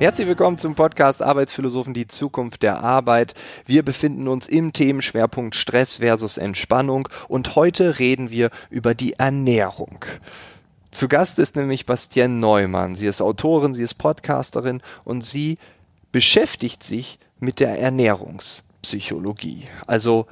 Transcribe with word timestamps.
Herzlich 0.00 0.28
willkommen 0.28 0.56
zum 0.56 0.74
Podcast 0.76 1.20
Arbeitsphilosophen, 1.20 1.92
die 1.92 2.08
Zukunft 2.08 2.62
der 2.62 2.82
Arbeit. 2.82 3.34
Wir 3.66 3.82
befinden 3.82 4.28
uns 4.28 4.46
im 4.46 4.72
Themenschwerpunkt 4.72 5.54
Stress 5.54 5.98
versus 5.98 6.38
Entspannung 6.38 7.06
und 7.28 7.54
heute 7.54 7.98
reden 7.98 8.30
wir 8.30 8.48
über 8.70 8.94
die 8.94 9.18
Ernährung. 9.18 10.06
Zu 10.90 11.06
Gast 11.06 11.38
ist 11.38 11.54
nämlich 11.54 11.84
Bastienne 11.84 12.32
Neumann. 12.32 12.94
Sie 12.94 13.04
ist 13.04 13.20
Autorin, 13.20 13.74
sie 13.74 13.82
ist 13.82 13.98
Podcasterin 13.98 14.80
und 15.04 15.22
sie 15.22 15.58
beschäftigt 16.12 16.82
sich 16.82 17.18
mit 17.38 17.60
der 17.60 17.78
Ernährungspsychologie. 17.78 19.64
Also 19.86 20.28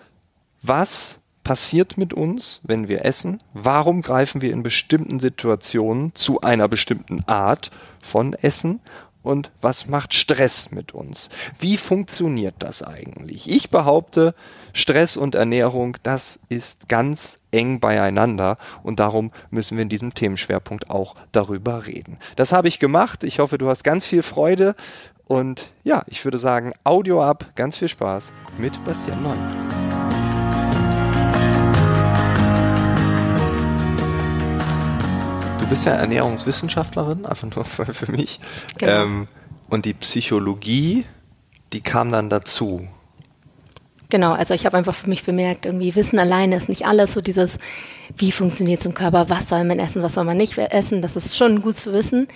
was 0.63 1.21
passiert 1.45 1.99
mit 1.99 2.15
uns, 2.15 2.63
wenn 2.63 2.89
wir 2.89 3.05
essen? 3.05 3.43
Warum 3.53 4.01
greifen 4.01 4.41
wir 4.41 4.51
in 4.51 4.63
bestimmten 4.63 5.21
Situationen 5.21 6.15
zu 6.15 6.41
einer 6.41 6.69
bestimmten 6.69 7.23
Art 7.27 7.71
von 8.01 8.33
Essen? 8.33 8.81
Und 9.23 9.51
was 9.61 9.87
macht 9.87 10.15
Stress 10.15 10.71
mit 10.71 10.93
uns? 10.93 11.29
Wie 11.59 11.77
funktioniert 11.77 12.55
das 12.61 12.83
eigentlich? 12.83 13.51
Ich 13.51 13.71
behaupte, 13.71 14.35
Stress 14.73 15.17
und 15.17 15.35
Ernährung, 15.35 15.97
das 16.03 16.39
ist 16.49 16.89
ganz 16.89 17.41
eng 17.51 17.81
beieinander 17.81 18.59
und 18.83 19.01
darum 19.01 19.33
müssen 19.51 19.77
wir 19.77 19.83
in 19.83 19.89
diesem 19.89 20.15
Themenschwerpunkt 20.15 20.91
auch 20.91 21.17
darüber 21.33 21.87
reden. 21.87 22.19
Das 22.37 22.53
habe 22.53 22.69
ich 22.69 22.79
gemacht. 22.79 23.25
Ich 23.25 23.39
hoffe, 23.39 23.59
du 23.59 23.69
hast 23.69 23.83
ganz 23.83 24.07
viel 24.07 24.23
Freude 24.23 24.77
und 25.27 25.73
ja, 25.85 26.05
ich 26.07 26.25
würde 26.25 26.39
sagen, 26.39 26.73
Audio 26.85 27.23
ab, 27.23 27.47
ganz 27.55 27.77
viel 27.77 27.89
Spaß 27.89 28.33
mit 28.57 28.83
Bastian 28.85 29.23
Neumann. 29.23 29.88
Bist 35.69 35.87
ja 35.87 35.93
Ernährungswissenschaftlerin, 35.93 37.27
einfach 37.27 37.55
nur 37.55 37.65
für, 37.65 37.87
für 37.87 38.11
mich. 38.13 38.41
Genau. 38.79 39.03
Ähm, 39.03 39.29
und 39.69 39.85
die 39.85 39.95
Psychologie, 39.95 41.05
die 41.73 41.81
kam 41.81 42.11
dann 42.11 42.31
dazu. 42.31 42.89
Genau, 44.11 44.33
also 44.33 44.55
ich 44.55 44.65
habe 44.65 44.77
einfach 44.77 44.95
für 44.95 45.09
mich 45.09 45.25
bemerkt, 45.25 45.67
irgendwie 45.67 45.95
Wissen 45.95 46.19
alleine 46.19 46.57
ist 46.57 46.71
nicht 46.71 46.87
alles, 46.87 47.13
so 47.13 47.21
dieses, 47.21 47.59
wie 48.17 48.33
funktioniert 48.33 48.81
es 48.81 48.87
im 48.87 48.95
Körper, 48.95 49.29
was 49.29 49.49
soll 49.49 49.65
man 49.65 49.79
essen, 49.79 50.03
was 50.03 50.15
soll 50.15 50.25
man 50.25 50.39
nicht 50.39 50.57
essen, 50.57 51.03
das 51.03 51.15
ist 51.15 51.37
schon 51.37 51.61
gut 51.61 51.77
zu 51.77 51.93
wissen. 51.93 52.27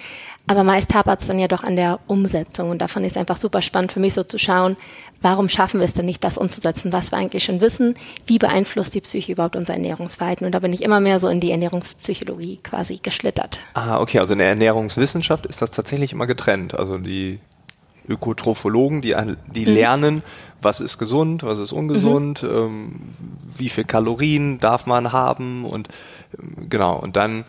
Aber 0.47 0.65
meist 0.65 0.93
hapert 0.93 1.21
es 1.21 1.29
dann 1.29 1.39
ja 1.39 1.47
doch 1.49 1.63
an 1.63 1.77
der 1.77 2.01
Umsetzung. 2.09 2.71
Und 2.71 2.83
davon 2.83 3.05
ist 3.05 3.13
es 3.13 3.17
einfach 3.17 3.37
super 3.37 3.63
spannend 3.63 3.93
für 3.93 4.01
mich 4.01 4.15
so 4.15 4.25
zu 4.25 4.39
schauen, 4.39 4.77
warum 5.21 5.49
schaffen 5.49 5.79
wir 5.79 5.85
es 5.85 5.93
denn 5.93 6.05
nicht, 6.05 6.25
das 6.25 6.37
umzusetzen, 6.37 6.93
was 6.93 7.13
wir 7.13 7.19
eigentlich 7.19 7.45
schon 7.45 7.61
wissen, 7.61 7.95
wie 8.27 8.39
beeinflusst 8.39 8.95
die 8.95 9.01
Psyche 9.01 9.33
überhaupt 9.33 9.55
unser 9.55 9.75
Ernährungsverhalten. 9.75 10.45
Und 10.45 10.53
da 10.53 10.59
bin 10.59 10.73
ich 10.73 10.83
immer 10.83 10.99
mehr 10.99 11.21
so 11.21 11.29
in 11.29 11.39
die 11.39 11.53
Ernährungspsychologie 11.53 12.59
quasi 12.63 12.99
geschlittert. 13.01 13.61
Ah, 13.75 14.01
okay, 14.01 14.19
also 14.19 14.33
in 14.33 14.41
der 14.41 14.49
Ernährungswissenschaft 14.49 15.47
ist 15.47 15.63
das 15.63 15.71
tatsächlich 15.71 16.13
immer 16.13 16.27
getrennt. 16.27 16.77
Also 16.77 16.99
die 16.99 17.39
Ökotrophologen, 18.09 19.01
die, 19.01 19.15
die 19.55 19.67
mhm. 19.67 19.73
lernen, 19.73 20.23
was 20.61 20.81
ist 20.81 20.99
gesund, 20.99 21.43
was 21.43 21.59
ist 21.59 21.73
ungesund, 21.73 22.43
mhm. 22.43 22.49
ähm, 22.49 23.01
wie 23.57 23.69
viel 23.69 23.85
Kalorien 23.85 24.61
darf 24.61 24.87
man 24.87 25.13
haben 25.13 25.65
und 25.65 25.89
ähm, 26.39 26.69
genau, 26.69 26.97
und 26.97 27.17
dann 27.17 27.45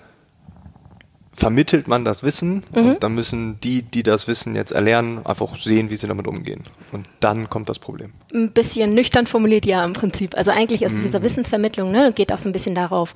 vermittelt 1.34 1.88
man 1.88 2.06
das 2.06 2.22
Wissen 2.22 2.64
mhm. 2.74 2.86
und 2.86 3.04
dann 3.04 3.16
müssen 3.16 3.60
die, 3.62 3.82
die 3.82 4.04
das 4.04 4.28
Wissen 4.28 4.56
jetzt 4.56 4.72
erlernen, 4.72 5.26
einfach 5.26 5.56
sehen, 5.56 5.90
wie 5.90 5.98
sie 5.98 6.08
damit 6.08 6.28
umgehen. 6.28 6.64
Und 6.92 7.08
dann 7.20 7.50
kommt 7.50 7.70
das 7.70 7.80
Problem. 7.80 8.12
Ein 8.34 8.52
bisschen 8.52 8.94
nüchtern 8.94 9.26
formuliert, 9.26 9.66
ja, 9.66 9.84
im 9.84 9.94
Prinzip. 9.94 10.38
Also 10.38 10.52
eigentlich 10.52 10.84
ist 10.84 10.94
mhm. 10.94 11.04
diese 11.04 11.24
Wissensvermittlung, 11.24 11.92
ne, 11.92 12.14
geht 12.14 12.32
auch 12.32 12.38
so 12.38 12.48
ein 12.48 12.52
bisschen 12.52 12.76
darauf 12.76 13.16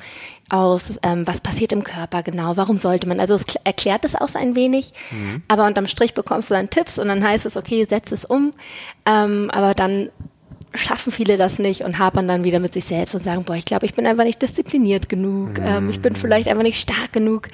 aus, 0.49 0.99
ähm, 1.03 1.27
was 1.27 1.41
passiert 1.41 1.71
im 1.71 1.83
Körper 1.83 2.23
genau, 2.23 2.57
warum 2.57 2.79
sollte 2.79 3.07
man. 3.07 3.19
Also 3.19 3.35
es 3.35 3.43
erklärt 3.63 4.03
es 4.03 4.15
auch 4.15 4.29
so 4.29 4.39
ein 4.39 4.55
wenig, 4.55 4.93
mhm. 5.11 5.43
aber 5.47 5.67
unterm 5.67 5.87
Strich 5.87 6.13
bekommst 6.13 6.49
du 6.49 6.55
dann 6.55 6.69
Tipps 6.69 6.97
und 6.97 7.07
dann 7.07 7.23
heißt 7.23 7.45
es, 7.45 7.55
okay, 7.55 7.85
setz 7.87 8.11
es 8.11 8.25
um, 8.25 8.53
ähm, 9.05 9.51
aber 9.51 9.73
dann 9.75 10.09
schaffen 10.73 11.11
viele 11.11 11.37
das 11.37 11.59
nicht 11.59 11.81
und 11.81 11.97
hapern 11.97 12.27
dann 12.27 12.43
wieder 12.43 12.59
mit 12.59 12.73
sich 12.73 12.85
selbst 12.85 13.15
und 13.15 13.23
sagen, 13.23 13.43
boah, 13.43 13.55
ich 13.55 13.65
glaube, 13.65 13.85
ich 13.85 13.93
bin 13.93 14.05
einfach 14.05 14.23
nicht 14.23 14.41
diszipliniert 14.41 15.09
genug, 15.09 15.59
ähm, 15.59 15.89
ich 15.89 16.01
bin 16.01 16.13
mm. 16.13 16.15
vielleicht 16.17 16.47
einfach 16.47 16.63
nicht 16.63 16.79
stark 16.79 17.13
genug. 17.13 17.47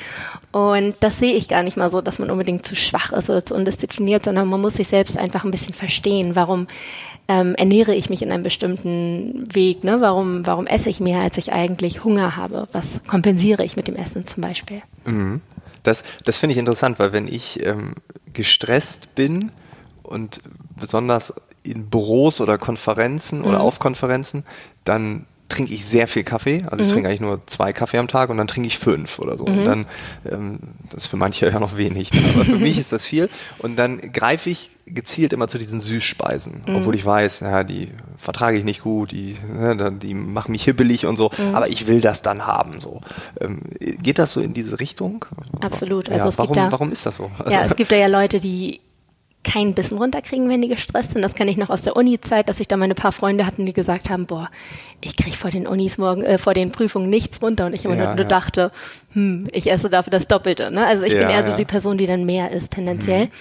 Und 0.52 0.96
das 1.00 1.20
sehe 1.20 1.34
ich 1.34 1.48
gar 1.48 1.64
nicht 1.64 1.78
mal 1.78 1.90
so, 1.90 2.02
dass 2.02 2.20
man 2.20 2.30
unbedingt 2.30 2.66
zu 2.66 2.76
schwach 2.76 3.12
ist 3.12 3.30
oder 3.30 3.46
zu 3.46 3.56
undiszipliniert, 3.56 4.26
sondern 4.26 4.48
man 4.48 4.62
muss 4.62 4.76
sich 4.76 4.88
selbst 4.88 5.18
einfach 5.18 5.44
ein 5.44 5.52
bisschen 5.52 5.74
verstehen, 5.74 6.36
warum 6.36 6.68
ähm, 7.28 7.56
ernähre 7.56 7.96
ich 7.96 8.10
mich 8.10 8.22
in 8.22 8.32
einem 8.32 8.44
bestimmten 8.44 9.46
Weg, 9.54 9.84
ne? 9.84 10.02
warum, 10.02 10.46
warum 10.46 10.68
esse 10.68 10.90
ich 10.90 11.00
mehr, 11.00 11.22
als 11.22 11.38
ich 11.38 11.54
eigentlich 11.54 12.04
Hunger 12.04 12.36
habe, 12.36 12.68
was 12.74 13.02
kompensiere 13.08 13.64
ich 13.64 13.78
mit 13.78 13.88
dem 13.88 13.96
Essen 13.96 14.26
zum 14.26 14.42
Beispiel. 14.42 14.82
Mhm. 15.06 15.42
Das, 15.84 16.04
das 16.26 16.38
finde 16.38 16.54
ich 16.54 16.60
interessant, 16.60 17.00
weil 17.00 17.14
wenn 17.14 17.28
ich 17.28 17.66
ähm, 17.66 17.96
gestresst 18.34 19.16
bin, 19.16 19.52
und 20.04 20.42
besonders 20.80 21.34
in 21.64 21.90
Büros 21.90 22.42
oder 22.42 22.58
Konferenzen 22.58 23.40
mhm. 23.40 23.46
oder 23.46 23.62
auf 23.62 23.80
Konferenzen, 23.80 24.44
dann 24.84 25.26
trinke 25.54 25.74
ich 25.74 25.86
sehr 25.86 26.08
viel 26.08 26.24
Kaffee. 26.24 26.64
Also 26.70 26.84
ich 26.84 26.90
mhm. 26.90 26.94
trinke 26.94 27.10
eigentlich 27.10 27.22
nur 27.22 27.42
zwei 27.46 27.74
Kaffee 27.74 28.00
am 28.00 28.08
Tag 28.08 28.30
und 28.30 28.38
dann 28.38 28.48
trinke 28.48 28.68
ich 28.68 28.80
fünf 28.80 29.20
oder 29.20 29.38
so. 29.38 29.46
Mhm. 29.46 29.58
Und 29.60 29.66
dann, 29.66 29.86
ähm, 30.30 30.60
das 30.90 31.04
ist 31.04 31.08
für 31.08 31.18
manche 31.18 31.46
ja 31.52 31.60
noch 31.60 31.78
wenig, 31.78 32.12
ne? 32.12 32.22
aber 32.34 32.46
für 32.46 32.58
mich 32.58 32.78
ist 32.80 32.92
das 32.92 33.06
viel. 33.06 33.30
Und 33.60 33.76
dann 33.76 34.02
greife 34.12 34.50
ich 34.50 34.72
gezielt 34.86 35.32
immer 35.32 35.48
zu 35.48 35.58
diesen 35.58 35.80
Süßspeisen, 35.80 36.64
mhm. 36.68 36.76
obwohl 36.76 36.96
ich 36.96 37.06
weiß, 37.06 37.42
ja, 37.42 37.64
die 37.64 37.90
vertrage 38.18 38.58
ich 38.58 38.64
nicht 38.64 38.82
gut, 38.82 39.12
die, 39.12 39.38
ne, 39.48 39.92
die 39.92 40.14
machen 40.14 40.52
mich 40.52 40.64
hibbelig 40.66 41.06
und 41.06 41.16
so, 41.16 41.32
mhm. 41.38 41.56
aber 41.56 41.70
ich 41.70 41.88
will 41.88 42.02
das 42.02 42.22
dann 42.22 42.46
haben. 42.46 42.82
So. 42.82 43.00
Ähm, 43.40 43.62
geht 43.80 44.20
das 44.20 44.34
so 44.34 44.42
in 44.42 44.54
diese 44.54 44.80
Richtung? 44.80 45.26
Absolut. 45.62 46.10
Also 46.10 46.30
ja, 46.30 46.38
warum, 46.38 46.56
da, 46.56 46.72
warum 46.72 46.92
ist 46.92 47.06
das 47.06 47.18
so? 47.18 47.32
Ja, 47.50 47.64
es 47.64 47.76
gibt 47.76 47.92
da 47.92 47.96
ja 47.96 48.08
Leute, 48.08 48.40
die 48.40 48.82
kein 49.44 49.74
Bissen 49.74 49.98
runterkriegen, 49.98 50.50
wenn 50.50 50.62
die 50.62 50.68
gestresst 50.70 51.12
sind. 51.12 51.22
Das 51.22 51.36
kenne 51.36 51.52
ich 51.52 51.58
noch 51.58 51.70
aus 51.70 51.82
der 51.82 51.96
Uni-Zeit, 51.96 52.50
dass 52.50 52.60
ich 52.60 52.68
da 52.68 52.78
meine 52.78 52.96
paar 52.96 53.12
Freunde 53.12 53.46
hatten, 53.46 53.66
die 53.66 53.74
gesagt 53.74 54.10
haben, 54.10 54.26
boah, 54.26 54.50
ich 55.02 55.16
kriege 55.18 55.36
vor 55.36 55.52
den 55.52 55.68
Unis 55.68 55.98
morgen, 55.98 56.24
äh, 56.24 56.38
vor 56.38 56.54
den 56.54 56.72
Prüfungen 56.72 57.10
nichts 57.10 57.42
runter. 57.42 57.66
Und 57.66 57.74
ich 57.74 57.86
immer 57.86 57.96
ja, 57.96 58.16
nur 58.16 58.24
ja. 58.24 58.24
dachte, 58.24 58.72
hm, 59.14 59.48
ich 59.52 59.70
esse 59.70 59.90
dafür 59.90 60.12
das 60.12 60.28
Doppelte. 60.28 60.72
Ne? 60.72 60.86
Also 60.86 61.04
ich 61.04 61.14
ja, 61.14 61.20
bin 61.20 61.30
eher 61.30 61.46
so 61.46 61.56
die 61.56 61.66
Person, 61.66 61.98
die 61.98 62.08
dann 62.08 62.26
mehr 62.26 62.52
isst, 62.52 62.72
tendenziell. 62.72 63.26
Mhm. 63.26 63.32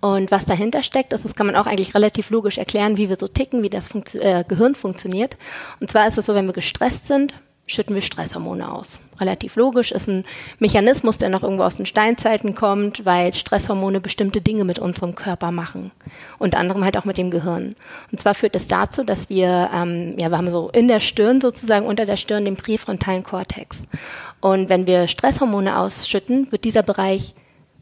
Und 0.00 0.30
was 0.32 0.46
dahinter 0.46 0.82
steckt, 0.82 1.12
ist, 1.12 1.24
das 1.24 1.36
kann 1.36 1.46
man 1.46 1.54
auch 1.54 1.66
eigentlich 1.66 1.94
relativ 1.94 2.30
logisch 2.30 2.58
erklären, 2.58 2.96
wie 2.96 3.08
wir 3.08 3.16
so 3.16 3.28
ticken, 3.28 3.62
wie 3.62 3.70
das 3.70 3.86
Funktio 3.86 4.20
äh, 4.20 4.44
Gehirn 4.46 4.74
funktioniert. 4.74 5.36
Und 5.80 5.90
zwar 5.90 6.08
ist 6.08 6.18
es 6.18 6.26
so, 6.26 6.34
wenn 6.34 6.46
wir 6.46 6.52
gestresst 6.52 7.06
sind, 7.06 7.34
schütten 7.66 7.94
wir 7.94 8.02
Stresshormone 8.02 8.70
aus. 8.70 8.98
Relativ 9.20 9.56
logisch, 9.56 9.92
ist 9.92 10.08
ein 10.08 10.24
Mechanismus, 10.58 11.18
der 11.18 11.28
noch 11.28 11.42
irgendwo 11.42 11.62
aus 11.62 11.76
den 11.76 11.86
Steinzeiten 11.86 12.54
kommt, 12.54 13.04
weil 13.04 13.32
Stresshormone 13.32 14.00
bestimmte 14.00 14.40
Dinge 14.40 14.64
mit 14.64 14.78
unserem 14.78 15.14
Körper 15.14 15.52
machen. 15.52 15.92
Unter 16.38 16.58
anderem 16.58 16.84
halt 16.84 16.96
auch 16.96 17.04
mit 17.04 17.18
dem 17.18 17.30
Gehirn. 17.30 17.76
Und 18.10 18.20
zwar 18.20 18.34
führt 18.34 18.56
es 18.56 18.68
dazu, 18.68 19.04
dass 19.04 19.28
wir, 19.28 19.70
ähm, 19.72 20.16
ja, 20.18 20.28
wir 20.28 20.38
haben 20.38 20.50
so 20.50 20.70
in 20.70 20.88
der 20.88 21.00
Stirn 21.00 21.40
sozusagen, 21.40 21.86
unter 21.86 22.04
der 22.04 22.16
Stirn 22.16 22.44
den 22.44 22.56
präfrontalen 22.56 23.22
Kortex. 23.22 23.84
Und 24.40 24.68
wenn 24.68 24.86
wir 24.86 25.06
Stresshormone 25.06 25.78
ausschütten, 25.78 26.50
wird 26.50 26.64
dieser 26.64 26.82
Bereich 26.82 27.34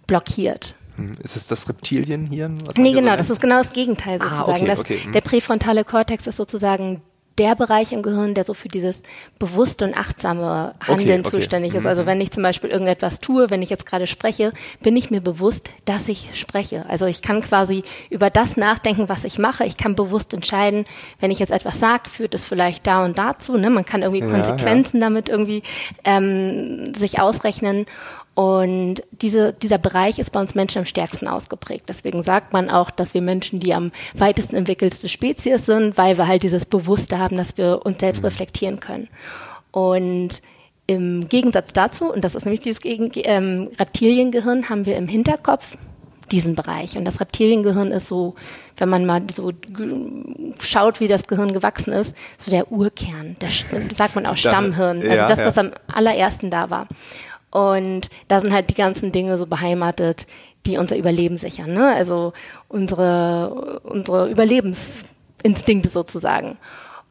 blockiert. 0.06 0.74
Hm, 0.96 1.16
ist 1.22 1.36
es 1.36 1.46
das 1.46 1.68
Reptilienhirn? 1.68 2.58
Nee, 2.76 2.92
genau, 2.92 3.16
das 3.16 3.30
ist 3.30 3.40
genau 3.40 3.58
das 3.58 3.72
Gegenteil 3.72 4.18
sozusagen. 4.18 4.50
Ah, 4.50 4.54
okay, 4.56 4.66
das, 4.66 4.78
okay. 4.78 5.00
Der 5.14 5.22
präfrontale 5.22 5.84
Kortex 5.84 6.26
ist 6.26 6.36
sozusagen 6.36 7.00
der 7.40 7.54
Bereich 7.54 7.92
im 7.94 8.02
Gehirn, 8.02 8.34
der 8.34 8.44
so 8.44 8.52
für 8.52 8.68
dieses 8.68 9.02
bewusste 9.38 9.86
und 9.86 9.96
achtsame 9.96 10.74
Handeln 10.86 11.20
okay, 11.20 11.20
okay. 11.20 11.30
zuständig 11.30 11.74
ist. 11.74 11.86
Also 11.86 12.02
mhm. 12.02 12.06
wenn 12.06 12.20
ich 12.20 12.32
zum 12.32 12.42
Beispiel 12.42 12.68
irgendetwas 12.68 13.18
tue, 13.18 13.48
wenn 13.48 13.62
ich 13.62 13.70
jetzt 13.70 13.86
gerade 13.86 14.06
spreche, 14.06 14.52
bin 14.82 14.94
ich 14.94 15.10
mir 15.10 15.22
bewusst, 15.22 15.70
dass 15.86 16.06
ich 16.08 16.38
spreche. 16.38 16.84
Also 16.90 17.06
ich 17.06 17.22
kann 17.22 17.40
quasi 17.40 17.82
über 18.10 18.28
das 18.28 18.58
nachdenken, 18.58 19.08
was 19.08 19.24
ich 19.24 19.38
mache. 19.38 19.64
Ich 19.64 19.78
kann 19.78 19.94
bewusst 19.94 20.34
entscheiden, 20.34 20.84
wenn 21.18 21.30
ich 21.30 21.38
jetzt 21.38 21.50
etwas 21.50 21.80
sage, 21.80 22.10
führt 22.10 22.34
es 22.34 22.44
vielleicht 22.44 22.86
da 22.86 23.06
und 23.06 23.16
dazu. 23.16 23.56
Ne? 23.56 23.70
Man 23.70 23.86
kann 23.86 24.02
irgendwie 24.02 24.20
Konsequenzen 24.20 24.98
ja. 24.98 25.06
damit 25.06 25.30
irgendwie 25.30 25.62
ähm, 26.04 26.92
sich 26.92 27.20
ausrechnen. 27.20 27.86
Und 28.34 29.02
diese, 29.10 29.52
dieser 29.52 29.78
Bereich 29.78 30.18
ist 30.18 30.32
bei 30.32 30.40
uns 30.40 30.54
Menschen 30.54 30.78
am 30.78 30.86
stärksten 30.86 31.28
ausgeprägt. 31.28 31.84
Deswegen 31.88 32.22
sagt 32.22 32.52
man 32.52 32.70
auch, 32.70 32.90
dass 32.90 33.12
wir 33.12 33.22
Menschen 33.22 33.60
die 33.60 33.74
am 33.74 33.92
weitesten 34.14 34.56
entwickelste 34.56 35.08
Spezies 35.08 35.66
sind, 35.66 35.98
weil 35.98 36.16
wir 36.16 36.26
halt 36.26 36.42
dieses 36.42 36.64
Bewusste 36.64 37.18
haben, 37.18 37.36
dass 37.36 37.58
wir 37.58 37.84
uns 37.84 38.00
selbst 38.00 38.20
mhm. 38.20 38.26
reflektieren 38.26 38.80
können. 38.80 39.08
Und 39.72 40.40
im 40.86 41.28
Gegensatz 41.28 41.72
dazu, 41.72 42.12
und 42.12 42.24
das 42.24 42.34
ist 42.34 42.44
nämlich 42.44 42.60
dieses 42.60 42.80
Gegen 42.80 43.10
ähm, 43.14 43.70
Reptiliengehirn, 43.78 44.68
haben 44.68 44.86
wir 44.86 44.96
im 44.96 45.06
Hinterkopf 45.06 45.76
diesen 46.30 46.54
Bereich. 46.54 46.96
Und 46.96 47.04
das 47.04 47.20
Reptiliengehirn 47.20 47.92
ist 47.92 48.08
so, 48.08 48.34
wenn 48.76 48.88
man 48.88 49.04
mal 49.06 49.22
so 49.30 49.52
schaut, 50.60 51.00
wie 51.00 51.08
das 51.08 51.26
Gehirn 51.26 51.52
gewachsen 51.52 51.92
ist, 51.92 52.16
so 52.38 52.50
der 52.50 52.72
Urkern. 52.72 53.36
Der, 53.40 53.50
sagt 53.94 54.14
man 54.14 54.26
auch 54.26 54.36
Stammhirn. 54.36 55.02
Also 55.08 55.28
das, 55.28 55.38
was 55.38 55.58
am 55.58 55.72
allerersten 55.92 56.50
da 56.50 56.70
war. 56.70 56.88
Und 57.50 58.10
da 58.28 58.40
sind 58.40 58.52
halt 58.52 58.70
die 58.70 58.74
ganzen 58.74 59.12
Dinge 59.12 59.36
so 59.38 59.46
beheimatet, 59.46 60.26
die 60.66 60.78
unser 60.78 60.96
Überleben 60.96 61.36
sichern. 61.36 61.72
Ne? 61.72 61.94
Also 61.94 62.32
unsere, 62.68 63.80
unsere 63.82 64.30
Überlebensinstinkte 64.30 65.88
sozusagen. 65.88 66.58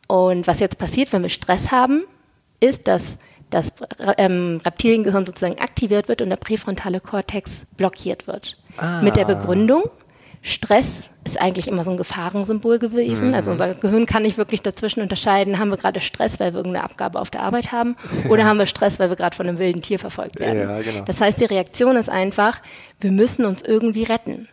Und 0.08 0.48
was 0.48 0.60
jetzt 0.60 0.78
passiert, 0.78 1.12
wenn 1.12 1.24
wir 1.24 1.30
Stress 1.30 1.72
haben, 1.72 2.04
ist, 2.60 2.88
dass 2.88 3.18
das 3.50 3.72
ähm, 4.18 4.62
Reptiliengehirn 4.64 5.26
sozusagen 5.26 5.60
aktiviert 5.60 6.08
wird 6.08 6.22
und 6.22 6.30
der 6.30 6.36
präfrontale 6.36 7.00
Kortex 7.00 7.66
blockiert 7.78 8.28
wird. 8.28 8.58
Ah. 8.78 9.02
Mit 9.02 9.16
der 9.18 9.26
Begründung, 9.26 9.84
Stress 10.42 11.04
ist 11.26 11.42
eigentlich 11.42 11.68
immer 11.68 11.84
so 11.84 11.92
ein 11.92 11.98
Gefahrensymbol 11.98 12.80
gewesen. 12.80 13.30
Mhm. 13.30 13.34
Also 13.34 13.52
unser 13.52 13.76
Gehirn 13.76 14.06
kann 14.06 14.24
nicht 14.24 14.38
wirklich 14.38 14.62
dazwischen 14.62 15.02
unterscheiden, 15.02 15.60
haben 15.60 15.70
wir 15.70 15.78
gerade 15.78 16.02
Stress, 16.02 16.40
weil 16.40 16.54
wir 16.54 16.60
irgendeine 16.60 16.86
Abgabe 16.86 17.20
auf 17.20 17.30
der 17.30 17.42
Arbeit 17.42 17.72
haben, 17.72 17.96
oder 18.30 18.46
haben 18.46 18.58
wir 18.58 18.66
Stress, 18.66 19.00
weil 19.00 19.10
wir 19.10 19.16
gerade 19.16 19.36
von 19.36 19.48
einem 19.48 19.60
wilden 19.60 19.82
Tier 19.82 20.00
verfolgt 20.00 20.40
werden. 20.40 20.60
Ja, 20.60 20.82
genau. 20.82 21.04
Das 21.06 21.22
heißt, 21.22 21.40
die 21.40 21.46
Reaktion 21.46 21.96
ist 21.98 22.10
einfach, 22.10 22.62
wir 23.00 23.12
müssen 23.12 23.46
uns 23.46 23.62
irgendwie 23.62 24.04
retten. 24.04 24.48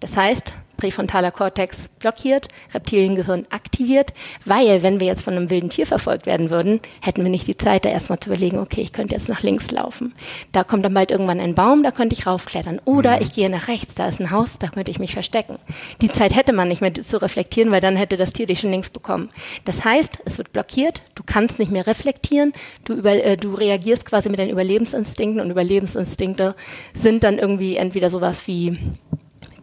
Das 0.00 0.16
heißt, 0.16 0.52
präfrontaler 0.78 1.30
Kortex 1.30 1.88
blockiert, 1.98 2.48
Reptiliengehirn 2.72 3.44
aktiviert, 3.50 4.14
weil 4.46 4.82
wenn 4.82 5.00
wir 5.00 5.06
jetzt 5.06 5.22
von 5.22 5.34
einem 5.34 5.50
wilden 5.50 5.68
Tier 5.68 5.86
verfolgt 5.86 6.24
werden 6.24 6.48
würden, 6.48 6.80
hätten 7.02 7.22
wir 7.22 7.30
nicht 7.30 7.46
die 7.46 7.58
Zeit, 7.58 7.84
da 7.84 7.90
erstmal 7.90 8.20
zu 8.20 8.30
überlegen, 8.30 8.58
okay, 8.58 8.80
ich 8.80 8.92
könnte 8.92 9.14
jetzt 9.14 9.28
nach 9.28 9.42
links 9.42 9.70
laufen. 9.70 10.14
Da 10.52 10.64
kommt 10.64 10.84
dann 10.84 10.94
bald 10.94 11.10
irgendwann 11.10 11.40
ein 11.40 11.54
Baum, 11.54 11.82
da 11.82 11.90
könnte 11.90 12.14
ich 12.14 12.26
raufklettern. 12.26 12.80
Oder 12.84 13.16
mhm. 13.16 13.22
ich 13.22 13.32
gehe 13.32 13.50
nach 13.50 13.68
rechts, 13.68 13.94
da 13.96 14.08
ist 14.08 14.20
ein 14.20 14.30
Haus, 14.30 14.58
da 14.58 14.68
könnte 14.68 14.90
ich 14.90 14.98
mich 14.98 15.12
verstecken. 15.12 15.58
Die 16.00 16.10
Zeit 16.10 16.34
hätte 16.34 16.52
man 16.52 16.68
nicht 16.68 16.80
mehr 16.80 16.94
zu 16.94 17.20
reflektieren, 17.20 17.70
weil 17.70 17.80
dann 17.80 17.96
hätte 17.96 18.16
das 18.16 18.32
Tier 18.32 18.46
dich 18.46 18.60
schon 18.60 18.70
links 18.70 18.90
bekommen. 18.90 19.28
Das 19.64 19.84
heißt, 19.84 20.20
es 20.24 20.38
wird 20.38 20.52
blockiert, 20.52 21.02
du 21.16 21.24
kannst 21.26 21.58
nicht 21.58 21.72
mehr 21.72 21.86
reflektieren, 21.86 22.52
du, 22.84 22.94
über, 22.94 23.12
äh, 23.12 23.36
du 23.36 23.54
reagierst 23.54 24.04
quasi 24.04 24.28
mit 24.28 24.38
deinen 24.38 24.50
Überlebensinstinkten 24.50 25.40
und 25.40 25.50
Überlebensinstinkte 25.50 26.54
sind 26.94 27.24
dann 27.24 27.38
irgendwie 27.38 27.76
entweder 27.76 28.10
sowas 28.10 28.46
wie 28.46 28.78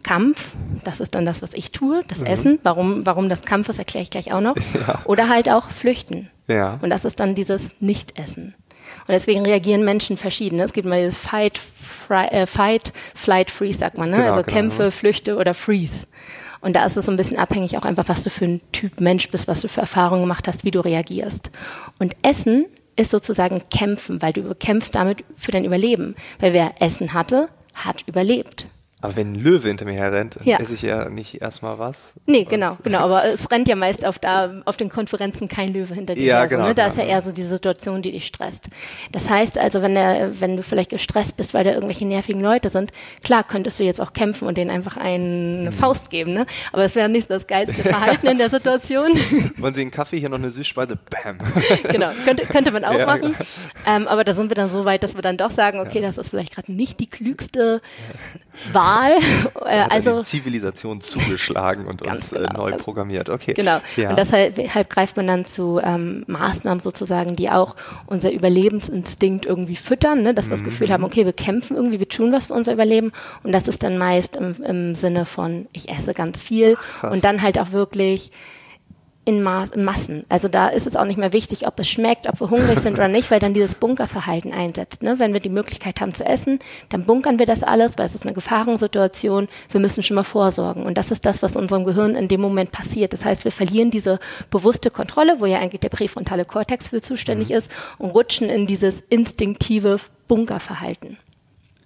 Kampf, 0.06 0.54
das 0.84 1.00
ist 1.00 1.16
dann 1.16 1.24
das, 1.24 1.42
was 1.42 1.52
ich 1.52 1.72
tue, 1.72 2.02
das 2.06 2.20
mhm. 2.20 2.26
Essen. 2.26 2.58
Warum, 2.62 3.04
warum 3.04 3.28
das 3.28 3.42
Kampf 3.42 3.68
ist, 3.68 3.80
erkläre 3.80 4.04
ich 4.04 4.10
gleich 4.10 4.32
auch 4.32 4.40
noch. 4.40 4.54
Ja. 4.86 5.00
Oder 5.04 5.28
halt 5.28 5.48
auch 5.48 5.70
Flüchten. 5.70 6.30
Ja. 6.46 6.78
Und 6.80 6.90
das 6.90 7.04
ist 7.04 7.18
dann 7.18 7.34
dieses 7.34 7.72
Nicht-Essen. 7.80 8.54
Und 9.00 9.08
deswegen 9.08 9.44
reagieren 9.44 9.84
Menschen 9.84 10.16
verschieden. 10.16 10.60
Es 10.60 10.72
gibt 10.72 10.86
mal 10.86 11.02
dieses 11.02 11.18
Fight, 11.18 11.58
fry, 11.58 12.26
äh, 12.26 12.46
Fight, 12.46 12.92
Flight, 13.16 13.50
Freeze, 13.50 13.80
sagt 13.80 13.98
man. 13.98 14.10
Ne? 14.10 14.18
Genau, 14.18 14.28
also 14.28 14.42
genau, 14.42 14.54
Kämpfe, 14.54 14.82
ja. 14.84 14.90
Flüchte 14.92 15.36
oder 15.38 15.54
Freeze. 15.54 16.06
Und 16.60 16.76
da 16.76 16.84
ist 16.84 16.96
es 16.96 17.06
so 17.06 17.10
ein 17.10 17.16
bisschen 17.16 17.38
abhängig 17.38 17.76
auch 17.76 17.84
einfach, 17.84 18.08
was 18.08 18.22
du 18.22 18.30
für 18.30 18.44
ein 18.44 18.60
Typ 18.70 19.00
Mensch 19.00 19.28
bist, 19.30 19.48
was 19.48 19.60
du 19.60 19.68
für 19.68 19.80
Erfahrungen 19.80 20.22
gemacht 20.22 20.46
hast, 20.46 20.64
wie 20.64 20.70
du 20.70 20.80
reagierst. 20.80 21.50
Und 21.98 22.14
Essen 22.22 22.66
ist 22.94 23.10
sozusagen 23.10 23.62
Kämpfen, 23.70 24.22
weil 24.22 24.32
du 24.32 24.54
kämpfst 24.54 24.94
damit 24.94 25.24
für 25.36 25.50
dein 25.50 25.64
Überleben. 25.64 26.14
Weil 26.38 26.52
wer 26.52 26.80
Essen 26.80 27.12
hatte, 27.12 27.48
hat 27.74 28.04
überlebt. 28.06 28.68
Aber 29.02 29.14
wenn 29.14 29.34
ein 29.34 29.34
Löwe 29.34 29.68
hinter 29.68 29.84
mir 29.84 29.92
herrennt, 29.92 30.38
ja. 30.42 30.58
esse 30.58 30.72
ich 30.72 30.80
ja 30.80 31.10
nicht 31.10 31.42
erstmal 31.42 31.78
was. 31.78 32.14
Nee, 32.24 32.44
genau, 32.44 32.78
genau. 32.82 33.00
Aber 33.00 33.26
es 33.26 33.50
rennt 33.50 33.68
ja 33.68 33.76
meist 33.76 34.06
auf, 34.06 34.18
da, 34.18 34.62
auf 34.64 34.78
den 34.78 34.88
Konferenzen 34.88 35.48
kein 35.48 35.74
Löwe 35.74 35.94
hinter 35.94 36.14
dir 36.14 36.24
ja, 36.24 36.38
her. 36.38 36.46
Genau, 36.46 36.62
so, 36.62 36.68
ne? 36.68 36.74
Da 36.74 36.88
genau, 36.88 36.94
ist 36.94 37.02
ja 37.02 37.14
eher 37.14 37.20
so 37.20 37.30
die 37.30 37.42
Situation, 37.42 38.00
die 38.00 38.12
dich 38.12 38.26
stresst. 38.26 38.70
Das 39.12 39.28
heißt 39.28 39.58
also, 39.58 39.82
wenn, 39.82 39.94
der, 39.94 40.40
wenn 40.40 40.56
du 40.56 40.62
vielleicht 40.62 40.88
gestresst 40.88 41.36
bist, 41.36 41.52
weil 41.52 41.62
da 41.62 41.72
irgendwelche 41.72 42.06
nervigen 42.06 42.40
Leute 42.40 42.70
sind, 42.70 42.90
klar 43.22 43.44
könntest 43.44 43.78
du 43.78 43.84
jetzt 43.84 44.00
auch 44.00 44.14
kämpfen 44.14 44.48
und 44.48 44.56
denen 44.56 44.70
einfach 44.70 44.96
eine 44.96 45.66
hm. 45.66 45.72
Faust 45.72 46.08
geben. 46.08 46.32
Ne? 46.32 46.46
Aber 46.72 46.84
es 46.84 46.94
wäre 46.94 47.10
nicht 47.10 47.30
das 47.30 47.46
geilste 47.46 47.82
Verhalten 47.82 48.26
in 48.26 48.38
der 48.38 48.48
Situation. 48.48 49.10
Wollen 49.58 49.74
Sie 49.74 49.82
einen 49.82 49.90
Kaffee, 49.90 50.18
hier 50.18 50.30
noch 50.30 50.38
eine 50.38 50.50
Süßspeise? 50.50 50.96
Bam. 50.96 51.36
genau, 51.90 52.12
könnte, 52.24 52.46
könnte 52.46 52.70
man 52.70 52.82
auch 52.82 52.98
ja, 52.98 53.04
machen. 53.04 53.34
Genau. 53.36 53.44
Ähm, 53.86 54.08
aber 54.08 54.24
da 54.24 54.32
sind 54.32 54.50
wir 54.50 54.54
dann 54.54 54.70
so 54.70 54.86
weit, 54.86 55.02
dass 55.02 55.14
wir 55.14 55.22
dann 55.22 55.36
doch 55.36 55.50
sagen, 55.50 55.80
okay, 55.80 56.00
das 56.00 56.16
ist 56.16 56.30
vielleicht 56.30 56.54
gerade 56.54 56.72
nicht 56.72 56.98
die 56.98 57.10
klügste 57.10 57.82
Wahl. 58.72 58.85
Äh, 59.66 59.86
also 59.90 60.20
die 60.20 60.24
Zivilisation 60.24 61.00
zugeschlagen 61.00 61.86
und 61.86 62.02
uns 62.06 62.32
äh, 62.32 62.36
genau. 62.36 62.68
neu 62.68 62.76
programmiert. 62.76 63.28
Okay. 63.28 63.54
Genau. 63.54 63.80
Ja. 63.96 64.10
Und 64.10 64.18
deshalb, 64.18 64.54
deshalb 64.54 64.90
greift 64.90 65.16
man 65.16 65.26
dann 65.26 65.44
zu 65.44 65.80
ähm, 65.82 66.24
Maßnahmen 66.28 66.80
sozusagen, 66.80 67.34
die 67.34 67.50
auch 67.50 67.74
unser 68.06 68.32
Überlebensinstinkt 68.32 69.44
irgendwie 69.44 69.76
füttern, 69.76 70.22
ne? 70.22 70.34
dass 70.34 70.46
wir 70.46 70.56
mhm. 70.56 70.60
das 70.60 70.64
Gefühl 70.64 70.90
haben, 70.90 71.04
okay, 71.04 71.24
wir 71.24 71.32
kämpfen 71.32 71.76
irgendwie, 71.76 71.98
wir 71.98 72.08
tun 72.08 72.32
was 72.32 72.46
für 72.46 72.54
unser 72.54 72.72
Überleben. 72.72 73.12
Und 73.42 73.52
das 73.52 73.66
ist 73.66 73.82
dann 73.82 73.98
meist 73.98 74.36
im, 74.36 74.62
im 74.62 74.94
Sinne 74.94 75.26
von, 75.26 75.66
ich 75.72 75.88
esse 75.88 76.14
ganz 76.14 76.42
viel 76.42 76.76
Ach, 77.02 77.10
und 77.10 77.24
dann 77.24 77.42
halt 77.42 77.58
auch 77.58 77.72
wirklich 77.72 78.30
in, 79.26 79.42
Maß, 79.42 79.70
in 79.70 79.84
Massen. 79.84 80.24
Also 80.28 80.46
da 80.46 80.68
ist 80.68 80.86
es 80.86 80.94
auch 80.94 81.04
nicht 81.04 81.18
mehr 81.18 81.32
wichtig, 81.32 81.66
ob 81.66 81.78
es 81.80 81.88
schmeckt, 81.88 82.28
ob 82.28 82.40
wir 82.40 82.48
hungrig 82.48 82.78
sind 82.78 82.94
oder 82.94 83.08
nicht, 83.08 83.28
weil 83.30 83.40
dann 83.40 83.54
dieses 83.54 83.74
Bunkerverhalten 83.74 84.52
einsetzt. 84.52 85.02
Ne? 85.02 85.18
Wenn 85.18 85.32
wir 85.32 85.40
die 85.40 85.50
Möglichkeit 85.50 86.00
haben 86.00 86.14
zu 86.14 86.24
essen, 86.24 86.60
dann 86.90 87.04
bunkern 87.04 87.40
wir 87.40 87.44
das 87.44 87.64
alles, 87.64 87.98
weil 87.98 88.06
es 88.06 88.14
ist 88.14 88.22
eine 88.22 88.34
Gefahrensituation. 88.34 89.48
Wir 89.68 89.80
müssen 89.80 90.04
schon 90.04 90.14
mal 90.14 90.22
vorsorgen. 90.22 90.84
Und 90.84 90.96
das 90.96 91.10
ist 91.10 91.26
das, 91.26 91.42
was 91.42 91.56
unserem 91.56 91.84
Gehirn 91.84 92.14
in 92.14 92.28
dem 92.28 92.40
Moment 92.40 92.70
passiert. 92.70 93.12
Das 93.12 93.24
heißt, 93.24 93.44
wir 93.44 93.50
verlieren 93.50 93.90
diese 93.90 94.20
bewusste 94.50 94.90
Kontrolle, 94.90 95.40
wo 95.40 95.46
ja 95.46 95.58
eigentlich 95.58 95.80
der 95.80 95.88
präfrontale 95.88 96.44
Kortex 96.44 96.88
für 96.88 97.02
zuständig 97.02 97.48
mhm. 97.50 97.56
ist, 97.56 97.70
und 97.98 98.10
rutschen 98.10 98.48
in 98.48 98.68
dieses 98.68 99.02
instinktive 99.08 99.98
Bunkerverhalten. 100.28 101.18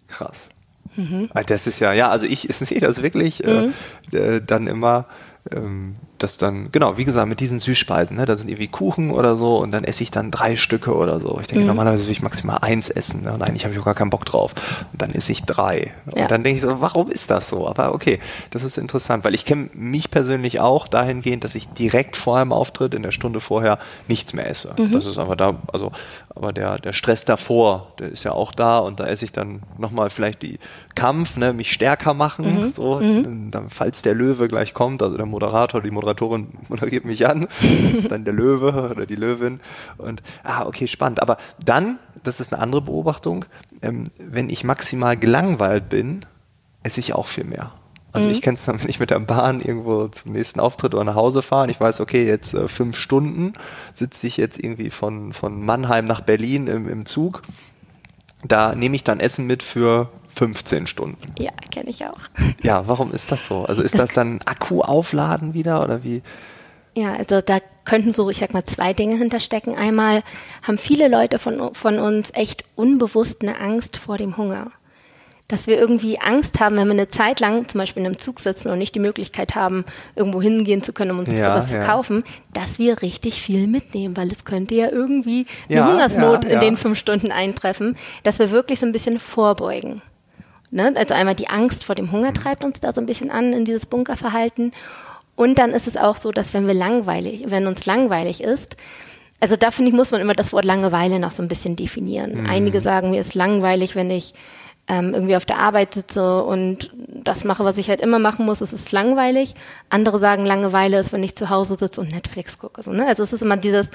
Krass. 0.09 0.51
Mhm. 0.95 1.31
Ah, 1.33 1.43
das 1.43 1.67
ist 1.67 1.81
ja, 1.81 1.95
ja, 1.95 2.11
also 2.11 2.27
ich 2.27 2.47
sehe 2.51 2.81
das 2.81 3.03
wirklich 3.03 3.43
äh, 3.45 3.69
mhm. 3.69 3.75
äh, 4.13 4.41
dann 4.45 4.67
immer 4.67 5.07
ähm, 5.51 5.95
das 6.23 6.37
dann, 6.37 6.71
genau, 6.71 6.99
wie 6.99 7.05
gesagt, 7.05 7.29
mit 7.29 7.41
diesen 7.41 7.61
Süßspeisen, 7.61 8.17
ne, 8.17 8.27
da 8.27 8.37
sind 8.37 8.49
irgendwie 8.51 8.69
Kuchen 8.69 9.11
oder 9.11 9.37
so 9.37 9.59
und 9.59 9.73
dann 9.73 9.85
esse 9.85 10.03
ich 10.03 10.11
dann 10.11 10.31
drei 10.31 10.57
Stücke 10.57 10.95
oder 10.95 11.19
so. 11.19 11.39
Ich 11.41 11.47
denke, 11.47 11.63
mhm. 11.63 11.69
normalerweise 11.69 12.05
will 12.05 12.13
ich 12.13 12.23
maximal 12.23 12.59
eins 12.61 12.91
essen 12.91 13.23
ne, 13.23 13.33
und 13.33 13.43
eigentlich 13.43 13.65
habe 13.65 13.75
ich 13.75 13.81
auch 13.81 13.85
gar 13.85 13.95
keinen 13.95 14.11
Bock 14.11 14.27
drauf. 14.27 14.55
Und 14.93 15.01
dann 15.01 15.13
esse 15.13 15.33
ich 15.33 15.45
drei. 15.45 15.93
Ja. 16.15 16.23
Und 16.23 16.31
dann 16.31 16.45
denke 16.45 16.59
ich 16.59 16.63
so, 16.63 16.81
warum 16.81 17.11
ist 17.11 17.31
das 17.31 17.49
so? 17.49 17.67
Aber 17.67 17.95
okay, 17.95 18.21
das 18.51 18.63
ist 18.63 18.77
interessant, 18.77 19.25
weil 19.25 19.35
ich 19.35 19.45
kenne 19.45 19.71
mich 19.73 20.11
persönlich 20.11 20.61
auch 20.61 20.89
dahingehend, 20.89 21.43
dass 21.43 21.55
ich 21.55 21.69
direkt 21.69 22.17
vor 22.17 22.37
einem 22.37 22.53
Auftritt 22.53 22.95
in 22.95 23.03
der 23.03 23.13
Stunde 23.13 23.41
vorher 23.41 23.79
nichts 24.07 24.35
mehr 24.35 24.49
esse. 24.49 24.75
Mhm. 24.79 24.93
Das 24.93 25.07
ist 25.07 25.19
einfach 25.19 25.37
da, 25.37 25.55
also, 25.73 25.91
aber 26.35 26.53
der, 26.53 26.79
der 26.79 26.93
Stress 26.93 27.25
davor, 27.25 27.95
der 27.99 28.11
ist 28.11 28.25
ja 28.25 28.33
auch 28.33 28.53
da 28.53 28.79
und 28.79 29.01
da 29.01 29.07
esse 29.07 29.25
ich 29.25 29.33
dann 29.33 29.63
nochmal 29.79 30.11
vielleicht 30.11 30.43
die 30.43 30.59
Kampf, 30.95 31.39
ne, 31.39 31.55
mich 31.55 31.73
stärker 31.73 32.13
machen, 32.13 32.67
mhm. 32.67 32.73
so, 32.73 33.01
mhm. 33.01 33.51
dann, 33.51 33.71
falls 33.71 34.03
der 34.03 34.15
Löwe 34.15 34.49
gleich 34.49 34.75
kommt, 34.75 35.03
also 35.03 35.17
der 35.17 35.27
Moderator, 35.27 35.81
die 35.81 35.91
Moderatorin 35.91 36.10
Moderatorin 36.11 36.49
moderiert 36.69 37.05
mich 37.05 37.27
an, 37.27 37.49
das 37.93 38.05
ist 38.05 38.11
dann 38.11 38.25
der 38.25 38.35
Löwe 38.35 38.91
oder 38.91 39.07
die 39.07 39.17
Löwin. 39.17 39.61
Und 39.99 40.23
ah, 40.43 40.67
okay, 40.67 40.87
spannend. 40.87 41.23
Aber 41.23 41.37
dann, 41.65 41.99
das 42.23 42.41
ist 42.41 42.53
eine 42.53 42.62
andere 42.62 42.83
Beobachtung, 42.83 43.45
ähm, 43.83 44.05
wenn 44.19 44.51
ich 44.51 44.65
maximal 44.65 45.17
gelangweilt 45.17 45.89
bin, 45.89 46.27
esse 46.83 47.01
ich 47.01 47.15
auch 47.15 47.27
viel 47.27 47.45
mehr. 47.45 47.73
Also 48.12 48.27
mhm. 48.27 48.33
ich 48.33 48.43
kenne 48.43 48.57
es 48.57 48.65
dann, 48.65 48.81
wenn 48.81 48.89
ich 48.89 48.99
mit 48.99 49.11
der 49.11 49.21
Bahn 49.21 49.61
irgendwo 49.61 50.09
zum 50.09 50.33
nächsten 50.33 50.59
Auftritt 50.59 50.95
oder 50.95 51.05
nach 51.05 51.15
Hause 51.15 51.43
fahre. 51.43 51.71
Ich 51.71 51.81
weiß, 51.81 52.01
okay, 52.01 52.27
jetzt 52.27 52.55
äh, 52.55 52.67
fünf 52.67 52.97
Stunden 52.97 53.53
sitze 53.93 54.27
ich 54.27 54.37
jetzt 54.37 54.59
irgendwie 54.59 54.91
von, 54.91 55.33
von 55.33 55.64
Mannheim 55.64 56.07
nach 56.07 56.21
Berlin 56.21 56.67
im, 56.67 56.88
im 56.88 57.07
Zug. 57.07 57.43
Da 58.43 58.75
nehme 58.75 58.97
ich 58.97 59.05
dann 59.05 59.21
Essen 59.21 59.47
mit 59.47 59.62
für 59.62 60.09
15 60.35 60.87
Stunden. 60.87 61.35
Ja, 61.39 61.51
kenne 61.71 61.91
ich 61.91 62.05
auch. 62.05 62.19
Ja, 62.63 62.87
warum 62.87 63.13
ist 63.13 63.33
das 63.33 63.47
so? 63.47 63.65
Also 63.65 63.83
ist 63.83 63.95
das, 63.95 64.09
das 64.09 64.13
dann 64.13 64.41
Akku 64.45 64.83
aufladen 64.83 65.55
wieder 65.55 65.83
oder 65.83 66.05
wie? 66.05 66.23
Ja, 66.95 67.15
also 67.15 67.41
da 67.41 67.61
könnten 67.85 68.15
so, 68.15 68.29
ich 68.31 68.39
sag 68.39 68.53
mal, 68.53 68.65
zwei 68.65 68.93
Dinge 68.93 69.17
hinterstecken. 69.17 69.77
Einmal 69.77 70.23
haben 70.63 70.79
viele 70.79 71.09
Leute 71.09 71.39
von, 71.39 71.75
von 71.75 71.99
uns 71.99 72.31
echt 72.35 72.65
unbewusst 72.75 73.43
eine 73.43 73.61
Angst 73.61 73.97
vor 73.97 74.19
dem 74.19 74.37
Hunger. 74.37 74.73
Dass 75.49 75.67
wir 75.67 75.79
irgendwie 75.79 76.21
Angst 76.21 76.61
haben, 76.61 76.77
wenn 76.77 76.87
wir 76.87 76.93
eine 76.93 77.11
Zeit 77.11 77.41
lang 77.41 77.69
zum 77.69 77.79
Beispiel 77.79 78.03
in 78.03 78.07
einem 78.07 78.19
Zug 78.19 78.39
sitzen 78.39 78.71
und 78.71 78.79
nicht 78.79 78.95
die 78.95 79.01
Möglichkeit 79.01 79.57
haben, 79.57 79.85
irgendwo 80.15 80.41
hingehen 80.41 80.83
zu 80.83 80.93
können, 80.93 81.11
um 81.13 81.21
uns 81.21 81.33
ja, 81.33 81.45
sowas 81.45 81.73
ja. 81.73 81.81
zu 81.81 81.87
kaufen, 81.87 82.23
dass 82.53 82.79
wir 82.79 83.03
richtig 83.03 83.43
viel 83.43 83.67
mitnehmen, 83.67 84.17
weil 84.17 84.31
es 84.31 84.45
könnte 84.45 84.77
ja 84.77 84.91
irgendwie 84.91 85.47
eine 85.69 85.79
ja, 85.79 85.91
Hungersnot 85.91 86.45
in 86.45 86.61
den 86.61 86.77
fünf 86.77 86.99
Stunden 86.99 87.33
eintreffen, 87.33 87.97
dass 88.23 88.39
wir 88.39 88.53
wirklich 88.53 88.79
so 88.79 88.87
ein 88.87 88.93
bisschen 88.93 89.19
vorbeugen. 89.19 90.03
Ne? 90.71 90.93
Also 90.97 91.15
einmal 91.15 91.35
die 91.35 91.49
Angst 91.49 91.85
vor 91.85 91.95
dem 91.95 92.12
Hunger 92.12 92.33
treibt 92.33 92.65
uns 92.65 92.81
da 92.81 92.93
so 92.93 93.00
ein 93.00 93.07
bisschen 93.07 93.31
an 93.31 93.53
in 93.53 93.65
dieses 93.65 93.87
Bunkerverhalten. 93.87 94.73
Und 95.37 95.59
dann 95.59 95.71
ist 95.71 95.87
es 95.87 95.97
auch 95.97 96.17
so, 96.17 96.33
dass 96.33 96.53
wenn 96.55 96.67
wir 96.67 96.75
langweilig, 96.75 97.45
wenn 97.47 97.67
uns 97.67 97.87
langweilig 97.87 98.43
ist, 98.43 98.77
also 99.41 99.57
da 99.57 99.71
finde 99.71 99.91
ich, 99.91 99.97
muss 99.97 100.11
man 100.11 100.21
immer 100.21 100.35
das 100.35 100.53
Wort 100.53 100.67
Langeweile 100.67 101.19
noch 101.19 101.31
so 101.31 101.43
ein 101.43 101.49
bisschen 101.49 101.75
definieren. 101.75 102.43
Mhm. 102.43 102.50
Einige 102.50 102.81
sagen, 102.81 103.11
mir 103.11 103.21
ist 103.21 103.35
langweilig, 103.35 103.97
wenn 103.97 104.11
ich 104.11 104.35
ähm, 104.87 105.15
irgendwie 105.15 105.37
auf 105.37 105.47
der 105.47 105.59
Arbeit 105.59 105.95
sitze 105.95 106.43
und 106.43 106.91
das 107.09 107.45
mache, 107.45 107.65
was 107.65 107.79
ich 107.79 107.89
halt 107.89 108.00
immer 108.00 108.19
machen 108.19 108.45
muss, 108.45 108.61
es 108.61 108.73
ist 108.73 108.93
langweilig. 108.93 109.55
Andere 109.89 110.19
sagen, 110.19 110.45
Langeweile 110.45 110.99
ist, 110.99 111.12
wenn 111.12 111.23
ich 111.23 111.37
zu 111.37 111.49
Hause 111.49 111.77
sitze 111.79 112.00
und 112.00 112.12
Netflix 112.12 112.59
gucke. 112.59 112.83
So, 112.83 112.93
ne? 112.93 113.07
Also 113.07 113.23
es 113.23 113.33
ist 113.33 113.43
immer 113.43 113.57
dieses, 113.57 113.89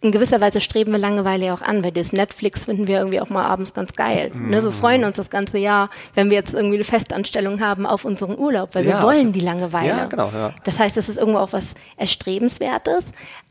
in 0.00 0.12
gewisser 0.12 0.40
Weise 0.40 0.60
streben 0.60 0.92
wir 0.92 0.98
Langeweile 0.98 1.52
auch 1.52 1.62
an, 1.62 1.82
weil 1.82 1.90
das 1.90 2.12
Netflix 2.12 2.66
finden 2.66 2.86
wir 2.86 2.98
irgendwie 2.98 3.20
auch 3.20 3.30
mal 3.30 3.44
abends 3.44 3.74
ganz 3.74 3.94
geil. 3.94 4.30
Mhm. 4.32 4.50
Ne? 4.50 4.62
Wir 4.62 4.70
freuen 4.70 5.04
uns 5.04 5.16
das 5.16 5.28
ganze 5.28 5.58
Jahr, 5.58 5.90
wenn 6.14 6.30
wir 6.30 6.36
jetzt 6.36 6.54
irgendwie 6.54 6.76
eine 6.76 6.84
Festanstellung 6.84 7.60
haben 7.60 7.84
auf 7.84 8.04
unseren 8.04 8.38
Urlaub, 8.38 8.74
weil 8.74 8.86
ja. 8.86 8.98
wir 8.98 9.02
wollen 9.06 9.32
die 9.32 9.40
Langeweile. 9.40 9.88
Ja, 9.88 10.06
genau, 10.06 10.30
ja. 10.32 10.52
Das 10.64 10.78
heißt, 10.78 10.96
es 10.96 11.08
ist 11.08 11.18
irgendwo 11.18 11.40
auch 11.40 11.52
was 11.52 11.74
Erstrebenswertes. 11.96 13.06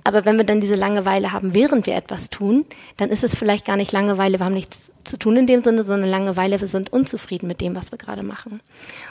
Aber 0.06 0.24
wenn 0.24 0.38
wir 0.38 0.46
dann 0.46 0.62
diese 0.62 0.76
Langeweile 0.76 1.34
haben, 1.34 1.54
während 1.54 1.86
wir 1.86 1.96
etwas 1.96 2.30
tun, 2.30 2.66
dann 2.96 3.10
ist 3.10 3.26
es 3.26 3.36
vielleicht 3.36 3.66
gar 3.66 3.76
nicht 3.76 3.92
Langeweile, 3.92 4.40
wir 4.40 4.46
haben 4.46 4.54
nichts 4.54 4.94
zu 5.04 5.18
tun 5.18 5.36
in 5.36 5.48
dem 5.48 5.64
Sinne, 5.64 5.84
sondern 5.84 6.10
Langeweile, 6.10 6.62
wir 6.62 6.68
sind 6.68 6.94
unzufrieden 6.94 7.48
mit 7.48 7.60
dem, 7.60 7.76
was 7.76 7.92
wir 7.92 7.98
gerade 7.98 8.24
machen. 8.24 8.62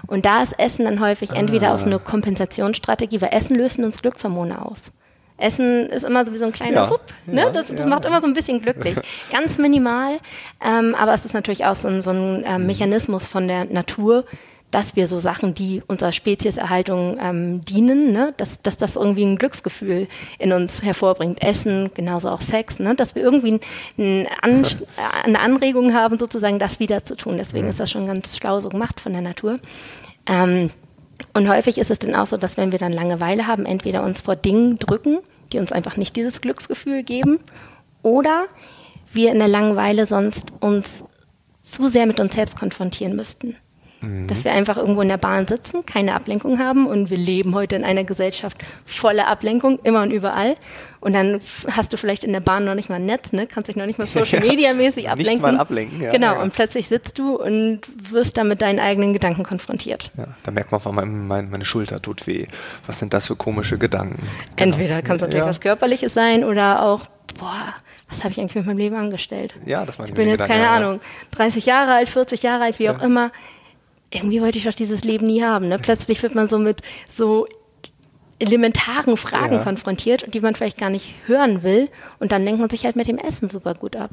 Und 0.06 0.24
da 0.24 0.42
ist 0.42 0.58
Essen 0.58 0.86
dann 0.86 1.00
häufig 1.00 1.32
entweder 1.32 1.68
ah. 1.70 1.74
aus 1.74 1.84
einer 1.84 1.98
Kompensationsstrategie, 1.98 3.20
weil 3.20 3.34
Essen 3.34 3.56
lösen 3.56 3.84
uns 3.84 4.00
Glückshormone 4.00 4.64
aus. 4.64 4.90
Essen 5.38 5.86
ist 5.90 6.04
immer 6.04 6.24
so 6.24 6.32
wie 6.32 6.38
so 6.38 6.46
ein 6.46 6.52
kleiner 6.52 6.84
ja, 6.84 6.90
Wupp. 6.90 7.02
Ne? 7.26 7.42
Ja, 7.42 7.50
das, 7.50 7.66
das 7.66 7.80
ja. 7.80 7.86
macht 7.86 8.04
immer 8.04 8.20
so 8.20 8.26
ein 8.26 8.34
bisschen 8.34 8.62
glücklich. 8.62 8.96
Ganz 9.32 9.58
minimal, 9.58 10.18
ähm, 10.64 10.94
aber 10.94 11.14
es 11.14 11.24
ist 11.24 11.34
natürlich 11.34 11.64
auch 11.64 11.76
so 11.76 11.88
ein, 11.88 12.00
so 12.00 12.10
ein 12.10 12.44
ähm, 12.46 12.66
Mechanismus 12.66 13.26
von 13.26 13.46
der 13.48 13.66
Natur, 13.66 14.24
dass 14.70 14.96
wir 14.96 15.06
so 15.06 15.18
Sachen, 15.18 15.54
die 15.54 15.82
unserer 15.86 16.12
Spezieserhaltung 16.12 17.18
ähm, 17.20 17.60
dienen, 17.64 18.12
ne, 18.12 18.34
dass, 18.36 18.60
dass 18.62 18.76
das 18.76 18.96
irgendwie 18.96 19.24
ein 19.24 19.38
Glücksgefühl 19.38 20.08
in 20.38 20.52
uns 20.52 20.82
hervorbringt. 20.82 21.42
Essen, 21.42 21.90
genauso 21.94 22.28
auch 22.30 22.40
Sex, 22.40 22.78
ne, 22.78 22.94
dass 22.94 23.14
wir 23.14 23.22
irgendwie 23.22 23.52
ein, 23.52 23.60
ein 23.96 24.28
An 24.42 24.66
eine 25.24 25.40
Anregung 25.40 25.94
haben, 25.94 26.18
sozusagen 26.18 26.58
das 26.58 26.80
wieder 26.80 27.04
zu 27.04 27.16
tun. 27.16 27.36
Deswegen 27.38 27.68
ist 27.68 27.80
das 27.80 27.90
schon 27.90 28.06
ganz 28.06 28.36
schlau 28.36 28.60
so 28.60 28.68
gemacht 28.68 29.00
von 29.00 29.12
der 29.12 29.22
Natur. 29.22 29.60
Ähm, 30.26 30.70
und 31.36 31.48
häufig 31.50 31.76
ist 31.76 31.90
es 31.90 31.98
dann 31.98 32.14
auch 32.14 32.26
so, 32.26 32.36
dass 32.36 32.56
wenn 32.56 32.72
wir 32.72 32.78
dann 32.78 32.92
Langeweile 32.92 33.46
haben, 33.46 33.66
entweder 33.66 34.02
uns 34.02 34.22
vor 34.22 34.36
Dingen 34.36 34.78
drücken, 34.78 35.18
die 35.52 35.58
uns 35.58 35.70
einfach 35.70 35.96
nicht 35.96 36.16
dieses 36.16 36.40
Glücksgefühl 36.40 37.02
geben, 37.02 37.40
oder 38.02 38.46
wir 39.12 39.32
in 39.32 39.38
der 39.38 39.48
Langeweile 39.48 40.06
sonst 40.06 40.52
uns 40.60 41.04
zu 41.60 41.88
sehr 41.88 42.06
mit 42.06 42.20
uns 42.20 42.34
selbst 42.34 42.58
konfrontieren 42.58 43.16
müssten. 43.16 43.56
Mhm. 44.00 44.26
Dass 44.26 44.44
wir 44.44 44.52
einfach 44.52 44.76
irgendwo 44.76 45.00
in 45.00 45.08
der 45.08 45.16
Bahn 45.16 45.46
sitzen, 45.46 45.86
keine 45.86 46.14
Ablenkung 46.14 46.58
haben 46.58 46.86
und 46.86 47.10
wir 47.10 47.16
leben 47.16 47.54
heute 47.54 47.76
in 47.76 47.84
einer 47.84 48.04
Gesellschaft 48.04 48.58
voller 48.84 49.26
Ablenkung, 49.26 49.78
immer 49.82 50.02
und 50.02 50.10
überall. 50.10 50.56
Und 51.00 51.12
dann 51.12 51.40
hast 51.70 51.92
du 51.92 51.96
vielleicht 51.96 52.24
in 52.24 52.32
der 52.32 52.40
Bahn 52.40 52.64
noch 52.64 52.74
nicht 52.74 52.88
mal 52.88 52.96
ein 52.96 53.06
Netz, 53.06 53.32
ne? 53.32 53.46
kannst 53.46 53.68
dich 53.68 53.76
noch 53.76 53.86
nicht 53.86 53.98
mal 53.98 54.06
Social 54.08 54.40
Media 54.40 54.72
mäßig 54.74 55.08
ablenken. 55.08 55.34
Nicht 55.34 55.42
mal 55.42 55.56
ablenken, 55.56 56.00
ja. 56.00 56.10
Genau, 56.10 56.34
ja. 56.34 56.42
und 56.42 56.52
plötzlich 56.52 56.88
sitzt 56.88 57.18
du 57.18 57.36
und 57.36 57.80
wirst 58.10 58.36
dann 58.36 58.48
mit 58.48 58.60
deinen 58.60 58.80
eigenen 58.80 59.12
Gedanken 59.12 59.44
konfrontiert. 59.44 60.10
Ja, 60.16 60.26
da 60.42 60.50
merkt 60.50 60.72
man, 60.72 60.80
mein, 60.94 61.26
mein, 61.26 61.50
meine 61.50 61.64
Schulter 61.64 62.02
tut 62.02 62.26
weh. 62.26 62.46
Was 62.86 62.98
sind 62.98 63.14
das 63.14 63.28
für 63.28 63.36
komische 63.36 63.78
Gedanken? 63.78 64.26
Genau. 64.56 64.74
Entweder 64.74 65.02
kann 65.02 65.16
es 65.16 65.22
natürlich 65.22 65.44
ja. 65.44 65.48
was 65.48 65.60
Körperliches 65.60 66.12
sein 66.12 66.44
oder 66.44 66.82
auch, 66.82 67.02
boah, 67.38 67.74
was 68.08 68.22
habe 68.22 68.32
ich 68.32 68.40
eigentlich 68.40 68.54
mit 68.54 68.66
meinem 68.66 68.78
Leben 68.78 68.96
angestellt? 68.96 69.54
Ja, 69.64 69.84
das 69.84 69.98
meine 69.98 70.08
ich. 70.08 70.12
Ich 70.12 70.16
bin 70.16 70.28
jetzt, 70.28 70.40
Gedanken, 70.40 70.64
keine 70.64 70.70
Ahnung, 70.70 71.00
30 71.32 71.66
Jahre 71.66 71.94
alt, 71.94 72.08
40 72.08 72.42
Jahre 72.42 72.64
alt, 72.64 72.78
wie 72.78 72.88
auch 72.90 73.02
immer 73.02 73.32
irgendwie 74.16 74.42
wollte 74.42 74.58
ich 74.58 74.64
doch 74.64 74.74
dieses 74.74 75.04
Leben 75.04 75.26
nie 75.26 75.42
haben. 75.42 75.68
Ne? 75.68 75.78
Plötzlich 75.78 76.22
wird 76.22 76.34
man 76.34 76.48
so 76.48 76.58
mit 76.58 76.82
so 77.08 77.46
elementaren 78.38 79.16
Fragen 79.16 79.56
ja. 79.56 79.62
konfrontiert, 79.62 80.32
die 80.34 80.40
man 80.40 80.54
vielleicht 80.54 80.78
gar 80.78 80.90
nicht 80.90 81.14
hören 81.26 81.62
will. 81.62 81.88
Und 82.18 82.32
dann 82.32 82.44
lenkt 82.44 82.60
man 82.60 82.70
sich 82.70 82.84
halt 82.84 82.96
mit 82.96 83.08
dem 83.08 83.18
Essen 83.18 83.48
super 83.48 83.74
gut 83.74 83.96
ab. 83.96 84.10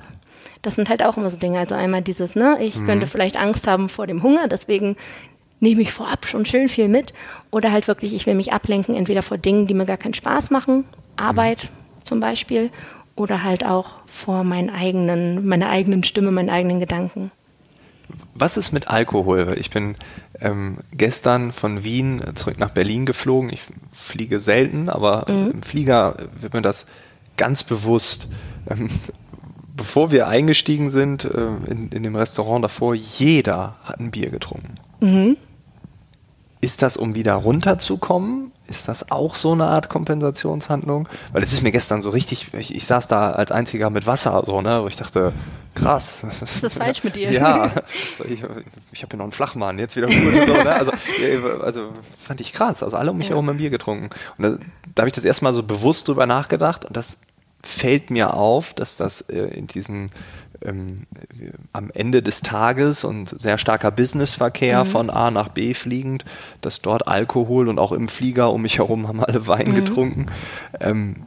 Das 0.62 0.76
sind 0.76 0.90
halt 0.90 1.04
auch 1.04 1.18
immer 1.18 1.30
so 1.30 1.38
Dinge. 1.38 1.60
Also 1.60 1.76
einmal 1.76 2.02
dieses, 2.02 2.36
ne, 2.36 2.58
ich 2.62 2.78
mhm. 2.78 2.86
könnte 2.86 3.08
vielleicht 3.08 3.38
Angst 3.38 3.68
haben 3.68 3.90
vor 3.90 4.08
dem 4.08 4.24
Hunger, 4.24 4.48
deswegen 4.48 4.96
nehme 5.60 5.82
ich 5.82 5.94
vorab 5.94 6.26
schon 6.26 6.46
schön 6.46 6.70
viel 6.70 6.88
mit. 6.88 7.14
Oder 7.52 7.72
halt 7.72 7.88
wirklich, 7.88 8.14
ich 8.14 8.26
will 8.26 8.36
mich 8.36 8.54
ablenken, 8.54 8.96
entweder 8.96 9.24
vor 9.24 9.38
Dingen, 9.38 9.68
die 9.68 9.74
mir 9.74 9.86
gar 9.86 9.98
keinen 9.98 10.14
Spaß 10.14 10.52
machen, 10.52 10.86
Arbeit 11.16 11.66
mhm. 11.66 12.06
zum 12.06 12.20
Beispiel, 12.20 12.70
oder 13.16 13.44
halt 13.44 13.66
auch 13.66 13.96
vor 14.08 14.44
meinen 14.44 14.70
eigenen, 14.70 15.46
meiner 15.48 15.70
eigenen 15.70 16.04
Stimme, 16.04 16.32
meinen 16.32 16.50
eigenen 16.50 16.80
Gedanken. 16.80 17.32
Was 18.36 18.58
ist 18.58 18.72
mit 18.72 18.88
Alkohol? 18.88 19.56
Ich 19.60 19.70
bin 19.70 19.96
ähm, 20.40 20.78
gestern 20.92 21.52
von 21.52 21.84
Wien 21.84 22.22
zurück 22.36 22.58
nach 22.60 22.72
Berlin 22.72 23.06
geflogen. 23.06 23.52
Ich 23.52 23.62
fliege 23.94 24.40
selten, 24.40 24.90
aber 24.90 25.26
mhm. 25.28 25.52
im 25.52 25.64
Flieger 25.64 26.16
wird 26.40 26.54
mir 26.54 26.62
das 26.62 26.86
ganz 27.38 27.64
bewusst. 27.64 28.30
Ähm, 28.70 28.90
bevor 29.76 30.12
wir 30.12 30.28
eingestiegen 30.28 30.90
sind 30.90 31.26
äh, 31.26 31.48
in, 31.68 31.90
in, 31.90 32.04
dem 32.04 32.16
Restaurant 32.16 32.64
davor, 32.64 32.96
jeder 32.96 33.76
hat 33.84 34.00
ein 34.00 34.12
Bier 34.12 34.30
getrunken. 34.30 34.76
Mhm. 35.02 35.38
Ist 36.62 36.82
das, 36.82 36.96
um 36.96 37.14
wieder 37.14 37.34
runterzukommen? 37.34 38.53
Ist 38.68 38.88
das 38.88 39.12
auch 39.12 39.36
so 39.36 39.52
eine 39.52 39.66
Art 39.66 39.90
Kompensationshandlung? 39.90 41.10
Weil 41.34 41.44
es 41.44 41.52
ist 41.52 41.64
mir 41.64 41.72
gestern 41.72 42.02
so 42.02 42.10
richtig, 42.10 42.54
ich, 42.54 42.74
ich 42.74 42.86
saß 42.86 43.08
da 43.10 43.32
als 43.32 43.52
einziger 43.52 43.90
mit 43.90 44.08
Wasser, 44.08 44.42
so, 44.46 44.62
ne, 44.62 44.82
wo 44.82 44.88
ich 44.88 44.96
dachte, 44.96 45.34
krass. 45.76 46.26
Ist 46.42 46.74
falsch 46.76 47.04
mit 47.04 47.16
dir? 47.16 47.32
Ja, 47.32 47.72
so, 48.18 48.24
ich, 48.24 48.44
ich 48.92 49.02
habe 49.02 49.10
hier 49.12 49.18
noch 49.18 49.26
einen 49.26 49.32
Flachmann, 49.32 49.80
jetzt 49.80 49.96
wieder 49.98 50.08
gut. 50.08 50.48
So, 50.48 50.54
ne? 50.54 50.72
also, 50.72 50.92
also 51.62 51.90
fand 52.22 52.40
ich 52.40 52.54
krass. 52.54 52.84
Also 52.84 52.96
alle 52.96 53.12
um 53.12 53.18
mich 53.18 53.30
herum 53.30 53.48
ja. 53.48 53.52
ein 53.52 53.58
Bier 53.58 53.70
getrunken. 53.70 54.10
Und 54.38 54.44
da, 54.44 54.58
da 54.96 55.02
habe 55.02 55.10
ich 55.10 55.16
das 55.16 55.26
erstmal 55.26 55.54
so 55.54 55.64
bewusst 55.64 56.08
drüber 56.08 56.26
nachgedacht 56.26 56.86
und 56.86 56.96
das 56.96 57.20
fällt 57.64 58.10
mir 58.10 58.34
auf, 58.34 58.74
dass 58.74 58.98
das 58.98 59.22
äh, 59.22 59.40
in 59.40 59.68
diesen 59.68 60.12
ähm, 60.62 61.08
am 61.72 61.90
Ende 61.94 62.22
des 62.22 62.42
Tages 62.42 63.04
und 63.04 63.40
sehr 63.40 63.58
starker 63.58 63.92
Businessverkehr 63.92 64.84
mhm. 64.84 64.90
von 64.90 65.10
A 65.10 65.32
nach 65.32 65.50
B 65.50 65.74
fliegend, 65.74 66.26
dass 66.62 66.82
dort 66.82 67.08
Alkohol 67.08 67.68
und 67.68 67.80
auch 67.80 67.92
im 67.92 68.08
Flieger 68.08 68.52
um 68.52 68.62
mich 68.62 68.78
herum 68.78 69.08
haben 69.08 69.24
alle 69.24 69.48
Wein 69.48 69.72
mhm. 69.72 69.76
getrunken. 69.76 70.26
Ähm, 70.80 71.24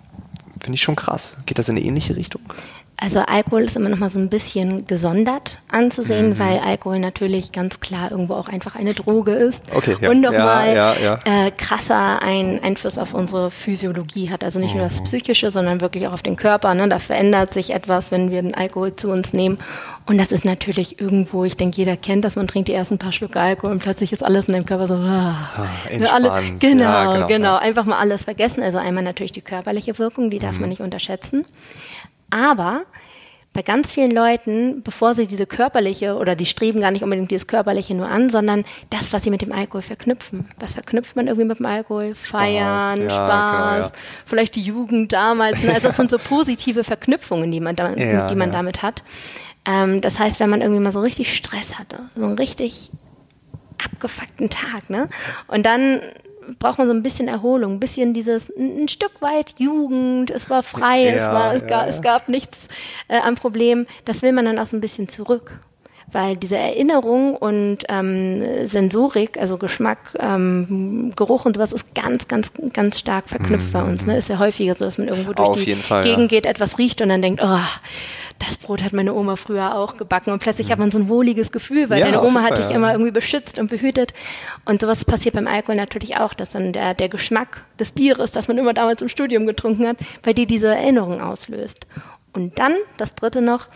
Finde 0.60 0.76
ich 0.76 0.82
schon 0.82 0.96
krass. 0.96 1.36
Geht 1.44 1.58
das 1.58 1.68
in 1.68 1.76
eine 1.76 1.84
ähnliche 1.84 2.16
Richtung? 2.16 2.40
Also 2.98 3.20
Alkohol 3.20 3.64
ist 3.64 3.76
immer 3.76 3.90
noch 3.90 3.98
mal 3.98 4.08
so 4.08 4.18
ein 4.18 4.30
bisschen 4.30 4.86
gesondert 4.86 5.58
anzusehen, 5.68 6.30
mhm. 6.30 6.38
weil 6.38 6.58
Alkohol 6.60 6.98
natürlich 6.98 7.52
ganz 7.52 7.80
klar 7.80 8.10
irgendwo 8.10 8.34
auch 8.34 8.48
einfach 8.48 8.74
eine 8.74 8.94
Droge 8.94 9.32
ist 9.32 9.64
okay, 9.74 9.96
ja. 10.00 10.08
und 10.08 10.22
nochmal 10.22 10.74
ja, 10.74 10.94
ja, 10.94 11.18
ja. 11.24 11.46
äh, 11.46 11.50
krasser 11.50 12.22
einen 12.22 12.58
Einfluss 12.62 12.96
auf 12.96 13.12
unsere 13.12 13.50
Physiologie 13.50 14.30
hat. 14.30 14.42
Also 14.42 14.60
nicht 14.60 14.72
mhm. 14.72 14.78
nur 14.80 14.88
das 14.88 15.00
mhm. 15.00 15.04
Psychische, 15.04 15.50
sondern 15.50 15.82
wirklich 15.82 16.08
auch 16.08 16.14
auf 16.14 16.22
den 16.22 16.36
Körper. 16.36 16.72
Ne? 16.72 16.88
Da 16.88 16.98
verändert 16.98 17.52
sich 17.52 17.74
etwas, 17.74 18.10
wenn 18.10 18.30
wir 18.30 18.40
den 18.40 18.54
Alkohol 18.54 18.96
zu 18.96 19.10
uns 19.10 19.34
nehmen. 19.34 19.58
Und 20.06 20.18
das 20.18 20.30
ist 20.30 20.44
natürlich 20.44 21.00
irgendwo, 21.00 21.44
ich 21.44 21.56
denke, 21.56 21.76
jeder 21.78 21.96
kennt 21.96 22.24
das, 22.24 22.36
man 22.36 22.46
trinkt 22.46 22.68
die 22.68 22.72
ersten 22.72 22.96
paar 22.96 23.10
Schluck 23.10 23.36
Alkohol 23.36 23.72
und 23.72 23.80
plötzlich 23.80 24.12
ist 24.12 24.24
alles 24.24 24.46
in 24.46 24.54
dem 24.54 24.64
Körper 24.64 24.86
so, 24.86 24.94
ah, 24.94 25.50
ah 25.56 25.68
alle, 26.12 26.30
genau, 26.60 27.12
genau, 27.12 27.26
genau, 27.26 27.56
einfach 27.56 27.84
mal 27.84 27.98
alles 27.98 28.24
vergessen. 28.24 28.62
Also 28.62 28.78
einmal 28.78 29.02
natürlich 29.02 29.32
die 29.32 29.40
körperliche 29.40 29.98
Wirkung, 29.98 30.30
die 30.30 30.38
darf 30.38 30.54
mhm. 30.54 30.60
man 30.60 30.70
nicht 30.70 30.80
unterschätzen. 30.80 31.44
Aber 32.30 32.84
bei 33.56 33.62
ganz 33.62 33.94
vielen 33.94 34.10
Leuten, 34.10 34.82
bevor 34.82 35.14
sie 35.14 35.26
diese 35.26 35.46
körperliche 35.46 36.16
oder 36.16 36.36
die 36.36 36.44
streben 36.44 36.82
gar 36.82 36.90
nicht 36.90 37.02
unbedingt 37.02 37.30
dieses 37.30 37.46
körperliche 37.46 37.94
nur 37.94 38.06
an, 38.06 38.28
sondern 38.28 38.66
das, 38.90 39.14
was 39.14 39.22
sie 39.22 39.30
mit 39.30 39.40
dem 39.40 39.50
Alkohol 39.50 39.80
verknüpfen. 39.80 40.46
Was 40.58 40.74
verknüpft 40.74 41.16
man 41.16 41.26
irgendwie 41.26 41.46
mit 41.46 41.58
dem 41.58 41.64
Alkohol? 41.64 42.14
Feiern, 42.14 42.96
Spaß, 42.96 43.08
ja, 43.08 43.10
Spaß 43.10 43.76
genau, 43.76 43.86
ja. 43.86 43.92
vielleicht 44.26 44.56
die 44.56 44.62
Jugend 44.62 45.14
damals. 45.14 45.62
Ne? 45.62 45.72
Also 45.72 45.88
das 45.88 45.96
sind 45.96 46.10
so 46.10 46.18
positive 46.18 46.84
Verknüpfungen, 46.84 47.50
die 47.50 47.60
man, 47.60 47.76
da, 47.76 47.94
ja, 47.94 48.26
die 48.26 48.34
man 48.34 48.52
damit 48.52 48.82
hat. 48.82 49.02
Ähm, 49.64 50.02
das 50.02 50.20
heißt, 50.20 50.38
wenn 50.38 50.50
man 50.50 50.60
irgendwie 50.60 50.82
mal 50.82 50.92
so 50.92 51.00
richtig 51.00 51.34
Stress 51.34 51.78
hatte, 51.78 52.00
so 52.14 52.24
einen 52.24 52.38
richtig 52.38 52.90
abgefuckten 53.82 54.50
Tag, 54.50 54.90
ne? 54.90 55.08
Und 55.48 55.64
dann 55.64 56.02
braucht 56.58 56.78
man 56.78 56.88
so 56.88 56.94
ein 56.94 57.02
bisschen 57.02 57.28
Erholung, 57.28 57.74
ein 57.74 57.80
bisschen 57.80 58.12
dieses, 58.12 58.50
ein, 58.56 58.88
Stück 58.88 59.20
weit 59.20 59.54
Jugend, 59.58 60.30
es 60.30 60.48
war 60.48 60.62
frei, 60.62 61.04
ja, 61.04 61.12
es, 61.12 61.22
war, 61.22 61.54
es, 61.54 61.62
ja, 61.62 61.68
gab, 61.68 61.82
ja. 61.82 61.88
es 61.88 62.00
gab 62.02 62.28
nichts 62.28 62.68
äh, 63.08 63.18
am 63.18 63.34
Problem. 63.34 63.86
Das 64.04 64.22
will 64.22 64.32
man 64.32 64.44
dann 64.44 64.58
auch 64.58 64.66
so 64.66 64.76
ein 64.76 64.80
bisschen 64.80 65.08
zurück. 65.08 65.58
Weil 66.12 66.36
diese 66.36 66.56
Erinnerung 66.56 67.34
und 67.34 67.78
ähm, 67.88 68.66
Sensorik, 68.66 69.38
also 69.38 69.58
Geschmack, 69.58 69.98
ähm, 70.20 71.12
Geruch 71.16 71.46
und 71.46 71.56
sowas, 71.56 71.72
ist 71.72 71.94
ganz, 71.96 72.28
ganz, 72.28 72.52
ganz 72.72 73.00
stark 73.00 73.28
verknüpft 73.28 73.68
mhm. 73.68 73.72
bei 73.72 73.82
uns. 73.82 74.06
Ne? 74.06 74.16
Ist 74.16 74.28
ja 74.28 74.38
häufiger 74.38 74.76
so, 74.76 74.84
dass 74.84 74.98
man 74.98 75.08
irgendwo 75.08 75.32
durch 75.32 75.48
Auf 75.48 75.56
die 75.58 75.74
Gegend 76.02 76.28
geht, 76.28 76.46
etwas 76.46 76.78
riecht 76.78 77.02
und 77.02 77.08
dann 77.08 77.22
denkt, 77.22 77.42
oh, 77.44 77.58
das 78.38 78.58
Brot 78.58 78.82
hat 78.82 78.92
meine 78.92 79.14
Oma 79.14 79.36
früher 79.36 79.74
auch 79.74 79.96
gebacken 79.96 80.32
und 80.32 80.40
plötzlich 80.40 80.70
hat 80.70 80.78
man 80.78 80.90
so 80.90 80.98
ein 80.98 81.08
wohliges 81.08 81.52
Gefühl, 81.52 81.88
weil 81.88 82.00
ja, 82.00 82.06
deine 82.06 82.22
Oma 82.22 82.42
hat 82.42 82.58
dich 82.58 82.70
immer 82.70 82.92
irgendwie 82.92 83.10
beschützt 83.10 83.58
und 83.58 83.68
behütet 83.68 84.12
und 84.64 84.80
sowas 84.80 85.04
passiert 85.04 85.34
beim 85.34 85.46
Alkohol 85.46 85.76
natürlich 85.76 86.16
auch, 86.16 86.34
dass 86.34 86.50
dann 86.50 86.72
der, 86.72 86.94
der 86.94 87.08
Geschmack 87.08 87.64
des 87.78 87.92
Bieres, 87.92 88.32
das 88.32 88.48
man 88.48 88.58
immer 88.58 88.74
damals 88.74 89.02
im 89.02 89.08
Studium 89.08 89.46
getrunken 89.46 89.86
hat, 89.86 89.96
bei 90.22 90.32
dir 90.32 90.46
diese 90.46 90.68
Erinnerung 90.68 91.20
auslöst. 91.20 91.86
Und 92.32 92.58
dann, 92.58 92.74
das 92.98 93.14
dritte 93.14 93.40
noch, 93.40 93.68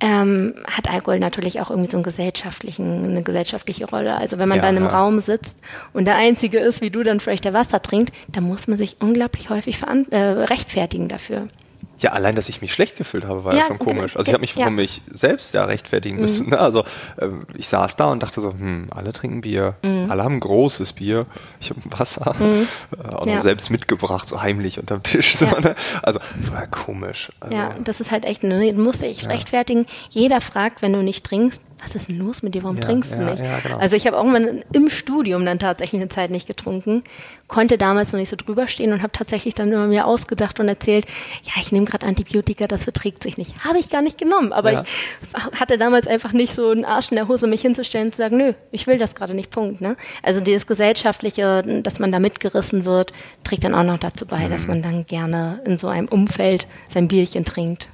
ähm, 0.00 0.54
hat 0.70 0.90
Alkohol 0.90 1.18
natürlich 1.18 1.60
auch 1.60 1.70
irgendwie 1.70 1.90
so 1.90 1.96
einen 1.96 2.04
gesellschaftlichen, 2.04 3.04
eine 3.04 3.22
gesellschaftliche 3.22 3.86
Rolle. 3.86 4.16
Also 4.16 4.38
wenn 4.38 4.48
man 4.48 4.58
ja, 4.58 4.62
dann 4.62 4.76
im 4.76 4.84
ja. 4.84 4.90
Raum 4.90 5.20
sitzt 5.20 5.58
und 5.92 6.04
der 6.04 6.16
Einzige 6.16 6.58
ist, 6.58 6.80
wie 6.80 6.90
du 6.90 7.02
dann 7.02 7.20
vielleicht 7.20 7.44
der 7.44 7.54
Wasser 7.54 7.80
trinkt, 7.82 8.14
dann 8.28 8.44
muss 8.44 8.68
man 8.68 8.78
sich 8.78 8.96
unglaublich 9.00 9.50
häufig 9.50 9.78
äh, 9.82 10.16
rechtfertigen 10.16 11.08
dafür. 11.08 11.48
Ja, 11.98 12.10
allein, 12.10 12.34
dass 12.34 12.48
ich 12.48 12.60
mich 12.60 12.72
schlecht 12.72 12.96
gefühlt 12.96 13.24
habe, 13.24 13.44
war 13.44 13.52
ja, 13.52 13.60
ja 13.60 13.66
schon 13.66 13.78
komisch. 13.78 14.16
Also 14.16 14.28
ich 14.28 14.34
habe 14.34 14.40
mich 14.40 14.54
ja. 14.54 14.64
von 14.64 14.74
mich 14.74 15.02
selbst 15.10 15.54
ja 15.54 15.64
rechtfertigen 15.64 16.20
müssen. 16.20 16.48
Mhm. 16.48 16.54
Also 16.54 16.84
ähm, 17.20 17.46
ich 17.56 17.68
saß 17.68 17.96
da 17.96 18.10
und 18.10 18.22
dachte 18.22 18.40
so, 18.40 18.52
hm, 18.52 18.88
alle 18.90 19.12
trinken 19.12 19.42
Bier, 19.42 19.76
mhm. 19.82 20.10
alle 20.10 20.24
haben 20.24 20.40
großes 20.40 20.94
Bier, 20.94 21.26
ich 21.60 21.70
habe 21.70 21.80
Wasser, 21.96 22.34
mhm. 22.38 22.66
äh, 22.98 23.14
auch 23.14 23.26
ja. 23.26 23.38
selbst 23.38 23.70
mitgebracht, 23.70 24.26
so 24.26 24.42
heimlich 24.42 24.78
unterm 24.78 25.02
Tisch. 25.02 25.36
So, 25.36 25.46
ne? 25.46 25.74
Also 26.02 26.20
war 26.52 26.66
komisch. 26.66 27.30
Also, 27.40 27.54
ja, 27.54 27.74
das 27.82 28.00
ist 28.00 28.10
halt 28.10 28.24
echt, 28.24 28.42
ne, 28.42 28.72
muss 28.72 29.02
ich 29.02 29.28
rechtfertigen. 29.28 29.86
Jeder 30.10 30.40
fragt, 30.40 30.82
wenn 30.82 30.92
du 30.92 31.02
nicht 31.02 31.24
trinkst, 31.24 31.62
was 31.82 31.94
ist 31.94 32.08
denn 32.08 32.18
los 32.18 32.42
mit 32.42 32.54
dir, 32.54 32.62
warum 32.62 32.76
ja, 32.76 32.84
trinkst 32.84 33.14
du 33.14 33.20
ja, 33.20 33.30
nicht? 33.30 33.42
Ja, 33.42 33.58
genau. 33.60 33.78
Also 33.78 33.96
ich 33.96 34.06
habe 34.06 34.18
auch 34.18 34.24
mal 34.24 34.64
im 34.72 34.90
Studium 34.90 35.44
dann 35.44 35.58
tatsächlich 35.58 36.00
eine 36.00 36.08
Zeit 36.08 36.30
nicht 36.30 36.46
getrunken, 36.46 37.02
konnte 37.48 37.78
damals 37.78 38.12
noch 38.12 38.18
nicht 38.18 38.30
so 38.30 38.36
drüber 38.36 38.68
stehen 38.68 38.92
und 38.92 39.02
habe 39.02 39.12
tatsächlich 39.12 39.54
dann 39.54 39.70
immer 39.70 39.86
mir 39.86 40.06
ausgedacht 40.06 40.60
und 40.60 40.68
erzählt, 40.68 41.06
ja, 41.44 41.52
ich 41.60 41.72
nehme 41.72 41.86
gerade 41.86 42.06
Antibiotika, 42.06 42.66
das 42.66 42.84
verträgt 42.84 43.22
sich 43.22 43.36
nicht. 43.36 43.64
Habe 43.64 43.78
ich 43.78 43.90
gar 43.90 44.02
nicht 44.02 44.18
genommen, 44.18 44.52
aber 44.52 44.72
ich 44.72 44.78
hatte 45.58 45.78
damals 45.78 46.06
einfach 46.06 46.32
nicht 46.32 46.54
so 46.54 46.70
einen 46.70 46.84
Arsch 46.84 47.10
in 47.10 47.16
der 47.16 47.28
Hose, 47.28 47.46
mich 47.46 47.62
hinzustellen 47.62 48.08
und 48.08 48.12
zu 48.12 48.18
sagen, 48.18 48.36
nö, 48.36 48.52
ich 48.70 48.86
will 48.86 48.98
das 48.98 49.14
gerade 49.14 49.34
nicht, 49.34 49.50
Punkt. 49.50 49.80
Ne? 49.80 49.96
Also 50.22 50.40
dieses 50.40 50.66
Gesellschaftliche, 50.66 51.62
dass 51.82 51.98
man 51.98 52.12
da 52.12 52.18
mitgerissen 52.18 52.84
wird, 52.84 53.12
trägt 53.42 53.64
dann 53.64 53.74
auch 53.74 53.84
noch 53.84 53.98
dazu 53.98 54.26
bei, 54.26 54.46
mhm. 54.46 54.50
dass 54.50 54.66
man 54.66 54.82
dann 54.82 55.06
gerne 55.06 55.60
in 55.64 55.78
so 55.78 55.88
einem 55.88 56.08
Umfeld 56.08 56.66
sein 56.88 57.08
Bierchen 57.08 57.44
trinkt. 57.44 57.88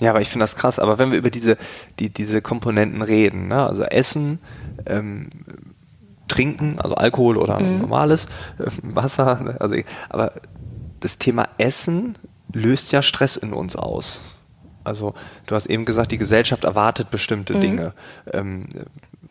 Ja, 0.00 0.10
aber 0.10 0.20
ich 0.20 0.28
finde 0.28 0.44
das 0.44 0.56
krass. 0.56 0.78
Aber 0.78 0.98
wenn 0.98 1.10
wir 1.10 1.18
über 1.18 1.30
diese, 1.30 1.56
die, 1.98 2.10
diese 2.10 2.40
Komponenten 2.40 3.02
reden, 3.02 3.48
ne? 3.48 3.66
also 3.66 3.82
Essen, 3.82 4.38
ähm, 4.86 5.30
trinken, 6.28 6.78
also 6.78 6.94
Alkohol 6.94 7.36
oder 7.36 7.58
mhm. 7.60 7.80
normales 7.80 8.26
äh, 8.58 8.70
Wasser. 8.82 9.56
Also, 9.60 9.76
aber 10.08 10.32
das 11.00 11.18
Thema 11.18 11.48
Essen 11.58 12.16
löst 12.52 12.92
ja 12.92 13.02
Stress 13.02 13.36
in 13.36 13.52
uns 13.52 13.76
aus. 13.76 14.20
Also 14.84 15.14
du 15.46 15.54
hast 15.54 15.66
eben 15.66 15.84
gesagt, 15.84 16.12
die 16.12 16.18
Gesellschaft 16.18 16.64
erwartet 16.64 17.10
bestimmte 17.10 17.54
mhm. 17.54 17.60
Dinge. 17.60 17.92
Ähm, 18.32 18.68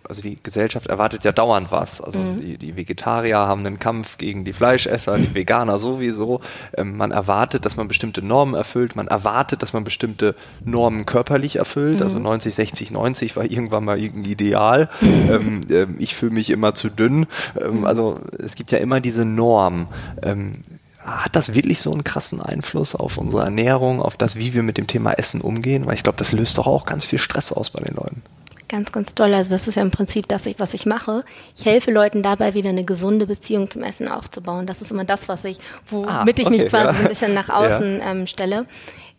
also 0.07 0.21
die 0.21 0.37
Gesellschaft 0.41 0.87
erwartet 0.87 1.23
ja 1.23 1.31
dauernd 1.31 1.71
was. 1.71 2.01
Also 2.01 2.19
mhm. 2.19 2.41
die, 2.41 2.57
die, 2.57 2.75
Vegetarier 2.75 3.37
haben 3.37 3.65
einen 3.65 3.79
Kampf 3.79 4.17
gegen 4.17 4.45
die 4.45 4.53
Fleischesser, 4.53 5.17
die 5.17 5.33
Veganer 5.33 5.79
sowieso. 5.79 6.41
Ähm, 6.75 6.97
man 6.97 7.11
erwartet, 7.11 7.65
dass 7.65 7.77
man 7.77 7.87
bestimmte 7.87 8.21
Normen 8.21 8.55
erfüllt. 8.55 8.95
Man 8.95 9.07
erwartet, 9.07 9.61
dass 9.61 9.73
man 9.73 9.83
bestimmte 9.83 10.35
Normen 10.63 11.05
körperlich 11.05 11.57
erfüllt. 11.57 12.01
Also 12.01 12.19
mhm. 12.19 12.25
Also 12.27 12.29
90, 12.29 12.55
60, 12.55 12.91
90 12.91 13.35
war 13.35 13.43
irgendwann 13.43 13.83
mal 13.85 13.99
irgendein 13.99 14.31
Ideal. 14.31 14.89
Mhm. 15.01 15.27
Ähm, 15.69 15.95
ich 15.99 16.15
fühle 16.15 16.31
mich 16.31 16.49
immer 16.49 16.73
zu 16.75 16.89
dünn. 16.89 17.27
Ähm, 17.59 17.79
mhm. 17.79 17.85
also 17.85 18.19
es 18.39 18.55
gibt 18.55 18.71
ja 18.71 18.77
immer 18.77 19.01
diese 19.01 19.25
Norm. 19.25 19.87
Ähm, 20.21 20.63
hat 21.07 21.35
das 21.35 21.53
wirklich 21.53 21.79
so 21.79 21.91
einen 21.91 22.03
krassen 22.03 22.41
Einfluss 22.41 22.95
auf 22.95 23.17
unsere 23.17 23.43
Ernährung, 23.43 24.01
auf 24.01 24.17
das, 24.17 24.37
wie 24.37 24.53
wir 24.53 24.63
mit 24.63 24.77
dem 24.77 24.87
Thema 24.87 25.13
Essen 25.13 25.41
umgehen? 25.41 25.85
Weil 25.85 25.95
ich 25.95 26.03
glaube, 26.03 26.17
das 26.17 26.31
löst 26.31 26.57
doch 26.57 26.67
auch 26.67 26.85
ganz 26.85 27.05
viel 27.05 27.19
Stress 27.19 27.51
aus 27.51 27.69
bei 27.69 27.81
den 27.81 27.95
Leuten. 27.95 28.21
Ganz, 28.69 28.91
ganz 28.91 29.15
toll. 29.15 29.33
Also 29.33 29.51
das 29.51 29.67
ist 29.67 29.75
ja 29.75 29.81
im 29.81 29.91
Prinzip 29.91 30.27
das, 30.27 30.43
was 30.57 30.73
ich 30.73 30.85
mache. 30.85 31.23
Ich 31.55 31.65
helfe 31.65 31.91
Leuten 31.91 32.21
dabei, 32.21 32.53
wieder 32.53 32.69
eine 32.69 32.83
gesunde 32.83 33.25
Beziehung 33.25 33.69
zum 33.69 33.83
Essen 33.83 34.09
aufzubauen. 34.09 34.67
Das 34.67 34.81
ist 34.81 34.91
immer 34.91 35.05
das, 35.05 35.29
was 35.29 35.45
ich, 35.45 35.57
womit 35.89 36.09
ah, 36.09 36.21
okay, 36.23 36.41
ich 36.41 36.49
mich 36.49 36.67
quasi 36.67 36.87
ja. 36.87 36.93
so 36.93 36.99
ein 36.99 37.07
bisschen 37.07 37.33
nach 37.33 37.49
außen 37.49 37.99
ja. 37.99 38.11
ähm, 38.11 38.27
stelle. 38.27 38.65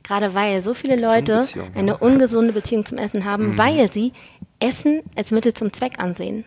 Gerade 0.03 0.35
weil 0.35 0.61
so 0.61 0.75
viele 0.75 0.97
Leute 0.97 1.47
eine 1.75 1.99
ungesunde 1.99 2.53
Beziehung 2.53 2.85
zum 2.85 2.99
Essen 2.99 3.25
haben, 3.25 3.51
mhm. 3.51 3.59
weil 3.59 3.93
sie 3.93 4.13
Essen 4.61 5.03
als 5.17 5.31
Mittel 5.31 5.55
zum 5.55 5.73
Zweck 5.73 5.99
ansehen. 5.99 6.45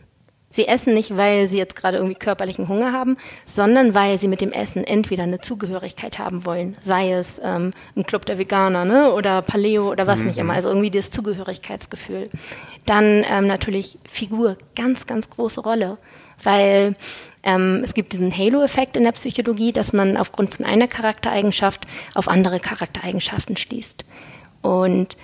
Sie 0.51 0.67
essen 0.67 0.93
nicht, 0.93 1.17
weil 1.17 1.48
sie 1.48 1.58
jetzt 1.58 1.75
gerade 1.75 1.98
irgendwie 1.98 2.15
körperlichen 2.15 2.67
Hunger 2.67 2.91
haben, 2.91 3.17
sondern 3.46 3.93
weil 3.93 4.17
sie 4.17 4.27
mit 4.27 4.41
dem 4.41 4.51
Essen 4.51 4.84
entweder 4.84 5.24
eine 5.24 5.39
Zugehörigkeit 5.39 6.20
haben 6.20 6.46
wollen, 6.46 6.77
sei 6.81 7.13
es 7.13 7.41
ähm, 7.43 7.72
ein 7.96 8.05
Club 8.05 8.25
der 8.25 8.38
Veganer 8.38 8.86
ne, 8.86 9.13
oder 9.13 9.41
Paleo 9.41 9.89
oder 9.89 10.08
was 10.08 10.20
mhm. 10.20 10.27
nicht 10.27 10.38
immer, 10.38 10.53
also 10.53 10.70
irgendwie 10.70 10.91
das 10.91 11.10
Zugehörigkeitsgefühl. 11.10 12.29
Dann 12.86 13.24
ähm, 13.29 13.48
natürlich 13.48 13.98
Figur, 14.12 14.58
ganz, 14.75 15.08
ganz 15.08 15.29
große 15.29 15.62
Rolle, 15.62 15.98
weil 16.43 16.93
ähm, 17.43 17.81
es 17.84 17.93
gibt 17.93 18.13
diesen 18.13 18.36
Halo-Effekt 18.36 18.98
in 18.98 19.03
der 19.03 19.13
Psychologie, 19.13 19.72
dass 19.72 19.93
man 19.93 20.17
aufgrund 20.17 20.53
von 20.53 20.65
einer 20.65 20.88
Charaktereigenschaft 20.88 21.86
auf 22.13 22.27
andere 22.27 22.60
Charaktereigenschaften 22.60 23.58
schließt. 23.58 24.05
Und 24.62 25.17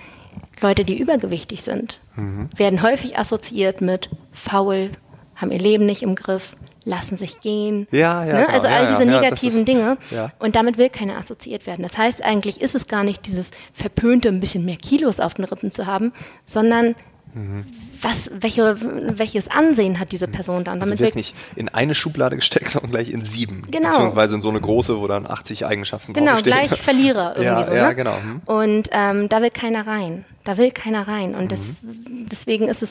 Leute, 0.60 0.84
die 0.84 0.98
übergewichtig 0.98 1.62
sind, 1.62 2.00
mhm. 2.16 2.48
werden 2.56 2.82
häufig 2.82 3.18
assoziiert 3.18 3.80
mit 3.80 4.10
faul, 4.32 4.90
haben 5.38 5.52
ihr 5.52 5.58
Leben 5.58 5.86
nicht 5.86 6.02
im 6.02 6.16
Griff, 6.16 6.54
lassen 6.84 7.16
sich 7.16 7.40
gehen. 7.40 7.86
Ja, 7.90 8.24
ja. 8.24 8.32
Ne? 8.32 8.40
Genau. 8.40 8.52
Also 8.52 8.66
all 8.66 8.84
ja, 8.84 8.90
diese 8.90 9.04
ja, 9.04 9.20
negativen 9.20 9.60
ist, 9.60 9.68
Dinge. 9.68 9.96
Ja. 10.10 10.32
Und 10.38 10.56
damit 10.56 10.78
will 10.78 10.90
keiner 10.90 11.16
assoziiert 11.16 11.66
werden. 11.66 11.82
Das 11.82 11.96
heißt, 11.96 12.24
eigentlich 12.24 12.60
ist 12.60 12.74
es 12.74 12.88
gar 12.88 13.04
nicht 13.04 13.26
dieses 13.26 13.52
verpönte, 13.72 14.28
ein 14.28 14.40
bisschen 14.40 14.64
mehr 14.64 14.76
Kilos 14.76 15.20
auf 15.20 15.34
den 15.34 15.44
Rippen 15.44 15.70
zu 15.70 15.86
haben, 15.86 16.12
sondern 16.44 16.96
mhm. 17.34 17.64
was, 18.00 18.30
welche, 18.32 18.76
welches 19.16 19.48
Ansehen 19.48 20.00
hat 20.00 20.12
diese. 20.12 20.28
Person 20.28 20.64
dann? 20.64 20.80
Damit 20.80 21.00
also 21.00 21.14
nicht 21.14 21.34
in 21.56 21.68
eine 21.68 21.94
Schublade 21.94 22.36
gesteckt, 22.36 22.70
sondern 22.70 22.90
gleich 22.90 23.10
in 23.10 23.24
sieben. 23.24 23.62
Genau. 23.70 23.88
Beziehungsweise 23.88 24.34
in 24.34 24.42
so 24.42 24.50
eine 24.50 24.60
große, 24.60 25.00
wo 25.00 25.06
dann 25.06 25.26
80 25.26 25.64
Eigenschaften 25.66 26.12
Genau, 26.12 26.40
gleich 26.42 26.70
Verlierer 26.80 27.36
irgendwie 27.36 27.44
ja, 27.44 27.64
so. 27.64 27.74
Ja, 27.74 27.88
ne? 27.88 27.94
genau. 27.94 28.16
Mhm. 28.18 28.42
Und 28.44 28.88
ähm, 28.92 29.28
da 29.28 29.40
will 29.40 29.50
keiner 29.50 29.86
rein. 29.86 30.24
Da 30.44 30.56
will 30.56 30.70
keiner 30.70 31.06
rein. 31.06 31.34
Und 31.34 31.52
das, 31.52 31.60
mhm. 31.82 32.26
deswegen 32.30 32.68
ist 32.68 32.82
es 32.82 32.90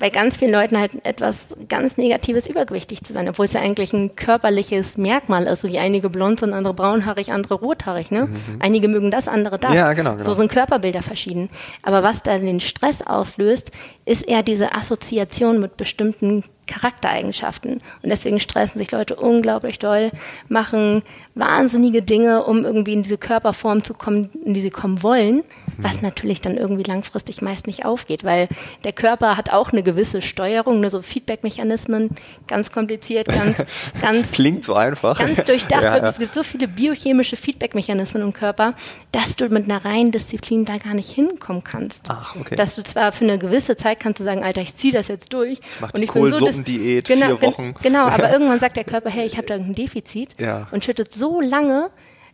bei 0.00 0.10
ganz 0.10 0.38
vielen 0.38 0.50
Leuten 0.50 0.78
halt 0.78 0.92
etwas 1.04 1.48
ganz 1.68 1.96
Negatives 1.96 2.46
übergewichtig 2.46 3.04
zu 3.04 3.12
sein, 3.12 3.28
obwohl 3.28 3.44
es 3.44 3.52
ja 3.52 3.60
eigentlich 3.60 3.92
ein 3.92 4.16
körperliches 4.16 4.96
Merkmal 4.96 5.44
ist, 5.44 5.60
so 5.60 5.68
wie 5.68 5.78
einige 5.78 6.10
blond 6.10 6.40
sind, 6.40 6.54
andere 6.54 6.74
braunhaarig, 6.74 7.32
andere 7.32 7.54
rothaarig. 7.54 8.10
Ne? 8.10 8.26
Mhm. 8.26 8.56
Einige 8.58 8.88
mögen 8.88 9.10
das, 9.10 9.28
andere 9.28 9.58
das. 9.58 9.74
Ja, 9.74 9.92
genau, 9.92 10.12
genau. 10.12 10.24
So 10.24 10.32
sind 10.32 10.50
Körperbilder 10.50 11.02
verschieden. 11.02 11.50
Aber 11.82 12.02
was 12.02 12.22
da 12.22 12.36
den 12.38 12.60
Stress 12.60 13.02
auslöst, 13.02 13.70
ist 14.06 14.26
eher 14.26 14.42
diese 14.42 14.74
Assoziation 14.74 15.60
mit 15.60 15.76
bestimmten 15.76 16.44
Charaktereigenschaften. 16.70 17.82
Und 18.02 18.10
deswegen 18.10 18.38
stressen 18.38 18.78
sich 18.78 18.90
Leute 18.92 19.16
unglaublich 19.16 19.78
doll, 19.78 20.10
machen 20.48 21.02
wahnsinnige 21.34 22.02
Dinge, 22.02 22.44
um 22.44 22.64
irgendwie 22.64 22.92
in 22.92 23.02
diese 23.02 23.18
Körperform 23.18 23.82
zu 23.82 23.94
kommen, 23.94 24.30
in 24.44 24.54
die 24.54 24.60
sie 24.60 24.70
kommen 24.70 25.02
wollen, 25.02 25.42
was 25.78 25.96
mhm. 25.96 26.02
natürlich 26.02 26.40
dann 26.40 26.56
irgendwie 26.56 26.84
langfristig 26.84 27.42
meist 27.42 27.66
nicht 27.66 27.84
aufgeht, 27.84 28.24
weil 28.24 28.48
der 28.84 28.92
Körper 28.92 29.36
hat 29.36 29.50
auch 29.50 29.72
eine 29.72 29.82
gewisse 29.82 30.22
Steuerung, 30.22 30.80
ne, 30.80 30.90
so 30.90 31.02
Feedback-Mechanismen, 31.02 32.10
ganz 32.46 32.70
kompliziert, 32.70 33.26
ganz, 33.26 33.58
ganz. 34.00 34.30
Klingt 34.30 34.64
so 34.64 34.74
einfach. 34.74 35.18
Ganz 35.18 35.42
durchdacht. 35.44 35.82
ja, 35.82 35.96
ja. 35.96 36.08
Es 36.08 36.18
gibt 36.18 36.34
so 36.34 36.42
viele 36.42 36.68
biochemische 36.68 37.36
Feedback-Mechanismen 37.36 38.22
im 38.22 38.32
Körper, 38.32 38.74
dass 39.12 39.36
du 39.36 39.48
mit 39.48 39.64
einer 39.64 39.84
reinen 39.84 40.12
Disziplin 40.12 40.64
da 40.64 40.78
gar 40.78 40.94
nicht 40.94 41.10
hinkommen 41.10 41.64
kannst. 41.64 42.06
Ach, 42.08 42.36
okay. 42.36 42.54
Dass 42.54 42.76
du 42.76 42.82
zwar 42.82 43.12
für 43.12 43.24
eine 43.24 43.38
gewisse 43.38 43.76
Zeit 43.76 43.98
kannst 43.98 44.20
du 44.20 44.24
sagen, 44.24 44.44
Alter, 44.44 44.60
ich 44.60 44.76
ziehe 44.76 44.92
das 44.92 45.08
jetzt 45.08 45.32
durch 45.32 45.60
Mach 45.80 45.92
und 45.94 46.02
ich 46.02 46.12
bin 46.12 46.30
so 46.30 46.46
Diät, 46.64 47.06
genau, 47.06 47.36
vier 47.36 47.42
Wochen. 47.42 47.74
Genau, 47.82 48.06
aber 48.06 48.30
irgendwann 48.32 48.60
sagt 48.60 48.76
der 48.76 48.84
Körper, 48.84 49.10
hey, 49.10 49.26
ich 49.26 49.36
habe 49.36 49.46
da 49.46 49.54
ein 49.54 49.74
Defizit 49.74 50.30
ja. 50.38 50.68
und 50.70 50.84
schüttet 50.84 51.12
so 51.12 51.40
lange 51.40 51.90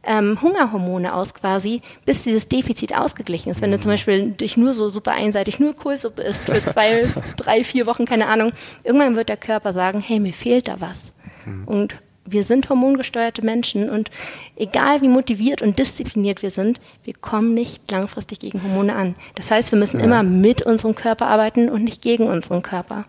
ähm, 0.06 0.40
Hungerhormone 0.40 1.14
aus 1.14 1.34
quasi, 1.34 1.82
bis 2.04 2.22
dieses 2.22 2.48
Defizit 2.48 2.96
ausgeglichen 2.96 3.50
ist. 3.50 3.60
Wenn 3.60 3.72
du 3.72 3.80
zum 3.80 3.90
Beispiel 3.90 4.30
dich 4.30 4.56
nur 4.56 4.72
so 4.72 4.88
super 4.88 5.12
einseitig 5.12 5.58
nur 5.58 5.74
Kohlsuppe 5.74 6.22
isst 6.22 6.44
für 6.44 6.64
zwei, 6.64 7.04
drei, 7.36 7.64
vier 7.64 7.86
Wochen, 7.86 8.04
keine 8.04 8.28
Ahnung, 8.28 8.52
irgendwann 8.84 9.16
wird 9.16 9.28
der 9.28 9.36
Körper 9.36 9.72
sagen, 9.72 10.00
hey, 10.00 10.20
mir 10.20 10.32
fehlt 10.32 10.68
da 10.68 10.80
was. 10.80 11.12
Mhm. 11.44 11.64
Und 11.64 11.94
wir 12.26 12.44
sind 12.44 12.68
hormongesteuerte 12.68 13.42
Menschen 13.44 13.88
und 13.88 14.10
egal 14.56 15.02
wie 15.02 15.08
motiviert 15.08 15.62
und 15.62 15.78
diszipliniert 15.78 16.42
wir 16.42 16.50
sind, 16.50 16.80
wir 17.04 17.14
kommen 17.14 17.54
nicht 17.54 17.90
langfristig 17.90 18.40
gegen 18.40 18.62
Hormone 18.62 18.94
an. 18.94 19.14
Das 19.34 19.50
heißt, 19.50 19.72
wir 19.72 19.78
müssen 19.78 20.00
ja. 20.00 20.06
immer 20.06 20.22
mit 20.22 20.62
unserem 20.62 20.94
Körper 20.94 21.26
arbeiten 21.28 21.68
und 21.68 21.84
nicht 21.84 22.02
gegen 22.02 22.26
unseren 22.26 22.62
Körper. 22.62 23.04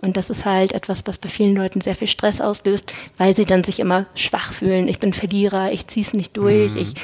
Und 0.00 0.16
das 0.16 0.30
ist 0.30 0.44
halt 0.44 0.72
etwas, 0.72 1.02
was 1.06 1.18
bei 1.18 1.28
vielen 1.28 1.54
Leuten 1.54 1.80
sehr 1.80 1.94
viel 1.94 2.08
Stress 2.08 2.40
auslöst, 2.40 2.92
weil 3.18 3.36
sie 3.36 3.44
dann 3.44 3.64
sich 3.64 3.80
immer 3.80 4.06
schwach 4.14 4.52
fühlen. 4.52 4.88
Ich 4.88 4.98
bin 4.98 5.12
Verlierer, 5.12 5.72
ich 5.72 5.86
ziehe 5.88 6.04
es 6.04 6.14
nicht 6.14 6.36
durch, 6.36 6.74
mhm. 6.74 6.80
ich 6.80 6.94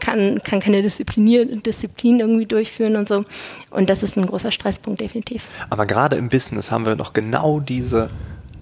kann, 0.00 0.40
kann 0.42 0.60
keine 0.60 0.82
Disziplin, 0.82 1.62
Disziplin 1.62 2.20
irgendwie 2.20 2.46
durchführen 2.46 2.96
und 2.96 3.08
so. 3.08 3.24
Und 3.70 3.90
das 3.90 4.02
ist 4.02 4.16
ein 4.16 4.26
großer 4.26 4.52
Stresspunkt, 4.52 5.00
definitiv. 5.00 5.44
Aber 5.70 5.86
gerade 5.86 6.16
im 6.16 6.28
Business 6.28 6.70
haben 6.70 6.86
wir 6.86 6.96
noch 6.96 7.12
genau 7.12 7.60
diese 7.60 8.10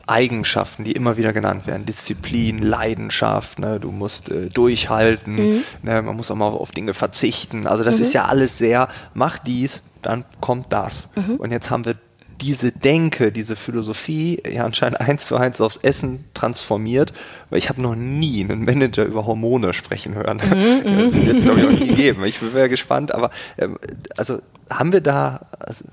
Eigenschaften, 0.07 0.85
die 0.85 0.93
immer 0.93 1.17
wieder 1.17 1.33
genannt 1.33 1.67
werden. 1.67 1.87
Disziplin, 1.87 2.59
Leidenschaft, 2.59 3.59
ne? 3.59 3.81
du 3.81 3.91
musst 3.91 4.31
äh, 4.31 4.51
durchhalten, 4.51 5.35
mhm. 5.35 5.65
ne? 5.83 6.03
man 6.03 6.17
muss 6.17 6.31
auch 6.31 6.37
mal 6.37 6.49
auf 6.49 6.73
Dinge 6.73 6.95
verzichten. 6.95 7.67
Also 7.67 7.85
das 7.85 7.97
mhm. 7.97 8.03
ist 8.03 8.13
ja 8.13 8.27
alles 8.27 8.59
sehr, 8.59 8.89
mach 9.15 9.39
dies, 9.39 9.83
dann 10.03 10.25
kommt 10.41 10.73
das. 10.73 11.09
Mhm. 11.17 11.37
Und 11.37 11.51
jetzt 11.51 11.71
haben 11.71 11.85
wir 11.85 11.97
diese 12.41 12.73
Denke, 12.73 13.33
diese 13.33 13.57
Philosophie 13.57 14.43
ja 14.51 14.65
anscheinend 14.65 15.01
eins 15.01 15.27
zu 15.27 15.37
eins 15.37 15.61
aufs 15.61 15.77
Essen 15.79 16.25
transformiert, 16.35 17.13
weil 17.51 17.59
ich 17.59 17.69
habe 17.69 17.81
noch 17.81 17.95
nie 17.95 18.43
einen 18.43 18.65
Manager 18.65 19.05
über 19.05 19.27
Hormone 19.27 19.73
sprechen 19.73 20.15
hören. 20.15 20.41
Mhm, 20.51 21.11
mhm. 21.11 21.27
Jetzt 21.27 21.45
glaube 21.45 21.61
ich 21.61 21.67
auch 21.67 21.71
nie 21.71 21.89
gegeben. 21.89 22.25
Ich 22.25 22.39
sehr 22.39 22.69
gespannt, 22.69 23.15
aber 23.15 23.31
ähm, 23.57 23.79
also 24.17 24.41
haben 24.71 24.93
wir 24.93 25.01
da, 25.01 25.47
also, 25.59 25.85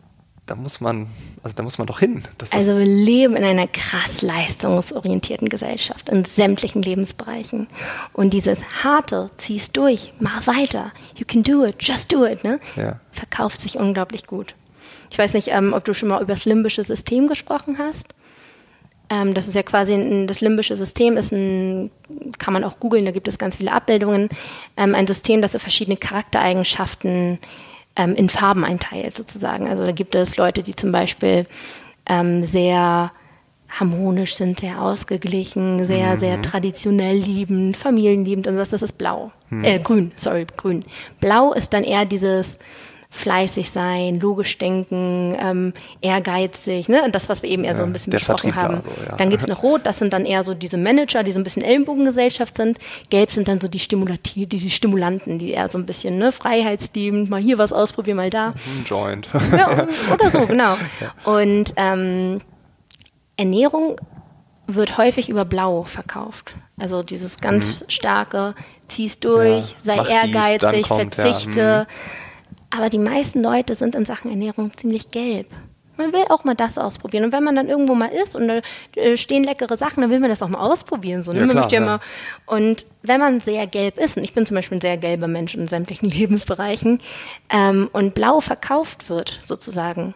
da 0.52 0.56
muss 0.58 0.82
man, 0.82 1.08
also 1.44 1.56
da 1.56 1.64
muss 1.64 1.78
man 1.78 1.88
doch 1.88 2.00
hin. 2.00 2.24
also 2.50 2.78
wir 2.78 2.86
leben 2.86 3.38
in 3.38 3.44
einer 3.46 3.68
krass 3.68 4.22
leistungsorientierten 4.22 5.48
Gesellschaft 5.48 6.10
in 6.10 6.26
sämtlichen 6.26 6.82
Lebensbereichen. 6.82 7.68
Und 8.12 8.34
dieses 8.34 8.62
harte, 8.84 9.32
zieh's 9.38 9.72
durch, 9.72 10.12
mach 10.20 10.46
weiter, 10.48 10.92
you 11.16 11.24
can 11.26 11.42
do 11.42 11.64
it, 11.64 11.76
just 11.80 12.12
do 12.12 12.26
it, 12.26 12.44
ne? 12.44 12.60
Ja. 12.76 13.00
verkauft 13.14 13.62
sich 13.62 13.78
unglaublich 13.78 14.28
gut. 14.28 14.56
Ich 15.10 15.18
weiß 15.18 15.36
nicht, 15.36 15.48
ähm, 15.48 15.72
ob 15.72 15.86
du 15.86 15.94
schon 15.94 16.10
mal 16.10 16.22
über 16.22 16.34
das 16.34 16.44
limbische 16.44 16.84
System 16.84 17.30
gesprochen 17.30 17.78
hast. 17.78 18.08
Ähm, 19.10 19.34
das 19.34 19.48
ist 19.48 19.56
ja 19.56 19.64
quasi 19.64 19.94
ein, 19.94 20.28
das 20.28 20.42
limbische 20.42 20.76
System 20.76 21.16
ist 21.16 21.32
ein, 21.32 21.92
kann 22.40 22.54
man 22.54 22.66
auch 22.66 22.78
googeln, 22.82 23.06
da 23.06 23.12
gibt 23.12 23.30
es 23.30 23.38
ganz 23.38 23.56
viele 23.56 23.72
Abbildungen. 23.72 24.28
Ähm, 24.76 24.96
ein 24.96 25.08
System, 25.08 25.42
das 25.42 25.54
so 25.54 25.60
verschiedene 25.60 25.96
Charaktereigenschaften 25.96 27.40
ähm, 28.02 28.16
in 28.16 28.30
Farben 28.30 28.66
einteilt, 28.66 29.14
sozusagen. 29.14 29.68
Also 29.68 29.86
da 29.86 29.92
gibt 29.92 30.16
es 30.16 30.38
Leute, 30.38 30.64
die 30.64 30.76
zum 30.76 30.92
Beispiel 30.92 31.46
ähm, 32.08 32.44
sehr 32.44 33.12
harmonisch 33.70 34.36
sind, 34.36 34.60
sehr 34.60 34.82
ausgeglichen, 34.82 35.86
sehr, 35.86 36.16
mhm. 36.16 36.20
sehr 36.20 36.42
traditionell 36.42 37.16
liebend, 37.16 37.78
familienliebend 37.78 38.48
und 38.48 38.58
was, 38.58 38.70
das 38.70 38.82
ist 38.82 38.98
blau. 38.98 39.32
Mhm. 39.50 39.64
Äh, 39.64 39.80
grün, 39.80 40.12
sorry, 40.16 40.46
grün. 40.58 40.84
Blau 41.20 41.54
ist 41.54 41.74
dann 41.74 41.84
eher 41.84 42.06
dieses 42.06 42.60
fleißig 43.13 43.69
sein, 43.69 44.21
logisch 44.21 44.58
denken, 44.58 45.36
ähm, 45.38 45.74
ehrgeizig, 46.00 46.88
ne? 46.88 47.08
das, 47.12 47.28
was 47.28 47.43
wir 47.43 47.50
eben 47.50 47.65
eher 47.65 47.76
so 47.76 47.84
ein 47.84 47.91
bisschen 47.91 48.12
besprochen 48.12 48.56
haben. 48.56 48.78
Also, 48.78 48.89
ja. 48.89 49.17
Dann 49.17 49.30
gibt's 49.30 49.47
noch 49.47 49.62
Rot, 49.62 49.82
das 49.84 50.00
sind 50.00 50.13
dann 50.13 50.26
eher 50.26 50.45
so 50.45 50.54
diese 50.54 50.78
Manager, 50.78 51.21
die 51.21 51.34
so 51.34 51.39
ein 51.39 51.43
bisschen 51.43 51.62
Ellenbogengesellschaft 51.62 52.56
sind. 52.56 52.80
Gelb 53.10 53.30
sind 53.30 53.50
dann 53.50 53.60
so 53.60 53.67
die 53.67 53.80
Stimulati 53.80 54.47
diese 54.47 54.69
Stimulanten, 54.69 55.39
die 55.39 55.52
eher 55.52 55.67
so 55.67 55.78
ein 55.78 55.86
bisschen 55.86 56.17
ne, 56.17 56.32
freiheitsliebend, 56.32 57.30
mal 57.30 57.41
hier 57.41 57.58
was 57.58 57.74
ausprobieren, 57.74 58.15
mal 58.15 58.30
da. 58.30 58.47
Ein 58.50 58.86
Joint. 58.86 59.28
Ja, 59.52 59.88
oder 60.13 60.32
so, 60.32 60.45
genau. 60.47 60.78
Und 61.26 61.74
ähm, 61.76 62.39
Ernährung 63.36 63.97
wird 64.67 64.97
häufig 64.97 65.28
über 65.28 65.43
Blau 65.43 65.84
verkauft. 65.84 66.56
Also 66.80 67.04
dieses 67.04 67.39
ganz 67.39 67.82
mhm. 67.82 67.89
starke, 67.89 68.56
zieh's 68.88 69.19
durch, 69.19 69.76
ja, 69.84 69.95
sei 69.95 69.97
ehrgeizig, 69.97 70.88
kommt, 70.88 71.15
verzichte. 71.15 71.60
Ja. 71.60 71.86
Aber 72.72 72.90
die 72.90 73.00
meisten 73.00 73.42
Leute 73.44 73.76
sind 73.76 73.96
in 73.96 74.06
Sachen 74.06 74.32
Ernährung 74.32 74.72
ziemlich 74.76 75.12
gelb. 75.12 75.48
Man 75.98 76.14
will 76.14 76.24
auch 76.30 76.46
mal 76.46 76.56
das 76.56 76.78
ausprobieren. 76.78 77.26
Und 77.26 77.34
wenn 77.34 77.44
man 77.44 77.56
dann 77.56 77.68
irgendwo 77.70 77.94
mal 77.94 78.08
isst 78.08 78.36
und 78.36 78.48
da 78.48 78.62
äh, 78.96 79.18
stehen 79.18 79.44
leckere 79.44 79.78
Sachen, 79.78 80.02
dann 80.02 80.10
will 80.10 80.20
man 80.20 80.30
das 80.30 80.42
auch 80.42 80.48
mal 80.48 80.62
ausprobieren. 80.62 81.22
So, 81.22 81.34
ne? 81.34 81.42
ja, 81.42 81.48
klar, 81.48 81.72
ja 81.72 81.80
mal, 81.82 82.00
und 82.48 82.86
wenn 83.04 83.20
man 83.20 83.40
sehr 83.42 83.68
gelb 83.68 84.00
ist, 84.00 84.18
und 84.18 84.24
ich 84.24 84.34
bin 84.34 84.46
zum 84.46 84.56
Beispiel 84.56 84.78
ein 84.78 84.82
sehr 84.82 84.98
gelber 84.98 85.28
Mensch 85.28 85.54
in 85.54 85.68
sämtlichen 85.68 86.10
Lebensbereichen, 86.10 87.02
ähm, 87.50 87.90
und 87.92 88.16
blau 88.16 88.40
verkauft 88.40 89.10
wird, 89.10 89.40
sozusagen, 89.46 90.16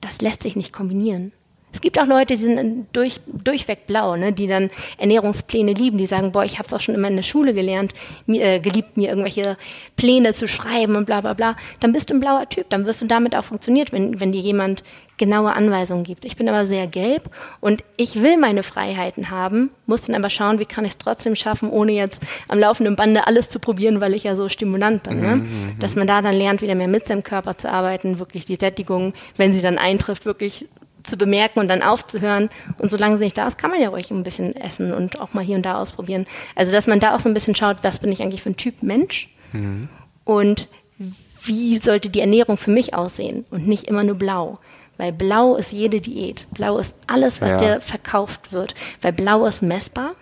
das 0.00 0.20
lässt 0.20 0.42
sich 0.42 0.54
nicht 0.54 0.72
kombinieren. 0.72 1.32
Es 1.76 1.82
gibt 1.82 1.98
auch 1.98 2.06
Leute, 2.06 2.36
die 2.36 2.42
sind 2.42 2.86
durch, 2.94 3.20
durchweg 3.26 3.86
blau, 3.86 4.16
ne, 4.16 4.32
die 4.32 4.46
dann 4.46 4.70
Ernährungspläne 4.96 5.74
lieben, 5.74 5.98
die 5.98 6.06
sagen, 6.06 6.32
boah, 6.32 6.42
ich 6.42 6.56
habe 6.58 6.66
es 6.66 6.72
auch 6.72 6.80
schon 6.80 6.94
immer 6.94 7.08
in 7.08 7.16
der 7.16 7.22
Schule 7.22 7.52
gelernt, 7.52 7.92
mir, 8.24 8.42
äh, 8.42 8.60
geliebt, 8.60 8.96
mir 8.96 9.10
irgendwelche 9.10 9.58
Pläne 9.96 10.32
zu 10.32 10.48
schreiben 10.48 10.96
und 10.96 11.04
bla 11.04 11.20
bla 11.20 11.34
bla. 11.34 11.54
Dann 11.80 11.92
bist 11.92 12.08
du 12.08 12.14
ein 12.14 12.20
blauer 12.20 12.48
Typ, 12.48 12.70
dann 12.70 12.86
wirst 12.86 13.02
du 13.02 13.06
damit 13.06 13.36
auch 13.36 13.44
funktioniert, 13.44 13.92
wenn, 13.92 14.18
wenn 14.20 14.32
dir 14.32 14.40
jemand 14.40 14.84
genaue 15.18 15.52
Anweisungen 15.52 16.02
gibt. 16.02 16.24
Ich 16.24 16.36
bin 16.36 16.48
aber 16.48 16.64
sehr 16.64 16.86
gelb 16.86 17.28
und 17.60 17.84
ich 17.98 18.22
will 18.22 18.38
meine 18.38 18.62
Freiheiten 18.62 19.30
haben, 19.30 19.68
muss 19.84 20.02
dann 20.02 20.16
aber 20.16 20.30
schauen, 20.30 20.58
wie 20.58 20.64
kann 20.64 20.86
ich 20.86 20.92
es 20.92 20.98
trotzdem 20.98 21.36
schaffen, 21.36 21.68
ohne 21.68 21.92
jetzt 21.92 22.22
am 22.48 22.58
laufenden 22.58 22.96
Bande 22.96 23.26
alles 23.26 23.50
zu 23.50 23.58
probieren, 23.58 24.00
weil 24.00 24.14
ich 24.14 24.24
ja 24.24 24.34
so 24.34 24.48
stimulant 24.48 25.02
bin. 25.02 25.20
Ne? 25.20 25.36
Mhm, 25.36 25.42
mhm, 25.42 25.78
Dass 25.78 25.94
man 25.94 26.06
da 26.06 26.22
dann 26.22 26.34
lernt, 26.34 26.62
wieder 26.62 26.74
mehr 26.74 26.88
mit 26.88 27.06
seinem 27.06 27.22
Körper 27.22 27.54
zu 27.58 27.70
arbeiten, 27.70 28.18
wirklich 28.18 28.46
die 28.46 28.56
Sättigung, 28.56 29.12
wenn 29.36 29.52
sie 29.52 29.60
dann 29.60 29.76
eintrifft, 29.76 30.24
wirklich 30.24 30.66
zu 31.06 31.16
bemerken 31.16 31.60
und 31.60 31.68
dann 31.68 31.82
aufzuhören. 31.82 32.50
Und 32.78 32.90
solange 32.90 33.16
sie 33.16 33.24
nicht 33.24 33.38
da 33.38 33.46
ist, 33.46 33.58
kann 33.58 33.70
man 33.70 33.80
ja 33.80 33.88
ruhig 33.88 34.10
ein 34.10 34.22
bisschen 34.22 34.54
essen 34.56 34.92
und 34.92 35.20
auch 35.20 35.34
mal 35.34 35.44
hier 35.44 35.56
und 35.56 35.66
da 35.66 35.80
ausprobieren. 35.80 36.26
Also, 36.54 36.72
dass 36.72 36.86
man 36.86 37.00
da 37.00 37.14
auch 37.14 37.20
so 37.20 37.28
ein 37.28 37.34
bisschen 37.34 37.54
schaut, 37.54 37.78
was 37.82 37.98
bin 37.98 38.12
ich 38.12 38.22
eigentlich 38.22 38.42
für 38.42 38.50
ein 38.50 38.56
Typ 38.56 38.82
Mensch 38.82 39.28
mhm. 39.52 39.88
und 40.24 40.68
wie 41.44 41.78
sollte 41.78 42.10
die 42.10 42.20
Ernährung 42.20 42.56
für 42.56 42.70
mich 42.70 42.94
aussehen 42.94 43.44
und 43.50 43.66
nicht 43.66 43.84
immer 43.84 44.04
nur 44.04 44.16
blau. 44.16 44.58
Weil 44.98 45.12
blau 45.12 45.56
ist 45.56 45.72
jede 45.72 46.00
Diät. 46.00 46.46
Blau 46.52 46.78
ist 46.78 46.96
alles, 47.06 47.40
was 47.40 47.52
ja. 47.52 47.58
dir 47.58 47.80
verkauft 47.80 48.52
wird. 48.52 48.74
Weil 49.02 49.12
blau 49.12 49.44
ist 49.44 49.62
messbar. 49.62 50.14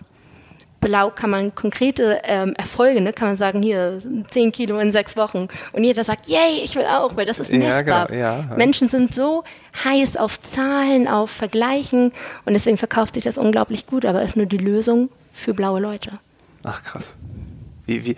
Blau 0.85 1.09
kann 1.09 1.31
man 1.31 1.55
konkrete 1.55 2.21
ähm, 2.25 2.53
Erfolge, 2.55 3.01
ne, 3.01 3.11
kann 3.11 3.29
man 3.29 3.35
sagen, 3.35 3.63
hier 3.63 4.03
10 4.29 4.51
Kilo 4.51 4.77
in 4.77 4.91
sechs 4.91 5.17
Wochen. 5.17 5.47
Und 5.73 5.83
jeder 5.83 6.03
sagt, 6.03 6.27
yay, 6.27 6.61
ich 6.63 6.75
will 6.75 6.85
auch, 6.85 7.15
weil 7.15 7.25
das 7.25 7.39
ist 7.39 7.51
messbar. 7.51 8.11
Ja, 8.13 8.37
genau, 8.37 8.49
ja. 8.51 8.55
Menschen 8.55 8.89
sind 8.89 9.15
so 9.15 9.43
heiß 9.83 10.15
auf 10.15 10.39
Zahlen, 10.39 11.07
auf 11.07 11.31
Vergleichen 11.31 12.11
und 12.45 12.53
deswegen 12.53 12.77
verkauft 12.77 13.15
sich 13.15 13.23
das 13.23 13.39
unglaublich 13.39 13.87
gut, 13.87 14.05
aber 14.05 14.21
ist 14.21 14.37
nur 14.37 14.45
die 14.45 14.59
Lösung 14.59 15.09
für 15.33 15.55
blaue 15.55 15.79
Leute. 15.79 16.19
Ach 16.63 16.83
krass. 16.83 17.15
Wie, 17.87 18.05
wie, 18.05 18.11
äh, 18.11 18.15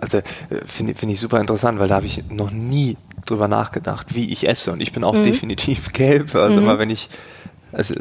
also 0.00 0.18
äh, 0.18 0.22
finde 0.64 0.96
find 0.96 1.12
ich 1.12 1.20
super 1.20 1.40
interessant, 1.40 1.78
weil 1.78 1.86
da 1.86 1.94
habe 1.94 2.06
ich 2.06 2.24
noch 2.30 2.50
nie 2.50 2.96
drüber 3.26 3.46
nachgedacht, 3.46 4.14
wie 4.16 4.32
ich 4.32 4.48
esse. 4.48 4.72
Und 4.72 4.80
ich 4.80 4.92
bin 4.92 5.04
auch 5.04 5.14
mhm. 5.14 5.24
definitiv 5.24 5.92
gelb. 5.92 6.34
Also 6.34 6.58
mhm. 6.58 6.64
immer 6.64 6.78
wenn 6.80 6.90
ich 6.90 7.08
also 7.72 7.94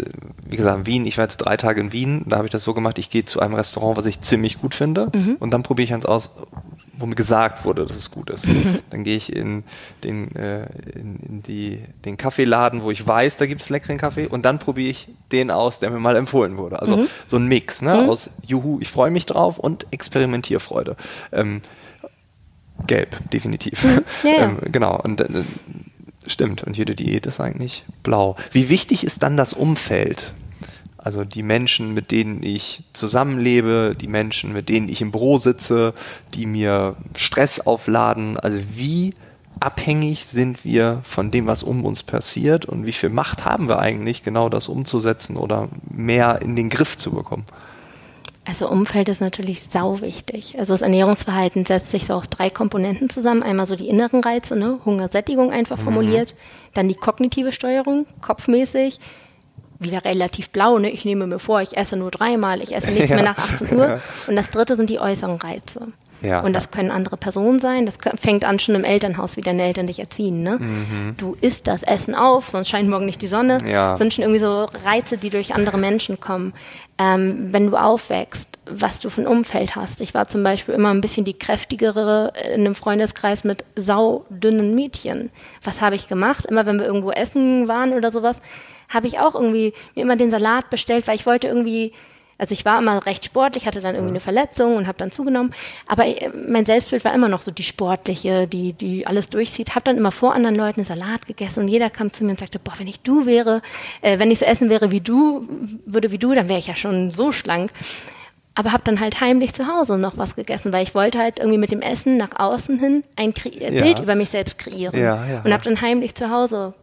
wie 0.48 0.58
gesagt, 0.58 0.80
in 0.80 0.86
Wien, 0.86 1.06
ich 1.06 1.18
war 1.18 1.26
jetzt 1.26 1.38
drei 1.38 1.58
Tage 1.58 1.82
in 1.82 1.94
Wien, 1.94 2.24
da 2.28 2.38
habe 2.38 2.46
ich 2.46 2.52
das 2.52 2.64
so 2.64 2.74
gemacht, 2.74 2.98
ich 2.98 3.10
gehe 3.10 3.26
zu 3.26 3.40
einem 3.40 3.54
Restaurant, 3.54 3.98
was 3.98 4.06
ich 4.06 4.22
ziemlich 4.22 4.60
gut 4.60 4.76
finde 4.76 5.10
mhm. 5.14 5.38
und 5.40 5.52
dann 5.52 5.64
probiere 5.64 5.86
ich 5.86 5.94
eins 5.94 6.06
aus, 6.06 6.30
wo 6.98 7.06
mir 7.06 7.16
gesagt 7.16 7.66
wurde, 7.66 7.86
dass 7.86 7.98
es 7.98 8.12
gut 8.12 8.30
ist. 8.30 8.48
Mhm. 8.48 8.80
Dann 8.90 9.04
gehe 9.04 9.16
ich 9.16 9.36
in 9.36 9.64
den, 10.04 10.36
äh, 10.36 10.68
in, 10.94 11.20
in, 11.28 11.44
die, 11.44 11.80
den 12.06 12.18
Kaffeeladen, 12.18 12.84
wo 12.84 12.92
ich 12.92 13.06
weiß, 13.06 13.38
da 13.38 13.46
gibt 13.46 13.62
es 13.62 13.70
leckeren 13.70 13.98
Kaffee 13.98 14.28
und 14.28 14.44
dann 14.44 14.60
probiere 14.60 14.92
ich 14.92 15.08
den 15.32 15.52
aus, 15.52 15.80
der 15.80 15.90
mir 15.90 16.00
mal 16.00 16.16
empfohlen 16.16 16.58
wurde. 16.58 16.80
Also 16.80 16.98
mhm. 16.98 17.08
so 17.26 17.38
ein 17.38 17.48
Mix 17.48 17.82
ne? 17.82 18.04
Mhm. 18.04 18.10
aus 18.10 18.30
Juhu, 18.46 18.80
ich 18.82 18.90
freue 18.90 19.12
mich 19.12 19.26
drauf 19.26 19.58
und 19.58 19.88
Experimentierfreude. 19.92 20.96
Ähm, 21.32 21.62
gelb, 22.88 23.18
definitiv. 23.32 23.84
Mhm. 23.84 24.04
Ja, 24.24 24.30
ja. 24.30 24.38
ähm, 24.44 24.58
genau. 24.72 25.00
Und 25.02 25.22
äh, 25.22 25.44
Stimmt, 26.32 26.64
und 26.64 26.78
jede 26.78 26.96
Diät 26.96 27.26
ist 27.26 27.40
eigentlich 27.40 27.84
blau. 28.04 28.36
Wie 28.52 28.70
wichtig 28.70 29.04
ist 29.04 29.22
dann 29.22 29.38
das 29.38 29.54
Umfeld? 29.54 30.34
Also 30.98 31.26
die 31.26 31.44
Menschen, 31.44 31.94
mit 31.94 32.12
denen 32.12 32.44
ich 32.44 32.84
zusammenlebe, 32.94 33.96
die 34.00 34.08
Menschen, 34.08 34.54
mit 34.54 34.70
denen 34.70 34.88
ich 34.88 35.02
im 35.02 35.12
Büro 35.12 35.38
sitze, 35.38 35.94
die 36.34 36.46
mir 36.46 36.96
Stress 37.16 37.60
aufladen. 37.60 38.38
Also 38.38 38.60
wie 38.76 39.14
abhängig 39.60 40.26
sind 40.26 40.64
wir 40.64 41.02
von 41.04 41.32
dem, 41.32 41.48
was 41.48 41.64
um 41.64 41.84
uns 41.86 42.04
passiert 42.04 42.66
und 42.66 42.86
wie 42.86 42.92
viel 42.92 43.10
Macht 43.10 43.46
haben 43.46 43.68
wir 43.68 43.80
eigentlich, 43.80 44.24
genau 44.24 44.48
das 44.48 44.68
umzusetzen 44.68 45.38
oder 45.38 45.70
mehr 45.90 46.42
in 46.42 46.56
den 46.56 46.70
Griff 46.70 46.96
zu 46.96 47.12
bekommen? 47.12 47.46
Also 48.44 48.68
Umfeld 48.68 49.08
ist 49.08 49.22
natürlich 49.22 49.64
sau 49.64 50.02
wichtig. 50.02 50.58
Also 50.58 50.74
das 50.74 50.82
Ernährungsverhalten 50.82 51.66
setzt 51.66 51.92
sich 51.92 52.06
so 52.06 52.16
aus 52.16 52.30
drei 52.30 52.50
Komponenten 52.50 53.10
zusammen. 53.10 53.44
Einmal 53.44 53.68
so 53.68 53.76
die 53.76 53.88
inneren 53.88 54.24
Reize, 54.24 54.56
ne? 54.56 54.80
Hunger, 54.84 55.10
Sättigung 55.10 55.52
einfach 55.52 55.78
mhm. 55.78 55.84
formuliert. 55.84 56.36
Dann 56.74 56.88
die 56.88 56.96
kognitive 56.96 57.52
Steuerung, 57.52 58.08
kopfmäßig. 58.22 59.00
Wieder 59.78 60.04
relativ 60.06 60.50
blau, 60.50 60.80
ne? 60.80 60.90
Ich 60.90 61.06
nehme 61.06 61.28
mir 61.28 61.40
vor, 61.40 61.62
ich 61.62 61.78
esse 61.78 61.98
nur 61.98 62.10
dreimal, 62.10 62.62
ich 62.62 62.74
esse 62.76 62.92
nichts 62.92 63.10
ja. 63.10 63.16
mehr 63.18 63.26
nach 63.26 63.38
18 63.38 63.78
Uhr. 63.78 64.02
Und 64.28 64.36
das 64.36 64.50
dritte 64.50 64.76
sind 64.76 64.90
die 64.90 65.00
äußeren 65.00 65.38
Reize. 65.38 65.94
Ja, 66.22 66.42
und 66.42 66.54
das 66.54 66.66
ja. 66.66 66.72
können 66.72 66.92
andere 66.92 67.18
Personen 67.18 67.60
sein. 67.60 67.86
Das 67.86 67.98
fängt 68.20 68.46
an 68.46 68.60
schon 68.60 68.76
im 68.76 68.84
Elternhaus, 68.84 69.38
wie 69.38 69.42
deine 69.42 69.64
Eltern 69.64 69.88
dich 69.88 70.00
erziehen. 70.00 70.44
Ne? 70.44 70.58
Mhm. 70.60 71.16
Du 71.18 71.36
isst 71.42 71.68
das 71.68 71.84
Essen 71.84 72.16
auf, 72.16 72.50
sonst 72.50 72.70
scheint 72.70 72.90
morgen 72.90 73.06
nicht 73.06 73.22
die 73.22 73.28
Sonne. 73.28 73.58
Ja. 73.66 73.98
Sind 73.98 74.14
schon 74.14 74.24
irgendwie 74.24 74.40
so 74.40 74.66
Reize, 74.86 75.18
die 75.18 75.30
durch 75.30 75.54
andere 75.54 75.78
Menschen 75.78 76.20
kommen. 76.20 76.54
Ähm, 76.98 77.48
wenn 77.52 77.68
du 77.68 77.76
aufwächst, 77.76 78.60
was 78.66 79.00
du 79.00 79.10
für 79.10 79.22
ein 79.22 79.28
Umfeld 79.28 79.76
hast. 79.76 80.02
Ich 80.02 80.14
war 80.14 80.28
zum 80.28 80.44
Beispiel 80.44 80.76
immer 80.76 80.94
ein 80.94 81.02
bisschen 81.02 81.26
die 81.26 81.38
kräftigere 81.38 82.34
in 82.54 82.62
einem 82.62 82.76
Freundeskreis 82.76 83.44
mit 83.44 83.66
saudünnen 83.76 84.76
Mädchen. 84.76 85.32
Was 85.64 85.82
habe 85.82 85.96
ich 85.96 86.08
gemacht? 86.08 86.46
Immer 86.46 86.66
wenn 86.66 86.80
wir 86.80 86.86
irgendwo 86.86 87.12
essen 87.12 87.68
waren 87.68 87.94
oder 87.94 88.12
sowas, 88.12 88.42
habe 88.90 89.08
ich 89.08 89.20
auch 89.20 89.36
irgendwie 89.36 89.74
mir 89.96 90.04
immer 90.04 90.16
den 90.16 90.32
Salat 90.32 90.70
bestellt, 90.70 91.08
weil 91.08 91.16
ich 91.16 91.26
wollte 91.26 91.48
irgendwie 91.48 91.94
also 92.42 92.54
ich 92.54 92.66
war 92.66 92.80
immer 92.80 93.06
recht 93.06 93.24
sportlich, 93.24 93.68
hatte 93.68 93.82
dann 93.82 93.94
irgendwie 93.94 94.14
eine 94.14 94.20
Verletzung 94.20 94.76
und 94.76 94.88
habe 94.88 94.98
dann 94.98 95.12
zugenommen. 95.12 95.54
Aber 95.86 96.08
äh, 96.08 96.32
mein 96.50 96.66
Selbstbild 96.66 97.06
war 97.06 97.14
immer 97.14 97.30
noch 97.30 97.44
so 97.44 97.52
die 97.52 97.62
sportliche, 97.62 98.48
die, 98.48 98.74
die 98.74 99.06
alles 99.06 99.30
durchzieht. 99.30 99.76
Habe 99.76 99.84
dann 99.86 99.98
immer 99.98 100.12
vor 100.12 100.34
anderen 100.34 100.56
Leuten 100.56 100.84
Salat 100.84 101.28
gegessen 101.28 101.62
und 101.62 101.68
jeder 101.68 101.92
kam 101.92 102.12
zu 102.12 102.24
mir 102.24 102.32
und 102.32 102.40
sagte, 102.40 102.58
boah, 102.58 102.74
wenn 102.78 102.88
ich 102.88 103.02
du 103.02 103.28
wäre, 103.28 103.62
äh, 104.02 104.18
wenn 104.18 104.32
ich 104.32 104.40
so 104.40 104.46
essen 104.46 104.72
wäre 104.72 104.90
wie 104.90 105.02
du, 105.02 105.48
würde 105.86 106.12
wie 106.12 106.18
du, 106.18 106.34
dann 106.34 106.50
wäre 106.50 106.58
ich 106.58 106.66
ja 106.66 106.76
schon 106.76 107.12
so 107.12 107.32
schlank. 107.32 107.72
Aber 108.56 108.72
habe 108.72 108.84
dann 108.86 109.00
halt 109.00 109.22
heimlich 109.22 109.54
zu 109.54 109.68
Hause 109.68 110.00
noch 110.00 110.18
was 110.18 110.36
gegessen, 110.36 110.74
weil 110.74 110.82
ich 110.82 110.96
wollte 110.96 111.20
halt 111.20 111.38
irgendwie 111.38 111.60
mit 111.60 111.70
dem 111.70 111.82
Essen 111.82 112.18
nach 112.18 112.40
außen 112.40 112.80
hin 112.80 113.04
ein 113.18 113.36
Kre 113.36 113.50
ja. 113.50 113.70
Bild 113.70 114.00
über 114.00 114.16
mich 114.16 114.30
selbst 114.30 114.58
kreieren. 114.58 115.00
Ja, 115.00 115.24
ja, 115.28 115.42
und 115.44 115.54
habe 115.54 115.64
dann 115.64 115.80
heimlich 115.80 116.16
zu 116.16 116.32
Hause 116.32 116.74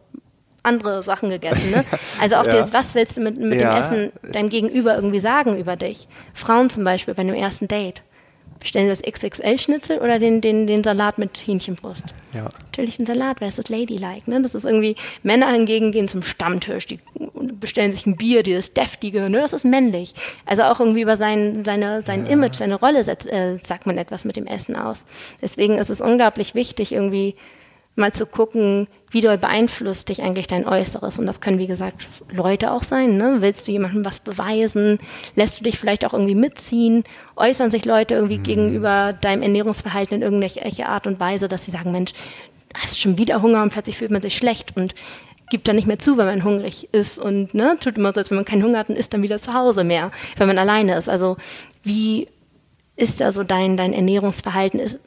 andere 0.63 1.03
Sachen 1.03 1.29
gegessen. 1.29 1.71
Ne? 1.71 1.85
Also 2.19 2.35
auch 2.35 2.45
ja. 2.45 2.51
das, 2.51 2.73
was 2.73 2.95
willst 2.95 3.17
du 3.17 3.21
mit, 3.21 3.37
mit 3.37 3.59
ja. 3.59 3.73
dem 3.73 3.81
Essen 3.81 4.31
deinem 4.33 4.49
Gegenüber 4.49 4.95
irgendwie 4.95 5.19
sagen 5.19 5.57
über 5.57 5.75
dich? 5.75 6.07
Frauen 6.33 6.69
zum 6.69 6.83
Beispiel 6.83 7.13
bei 7.13 7.21
einem 7.21 7.35
ersten 7.35 7.67
Date. 7.67 8.01
Bestellen 8.59 8.93
sie 8.93 9.01
das 9.01 9.13
XXL-Schnitzel 9.13 9.99
oder 9.99 10.19
den, 10.19 10.41
den, 10.41 10.67
den 10.67 10.83
Salat 10.83 11.17
mit 11.17 11.37
Hähnchenbrust? 11.37 12.13
Ja. 12.33 12.49
Natürlich 12.65 12.99
ein 12.99 13.05
Salat, 13.05 13.39
weil 13.39 13.47
es 13.47 13.57
ist 13.57 13.69
ladylike. 13.69 14.29
Ne? 14.29 14.41
Das 14.41 14.53
ist 14.53 14.65
irgendwie, 14.65 14.97
Männer 15.23 15.49
hingegen 15.49 15.93
gehen 15.93 16.09
zum 16.09 16.23
Stammtisch, 16.23 16.85
die 16.85 16.99
bestellen 17.59 17.93
sich 17.93 18.05
ein 18.05 18.17
Bier, 18.17 18.43
dieses 18.43 18.73
deftige, 18.73 19.29
ne? 19.29 19.39
das 19.39 19.53
ist 19.53 19.63
männlich. 19.63 20.13
Also 20.45 20.63
auch 20.63 20.81
irgendwie 20.81 21.01
über 21.01 21.15
sein, 21.15 21.63
seine, 21.63 22.01
sein 22.01 22.25
ja. 22.25 22.33
Image, 22.33 22.55
seine 22.55 22.75
Rolle 22.75 22.99
äh, 22.99 23.57
sagt 23.61 23.85
man 23.85 23.97
etwas 23.97 24.25
mit 24.25 24.35
dem 24.35 24.45
Essen 24.45 24.75
aus. 24.75 25.05
Deswegen 25.41 25.77
ist 25.77 25.89
es 25.89 26.01
unglaublich 26.01 26.53
wichtig, 26.53 26.91
irgendwie 26.91 27.35
mal 27.99 28.13
zu 28.13 28.25
gucken, 28.25 28.87
wie 29.11 29.21
doll 29.21 29.37
beeinflusst 29.37 30.09
dich 30.09 30.21
eigentlich 30.21 30.47
dein 30.47 30.67
Äußeres. 30.67 31.19
Und 31.19 31.25
das 31.25 31.41
können, 31.41 31.59
wie 31.59 31.67
gesagt, 31.67 32.07
Leute 32.31 32.71
auch 32.71 32.83
sein. 32.83 33.17
Ne? 33.17 33.37
Willst 33.39 33.67
du 33.67 33.71
jemandem 33.71 34.05
was 34.05 34.19
beweisen? 34.19 34.99
Lässt 35.35 35.59
du 35.59 35.63
dich 35.63 35.77
vielleicht 35.77 36.05
auch 36.05 36.13
irgendwie 36.13 36.35
mitziehen? 36.35 37.03
Äußern 37.35 37.71
sich 37.71 37.85
Leute 37.85 38.15
irgendwie 38.15 38.39
mhm. 38.39 38.43
gegenüber 38.43 39.13
deinem 39.13 39.41
Ernährungsverhalten 39.41 40.17
in 40.17 40.21
irgendeiner 40.21 40.89
Art 40.89 41.07
und 41.07 41.19
Weise, 41.19 41.47
dass 41.47 41.65
sie 41.65 41.71
sagen, 41.71 41.91
Mensch, 41.91 42.13
hast 42.75 42.99
schon 42.99 43.17
wieder 43.17 43.41
Hunger 43.41 43.63
und 43.63 43.71
plötzlich 43.71 43.97
fühlt 43.97 44.11
man 44.11 44.21
sich 44.21 44.37
schlecht 44.37 44.77
und 44.77 44.93
gibt 45.49 45.67
dann 45.67 45.75
nicht 45.75 45.87
mehr 45.87 45.99
zu, 45.99 46.17
wenn 46.17 46.27
man 46.27 46.43
hungrig 46.43 46.89
ist 46.91 47.17
und 47.17 47.53
ne, 47.55 47.75
tut 47.79 47.97
immer 47.97 48.13
so, 48.13 48.19
als 48.19 48.29
wenn 48.29 48.35
man 48.35 48.45
keinen 48.45 48.63
Hunger 48.63 48.79
hat 48.79 48.89
und 48.89 48.95
isst 48.95 49.13
dann 49.13 49.23
wieder 49.23 49.39
zu 49.39 49.53
Hause 49.53 49.83
mehr, 49.83 50.11
wenn 50.37 50.47
man 50.47 50.59
alleine 50.59 50.95
ist. 50.95 51.09
Also 51.09 51.37
wie 51.83 52.27
ist 52.95 53.19
da 53.21 53.31
so 53.31 53.43
dein, 53.43 53.77
dein 53.77 53.93
Ernährungsverhalten? 53.93 54.79
Ist, 54.79 54.99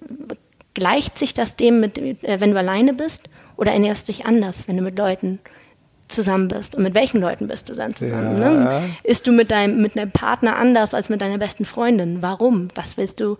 Gleicht 0.75 1.19
sich 1.19 1.35
das 1.35 1.57
dem, 1.57 1.81
mit, 1.81 1.99
äh, 1.99 2.41
wenn 2.41 2.53
du 2.53 2.59
alleine 2.59 2.95
bist? 2.95 3.29
Oder 3.57 3.73
ernährst 3.73 4.09
du 4.09 4.13
dich 4.13 4.27
anders, 4.27 4.67
wenn 4.67 4.77
du 4.77 4.83
mit 4.83 4.99
Leuten 4.99 5.39
zusammen 6.09 6.49
bist? 6.49 6.75
Und 6.75 6.83
mit 6.83 6.95
welchen 6.95 7.21
Leuten 7.21 7.49
bist 7.49 7.69
du 7.69 7.75
dann 7.75 7.95
zusammen? 7.95 8.41
Ja. 8.41 8.51
Ne? 8.51 8.91
Ist 9.03 9.27
du 9.27 9.33
mit 9.33 9.51
deinem, 9.51 9.83
mit 9.83 9.97
deinem 9.97 10.11
Partner 10.11 10.57
anders 10.57 10.95
als 10.95 11.09
mit 11.09 11.21
deiner 11.21 11.39
besten 11.39 11.65
Freundin? 11.65 12.23
Warum? 12.23 12.69
Was 12.75 12.97
willst 12.97 13.21
du 13.21 13.37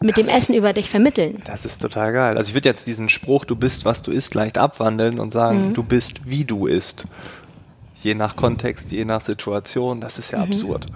mit 0.00 0.16
das 0.16 0.24
dem 0.24 0.30
ist, 0.30 0.42
Essen 0.42 0.54
über 0.54 0.72
dich 0.72 0.88
vermitteln? 0.88 1.42
Das 1.44 1.64
ist 1.64 1.82
total 1.82 2.12
geil. 2.12 2.36
Also 2.36 2.48
ich 2.48 2.54
würde 2.54 2.68
jetzt 2.68 2.86
diesen 2.86 3.08
Spruch, 3.08 3.44
du 3.44 3.56
bist, 3.56 3.84
was 3.84 4.02
du 4.02 4.10
isst, 4.10 4.34
leicht 4.34 4.58
abwandeln 4.58 5.18
und 5.18 5.30
sagen, 5.30 5.68
mhm. 5.68 5.74
du 5.74 5.82
bist, 5.82 6.26
wie 6.28 6.44
du 6.44 6.66
isst. 6.66 7.06
je 8.02 8.14
nach 8.14 8.36
Kontext, 8.36 8.92
je 8.92 9.04
nach 9.04 9.20
Situation, 9.20 10.00
das 10.00 10.18
ist 10.18 10.32
ja 10.32 10.38
mhm. 10.38 10.44
absurd. 10.44 10.86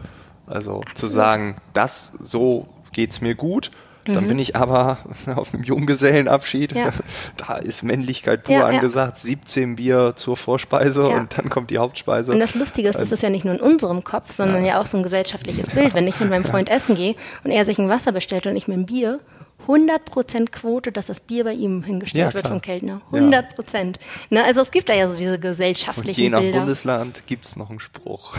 Also 0.47 0.81
Absolut. 0.81 0.99
zu 0.99 1.07
sagen, 1.07 1.57
das 1.73 2.13
so 2.21 2.69
geht's 2.93 3.21
mir 3.21 3.35
gut, 3.35 3.71
dann 4.15 4.25
mhm. 4.25 4.29
bin 4.29 4.39
ich 4.39 4.57
aber 4.57 4.99
auf 5.37 5.53
einem 5.55 5.63
Junggesellenabschied. 5.63 6.73
Ja. 6.73 6.93
Da 7.37 7.57
ist 7.57 7.83
Männlichkeit 7.83 8.45
pur 8.45 8.55
ja, 8.55 8.67
angesagt. 8.67 9.19
17 9.19 9.77
Bier 9.77 10.15
zur 10.17 10.37
Vorspeise 10.37 11.09
und 11.09 11.37
dann 11.37 11.51
kommt 11.51 11.71
die 11.71 11.79
Hauptspeise. 11.79 12.33
Und 12.33 12.41
das 12.41 12.55
Lustige 12.55 12.89
ist, 12.89 12.99
das 12.99 13.09
ähm, 13.09 13.15
ist 13.15 13.23
ja 13.23 13.31
nicht 13.31 13.45
nur 13.45 13.55
in 13.55 13.61
unserem 13.61 14.05
Kopf, 14.05 14.33
sondern 14.33 14.65
ja, 14.65 14.81
auch 14.81 14.87
so 14.87 14.97
ein 14.97 15.03
gesellschaftliches 15.03 15.67
Bild. 15.71 15.95
Wenn 15.95 16.07
ich 16.07 16.19
mit 16.21 16.31
meinem 16.31 16.45
Freund 16.45 16.69
essen 16.69 16.95
gehe 16.95 17.15
und 17.45 17.51
er 17.51 17.65
sich 17.65 17.79
ein 17.79 17.89
Wasser 17.89 18.13
bestellt 18.13 18.47
und 18.47 18.57
ich 18.57 18.69
mir 18.69 18.75
ein 18.75 18.87
Bier, 18.87 19.21
100% 19.67 20.51
Quote, 20.51 20.93
dass 20.93 21.07
das 21.07 21.21
Bier 21.21 21.45
bei 21.45 21.53
ihm 21.53 21.83
hingestellt 21.83 22.29
ja, 22.29 22.35
wird 22.35 22.47
vom 22.47 22.61
Kellner. 22.61 23.01
100%. 23.11 23.45
Ja. 23.75 23.93
Ne, 24.31 24.45
also 24.45 24.61
es 24.61 24.71
gibt 24.71 24.89
da 24.89 24.95
ja 24.95 25.09
so 25.09 25.17
diese 25.17 25.39
gesellschaftlichen 25.39 26.11
Und 26.11 26.23
je 26.23 26.31
nach 26.31 26.41
Bilder. 26.41 26.59
Bundesland 26.59 27.27
gibt 27.27 27.47
es 27.47 27.57
noch 27.57 27.71
einen 27.71 27.81
Spruch. 27.81 28.37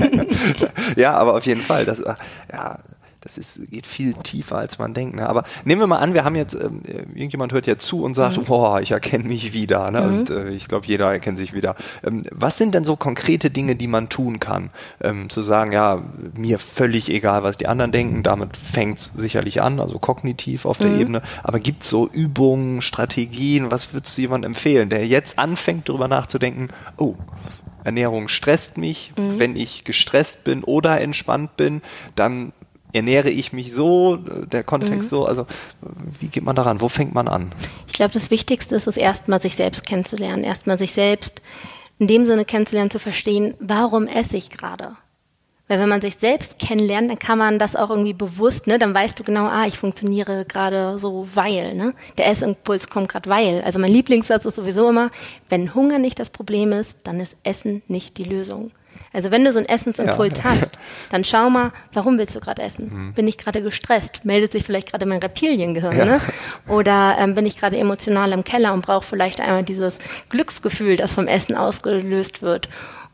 ja, 0.96 1.14
aber 1.14 1.34
auf 1.34 1.46
jeden 1.46 1.62
Fall. 1.62 1.86
Das, 1.86 2.00
ja, 2.52 2.78
das 3.20 3.36
ist, 3.36 3.70
geht 3.70 3.86
viel 3.86 4.14
tiefer, 4.14 4.56
als 4.56 4.78
man 4.78 4.94
denkt. 4.94 5.16
Ne? 5.16 5.28
Aber 5.28 5.44
nehmen 5.64 5.82
wir 5.82 5.86
mal 5.86 5.98
an, 5.98 6.14
wir 6.14 6.24
haben 6.24 6.36
jetzt, 6.36 6.54
ähm, 6.54 6.82
irgendjemand 7.14 7.52
hört 7.52 7.66
jetzt 7.66 7.84
zu 7.84 8.02
und 8.02 8.14
sagt, 8.14 8.38
mhm. 8.38 8.44
boah, 8.44 8.80
ich 8.80 8.92
erkenne 8.92 9.24
mich 9.24 9.52
wieder. 9.52 9.90
Ne? 9.90 10.00
Mhm. 10.00 10.18
Und 10.18 10.30
äh, 10.30 10.50
ich 10.50 10.68
glaube, 10.68 10.86
jeder 10.86 11.12
erkennt 11.12 11.36
sich 11.36 11.52
wieder. 11.52 11.76
Ähm, 12.02 12.24
was 12.30 12.56
sind 12.56 12.74
denn 12.74 12.84
so 12.84 12.96
konkrete 12.96 13.50
Dinge, 13.50 13.76
die 13.76 13.88
man 13.88 14.08
tun 14.08 14.40
kann? 14.40 14.70
Ähm, 15.02 15.28
zu 15.28 15.42
sagen, 15.42 15.72
ja, 15.72 16.02
mir 16.34 16.58
völlig 16.58 17.10
egal, 17.10 17.42
was 17.42 17.58
die 17.58 17.66
anderen 17.66 17.92
denken, 17.92 18.22
damit 18.22 18.56
fängt 18.56 18.98
es 18.98 19.12
sicherlich 19.14 19.60
an, 19.60 19.80
also 19.80 19.98
kognitiv 19.98 20.64
auf 20.64 20.78
der 20.78 20.88
mhm. 20.88 21.00
Ebene. 21.00 21.22
Aber 21.42 21.60
gibt 21.60 21.82
es 21.82 21.90
so 21.90 22.08
Übungen, 22.08 22.80
Strategien, 22.80 23.70
was 23.70 23.92
würdest 23.92 24.16
du 24.16 24.22
jemandem 24.22 24.50
empfehlen, 24.52 24.88
der 24.88 25.06
jetzt 25.06 25.38
anfängt, 25.38 25.88
darüber 25.88 26.08
nachzudenken, 26.08 26.68
oh, 26.96 27.16
Ernährung 27.84 28.28
stresst 28.28 28.78
mich. 28.78 29.12
Mhm. 29.16 29.38
Wenn 29.38 29.56
ich 29.56 29.84
gestresst 29.84 30.44
bin 30.44 30.64
oder 30.64 31.00
entspannt 31.00 31.56
bin, 31.56 31.82
dann 32.14 32.52
ernähre 32.92 33.30
ich 33.30 33.52
mich 33.52 33.72
so, 33.72 34.16
der 34.16 34.64
Kontext 34.64 35.04
mhm. 35.04 35.08
so, 35.08 35.24
also 35.26 35.46
wie 36.18 36.28
geht 36.28 36.44
man 36.44 36.56
daran, 36.56 36.80
wo 36.80 36.88
fängt 36.88 37.14
man 37.14 37.28
an? 37.28 37.50
Ich 37.86 37.94
glaube, 37.94 38.12
das 38.12 38.30
Wichtigste 38.30 38.76
ist 38.76 38.86
es 38.86 38.96
erstmal, 38.96 39.40
sich 39.40 39.56
selbst 39.56 39.86
kennenzulernen, 39.86 40.44
erstmal 40.44 40.78
sich 40.78 40.92
selbst 40.92 41.42
in 41.98 42.06
dem 42.06 42.26
Sinne 42.26 42.44
kennenzulernen, 42.44 42.90
zu 42.90 42.98
verstehen, 42.98 43.54
warum 43.60 44.06
esse 44.06 44.36
ich 44.36 44.50
gerade? 44.50 44.96
Weil 45.70 45.78
wenn 45.78 45.88
man 45.88 46.00
sich 46.00 46.16
selbst 46.16 46.58
kennenlernt, 46.58 47.10
dann 47.10 47.18
kann 47.20 47.38
man 47.38 47.60
das 47.60 47.76
auch 47.76 47.90
irgendwie 47.90 48.12
bewusst, 48.12 48.66
ne, 48.66 48.80
dann 48.80 48.92
weißt 48.92 49.16
du 49.20 49.22
genau, 49.22 49.46
ah, 49.46 49.66
ich 49.68 49.78
funktioniere 49.78 50.44
gerade 50.44 50.98
so, 50.98 51.28
weil, 51.34 51.76
ne? 51.76 51.94
Der 52.18 52.26
Essimpuls 52.26 52.88
kommt 52.88 53.08
gerade 53.08 53.30
weil. 53.30 53.62
Also 53.62 53.78
mein 53.78 53.92
Lieblingssatz 53.92 54.46
ist 54.46 54.56
sowieso 54.56 54.88
immer, 54.88 55.12
wenn 55.48 55.72
Hunger 55.72 56.00
nicht 56.00 56.18
das 56.18 56.30
Problem 56.30 56.72
ist, 56.72 56.98
dann 57.04 57.20
ist 57.20 57.36
Essen 57.44 57.82
nicht 57.86 58.18
die 58.18 58.24
Lösung. 58.24 58.72
Also 59.12 59.30
wenn 59.30 59.44
du 59.44 59.52
so 59.52 59.58
einen 59.58 59.68
Essensimpuls 59.68 60.38
ja. 60.38 60.44
hast, 60.44 60.70
dann 61.10 61.24
schau 61.24 61.50
mal, 61.50 61.72
warum 61.92 62.18
willst 62.18 62.36
du 62.36 62.40
gerade 62.40 62.62
essen? 62.62 62.90
Mhm. 62.92 63.14
Bin 63.14 63.26
ich 63.26 63.38
gerade 63.38 63.62
gestresst? 63.62 64.24
Meldet 64.24 64.52
sich 64.52 64.64
vielleicht 64.64 64.90
gerade 64.90 65.06
mein 65.06 65.18
Reptiliengehirn? 65.18 65.96
Ja. 65.96 66.04
Ne? 66.04 66.20
Oder 66.68 67.16
ähm, 67.18 67.34
bin 67.34 67.46
ich 67.46 67.56
gerade 67.56 67.76
emotional 67.76 68.32
im 68.32 68.44
Keller 68.44 68.72
und 68.72 68.86
brauche 68.86 69.04
vielleicht 69.04 69.40
einmal 69.40 69.64
dieses 69.64 69.98
Glücksgefühl, 70.28 70.96
das 70.96 71.12
vom 71.12 71.26
Essen 71.26 71.56
ausgelöst 71.56 72.42
wird? 72.42 72.68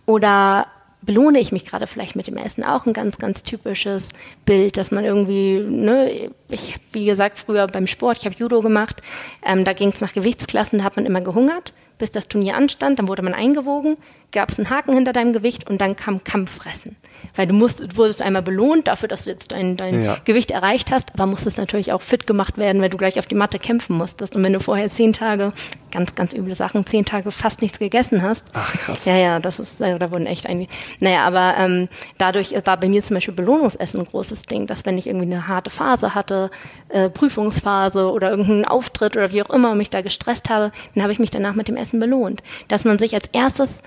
Oder 0.05 0.67
belohne 1.01 1.39
ich 1.39 1.53
mich 1.53 1.65
gerade 1.65 1.87
vielleicht 1.87 2.15
mit 2.15 2.27
dem 2.27 2.37
Essen? 2.37 2.63
Auch 2.63 2.85
ein 2.85 2.93
ganz, 2.93 3.17
ganz 3.17 3.43
typisches 3.43 4.11
Bild, 4.45 4.77
dass 4.77 4.91
man 4.91 5.05
irgendwie, 5.05 5.61
ne, 5.61 6.31
ich, 6.49 6.75
wie 6.93 7.07
gesagt, 7.07 7.39
früher 7.39 7.67
beim 7.69 7.87
Sport, 7.87 8.19
ich 8.19 8.27
habe 8.27 8.37
Judo 8.37 8.61
gemacht, 8.61 9.01
ähm, 9.45 9.65
da 9.65 9.73
ging 9.73 9.91
es 9.93 10.01
nach 10.01 10.13
Gewichtsklassen, 10.13 10.81
da 10.81 10.85
hat 10.85 10.97
man 10.97 11.07
immer 11.07 11.23
gehungert 11.23 11.73
bis 11.99 12.11
das 12.11 12.29
Turnier 12.29 12.57
anstand, 12.57 12.99
dann 12.99 13.09
wurde 13.09 13.23
man 13.23 13.35
eingewogen, 13.35 13.97
gab 14.33 14.51
es 14.51 14.59
einen 14.59 14.71
Haken 14.71 14.93
hinter 14.93 15.13
deinem 15.13 15.33
Gewicht 15.33 15.69
und 15.69 15.81
dann 15.81 15.97
kam 15.97 16.25
Kampffressen. 16.25 16.97
Weil 17.35 17.47
du 17.47 17.55
musst, 17.55 17.97
wurdest 17.97 18.23
einmal 18.23 18.43
belohnt 18.43 18.89
dafür, 18.89 19.09
dass 19.09 19.25
du 19.25 19.31
jetzt 19.31 19.53
dein, 19.53 19.77
dein 19.77 20.03
ja. 20.03 20.17
Gewicht 20.25 20.51
erreicht 20.51 20.91
hast, 20.91 21.13
aber 21.15 21.27
musstest 21.27 21.59
natürlich 21.59 21.93
auch 21.93 22.03
fit 22.03 22.27
gemacht 22.27 22.59
werden, 22.59 22.81
weil 22.81 22.91
du 22.91 22.97
gleich 22.97 23.19
auf 23.19 23.27
die 23.27 23.35
Matte 23.35 23.59
kämpfen 23.59 23.97
musstest. 23.97 24.37
Und 24.37 24.45
wenn 24.45 24.53
du 24.53 24.61
vorher 24.61 24.89
zehn 24.91 25.13
Tage, 25.13 25.53
ganz, 25.91 26.15
ganz 26.15 26.35
üble 26.35 26.55
Sachen, 26.55 26.87
zehn 26.87 27.05
Tage 27.05 27.31
fast 27.31 27.63
nichts 27.63 27.79
gegessen 27.79 28.23
hast. 28.23 28.47
Ach, 28.53 28.73
krass. 28.73 29.05
Ja, 29.05 29.17
ja, 29.17 29.41
das 29.41 29.59
ist, 29.59 29.81
da 29.81 30.11
wurden 30.11 30.27
echt 30.27 30.47
einige. 30.47 30.71
Naja, 31.01 31.25
aber 31.25 31.55
ähm, 31.59 31.89
dadurch 32.19 32.55
war 32.65 32.77
bei 32.79 32.89
mir 32.89 33.03
zum 33.03 33.15
Beispiel 33.15 33.35
Belohnungsessen 33.35 34.01
ein 34.01 34.07
großes 34.07 34.43
Ding, 34.43 34.67
dass 34.67 34.85
wenn 34.85 34.99
ich 34.99 35.07
irgendwie 35.07 35.27
eine 35.27 35.49
harte 35.49 35.71
Phase 35.71 36.15
hatte, 36.15 36.51
äh, 36.89 37.09
Prüfungsphase 37.09 38.11
oder 38.11 38.31
irgendeinen 38.31 38.65
Auftritt 38.65 39.17
oder 39.17 39.33
wie 39.33 39.43
auch 39.43 39.51
immer 39.51 39.75
mich 39.75 39.91
da 39.91 40.03
gestresst 40.03 40.51
habe, 40.51 40.73
dann 40.95 41.03
habe 41.03 41.13
ich 41.13 41.19
mich 41.19 41.31
danach 41.31 41.55
mit 41.55 41.69
dem 41.69 41.77
Essen 41.77 42.01
belohnt. 42.01 42.43
Dass 42.69 42.85
man 42.85 42.99
sich 42.99 43.15
als 43.15 43.29
erstes 43.33 43.83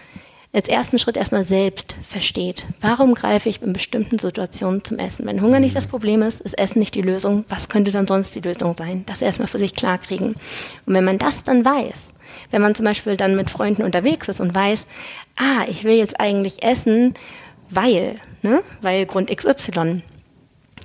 als 0.51 0.67
ersten 0.67 0.97
Schritt 0.97 1.15
erstmal 1.15 1.43
selbst 1.43 1.95
versteht. 2.07 2.65
Warum 2.81 3.13
greife 3.13 3.49
ich 3.49 3.61
in 3.61 3.71
bestimmten 3.71 4.17
Situationen 4.17 4.83
zum 4.83 4.97
Essen? 4.97 5.27
Wenn 5.27 5.41
Hunger 5.41 5.59
nicht 5.59 5.75
das 5.75 5.85
Problem 5.85 6.23
ist, 6.23 6.41
ist 6.41 6.57
Essen 6.57 6.79
nicht 6.79 6.95
die 6.95 7.03
Lösung. 7.03 7.45
Was 7.49 7.69
könnte 7.69 7.91
dann 7.91 8.07
sonst 8.07 8.33
die 8.33 8.41
Lösung 8.41 8.75
sein? 8.75 9.03
Das 9.05 9.21
erstmal 9.21 9.47
für 9.47 9.59
sich 9.59 9.75
klarkriegen. 9.75 10.35
Und 10.85 10.93
wenn 10.93 11.05
man 11.05 11.19
das 11.19 11.43
dann 11.43 11.63
weiß, 11.63 12.13
wenn 12.49 12.63
man 12.63 12.73
zum 12.73 12.85
Beispiel 12.85 13.15
dann 13.15 13.35
mit 13.35 13.49
Freunden 13.49 13.83
unterwegs 13.83 14.27
ist 14.27 14.41
und 14.41 14.55
weiß, 14.55 14.87
ah, 15.37 15.65
ich 15.67 15.83
will 15.83 15.95
jetzt 15.95 16.19
eigentlich 16.19 16.63
essen, 16.63 17.13
weil, 17.69 18.15
ne, 18.41 18.63
weil 18.81 19.05
Grund 19.05 19.29
XY, 19.35 20.01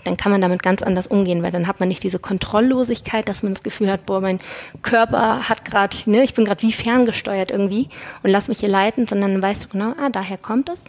dann 0.05 0.17
kann 0.17 0.33
man 0.33 0.41
damit 0.41 0.63
ganz 0.63 0.83
anders 0.83 1.07
umgehen, 1.07 1.43
weil 1.43 1.53
dann 1.53 1.67
hat 1.67 1.81
man 1.81 1.89
nicht 1.89 2.03
diese 2.03 2.19
Kontrolllosigkeit, 2.19 3.29
dass 3.29 3.43
man 3.43 3.55
das 3.55 3.63
Gefühl 3.63 3.91
hat, 3.91 4.07
boah, 4.07 4.21
mein 4.21 4.41
Körper 4.83 5.49
hat 5.49 5.65
gerade, 5.65 5.97
ne, 6.07 6.23
ich 6.23 6.35
bin 6.35 6.45
gerade 6.45 6.63
wie 6.63 6.73
ferngesteuert 6.73 7.51
irgendwie 7.51 7.89
und 8.23 8.31
lass 8.31 8.49
mich 8.49 8.61
hier 8.61 8.69
leiten, 8.69 9.07
sondern 9.07 9.33
dann 9.33 9.43
weißt 9.43 9.65
du 9.65 9.69
genau, 9.69 9.95
ah, 9.99 10.09
daher 10.11 10.39
kommt 10.39 10.69
es. 10.69 10.83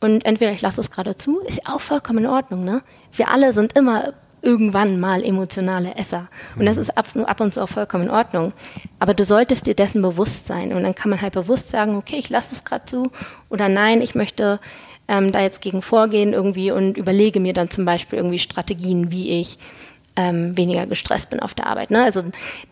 Und 0.00 0.24
entweder 0.26 0.52
ich 0.52 0.60
lasse 0.60 0.80
es 0.80 0.90
gerade 0.90 1.16
zu, 1.16 1.40
ist 1.40 1.66
auch 1.66 1.80
vollkommen 1.80 2.20
in 2.20 2.26
Ordnung, 2.26 2.64
ne? 2.64 2.82
Wir 3.12 3.28
alle 3.30 3.52
sind 3.52 3.76
immer 3.76 4.12
irgendwann 4.44 5.00
mal 5.00 5.24
emotionale 5.24 5.96
Esser. 5.96 6.28
Und 6.56 6.66
das 6.66 6.76
mhm. 6.76 6.82
ist 6.82 6.98
ab, 6.98 7.06
ab, 7.24 7.40
und 7.40 7.54
zu 7.54 7.62
auch 7.62 7.68
vollkommen 7.68 8.04
in 8.04 8.10
Ordnung. 8.10 8.52
Aber 8.98 9.14
du 9.14 9.24
solltest 9.24 9.66
dir 9.66 9.74
dessen 9.74 10.02
bewusst 10.02 10.46
sein. 10.46 10.72
Und 10.72 10.82
dann 10.82 10.94
kann 10.94 11.10
man 11.10 11.22
halt 11.22 11.32
bewusst 11.32 11.70
sagen, 11.70 11.96
okay, 11.96 12.16
ich 12.16 12.28
lasse 12.28 12.54
es 12.54 12.64
gerade 12.64 12.84
zu. 12.84 13.10
Oder 13.48 13.68
nein, 13.68 14.02
ich 14.02 14.14
möchte 14.14 14.60
ähm, 15.08 15.32
da 15.32 15.42
jetzt 15.42 15.60
gegen 15.60 15.82
vorgehen 15.82 16.32
irgendwie 16.32 16.70
und 16.70 16.96
überlege 16.96 17.40
mir 17.40 17.52
dann 17.52 17.70
zum 17.70 17.84
Beispiel 17.84 18.18
irgendwie 18.18 18.38
Strategien, 18.38 19.10
wie 19.10 19.40
ich 19.40 19.58
ähm, 20.16 20.56
weniger 20.56 20.86
gestresst 20.86 21.30
bin 21.30 21.40
auf 21.40 21.54
der 21.54 21.66
Arbeit. 21.66 21.90
Ne? 21.90 22.02
Also 22.02 22.22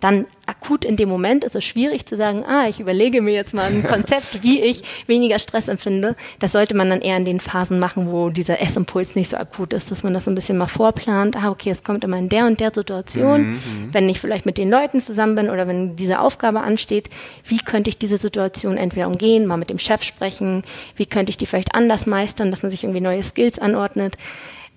dann 0.01 0.27
akut 0.47 0.85
in 0.85 0.97
dem 0.97 1.09
Moment 1.09 1.45
ist 1.45 1.57
es 1.57 1.65
schwierig 1.65 2.07
zu 2.07 2.15
sagen, 2.15 2.45
ah, 2.45 2.69
ich 2.69 2.79
überlege 2.79 3.21
mir 3.21 3.33
jetzt 3.35 3.53
mal 3.55 3.67
ein 3.67 3.83
Konzept, 3.89 4.43
wie 4.43 4.61
ich 4.61 4.83
weniger 5.07 5.39
Stress 5.39 5.69
empfinde. 5.69 6.15
Das 6.39 6.53
sollte 6.53 6.77
man 6.77 6.91
dann 6.91 7.01
eher 7.01 7.17
in 7.17 7.25
den 7.25 7.41
Phasen 7.41 7.79
machen, 7.79 8.11
wo 8.11 8.31
dieser 8.31 8.61
Essimpuls 8.61 9.15
nicht 9.15 9.31
so 9.31 9.37
akut 9.37 9.73
ist, 9.73 9.91
dass 9.91 10.05
man 10.05 10.15
das 10.15 10.25
so 10.25 10.31
ein 10.31 10.35
bisschen 10.35 10.59
mal 10.59 10.69
vorplant. 10.69 11.37
Ah, 11.37 11.51
okay, 11.51 11.71
es 11.71 11.83
kommt 11.83 12.05
immer 12.05 12.19
in 12.19 12.29
der 12.29 12.47
und 12.47 12.61
der 12.61 12.73
Situation, 12.73 13.43
mhm, 13.43 13.51
mhm. 13.51 13.95
wenn 13.95 14.09
ich 14.09 14.21
vielleicht 14.21 14.47
mit 14.47 14.59
den 14.59 14.71
Leuten 14.71 15.01
zusammen 15.01 15.35
bin 15.35 15.51
oder 15.51 15.67
wenn 15.67 15.97
diese 15.97 16.21
Aufgabe 16.21 16.61
ansteht, 16.61 17.11
wie 17.45 17.59
könnte 17.59 17.91
ich 17.91 17.99
diese 17.99 18.19
Situation 18.19 18.77
entweder 18.77 19.09
umgehen, 19.09 19.47
mal 19.47 19.57
mit 19.57 19.71
dem 19.71 19.79
Chef 19.79 20.03
sprechen, 20.03 20.63
wie 20.97 21.07
könnte 21.07 21.31
ich 21.31 21.39
die 21.39 21.47
vielleicht 21.47 21.75
anders 21.75 22.07
meistern, 22.07 22.51
dass 22.51 22.63
man 22.63 22.71
sich 22.71 22.85
irgendwie 22.85 23.01
neue 23.01 23.23
Skills 23.23 23.59
anordnet. 23.59 24.17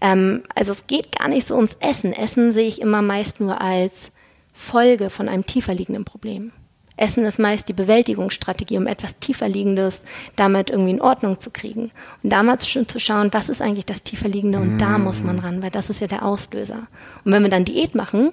Ähm, 0.01 0.43
also 0.53 0.71
es 0.71 0.87
geht 0.87 1.17
gar 1.17 1.27
nicht 1.27 1.47
so 1.47 1.55
ums 1.55 1.77
Essen. 1.79 2.13
Essen 2.13 2.51
sehe 2.51 2.67
ich 2.67 2.81
immer 2.81 3.01
meist 3.01 3.39
nur 3.39 3.61
als 3.61 4.11
Folge 4.53 5.09
von 5.09 5.27
einem 5.29 5.45
tiefer 5.45 5.73
liegenden 5.73 6.05
Problem. 6.05 6.51
Essen 6.97 7.25
ist 7.25 7.39
meist 7.39 7.67
die 7.67 7.73
Bewältigungsstrategie, 7.73 8.77
um 8.77 8.87
etwas 8.87 9.19
tiefer 9.19 9.49
liegendes 9.49 10.01
damit 10.35 10.69
irgendwie 10.69 10.91
in 10.91 11.01
Ordnung 11.01 11.39
zu 11.39 11.49
kriegen. 11.49 11.91
Und 12.23 12.29
damals 12.29 12.67
schon 12.67 12.87
zu 12.87 12.99
schauen, 12.99 13.33
was 13.33 13.49
ist 13.49 13.61
eigentlich 13.61 13.85
das 13.85 14.03
tiefer 14.03 14.29
liegende 14.29 14.59
und 14.59 14.75
mm. 14.75 14.77
da 14.77 14.97
muss 14.97 15.21
man 15.21 15.39
ran, 15.39 15.61
weil 15.61 15.71
das 15.71 15.89
ist 15.89 15.99
ja 15.99 16.07
der 16.07 16.23
Auslöser. 16.23 16.87
Und 17.25 17.33
wenn 17.33 17.43
wir 17.43 17.49
dann 17.49 17.65
Diät 17.65 17.95
machen, 17.95 18.31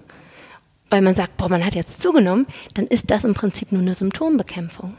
weil 0.90 1.02
man 1.02 1.14
sagt, 1.14 1.36
boah, 1.38 1.48
man 1.48 1.64
hat 1.64 1.74
jetzt 1.74 2.00
zugenommen, 2.00 2.46
dann 2.74 2.86
ist 2.86 3.10
das 3.10 3.24
im 3.24 3.34
Prinzip 3.34 3.72
nur 3.72 3.82
eine 3.82 3.94
Symptombekämpfung. 3.94 4.94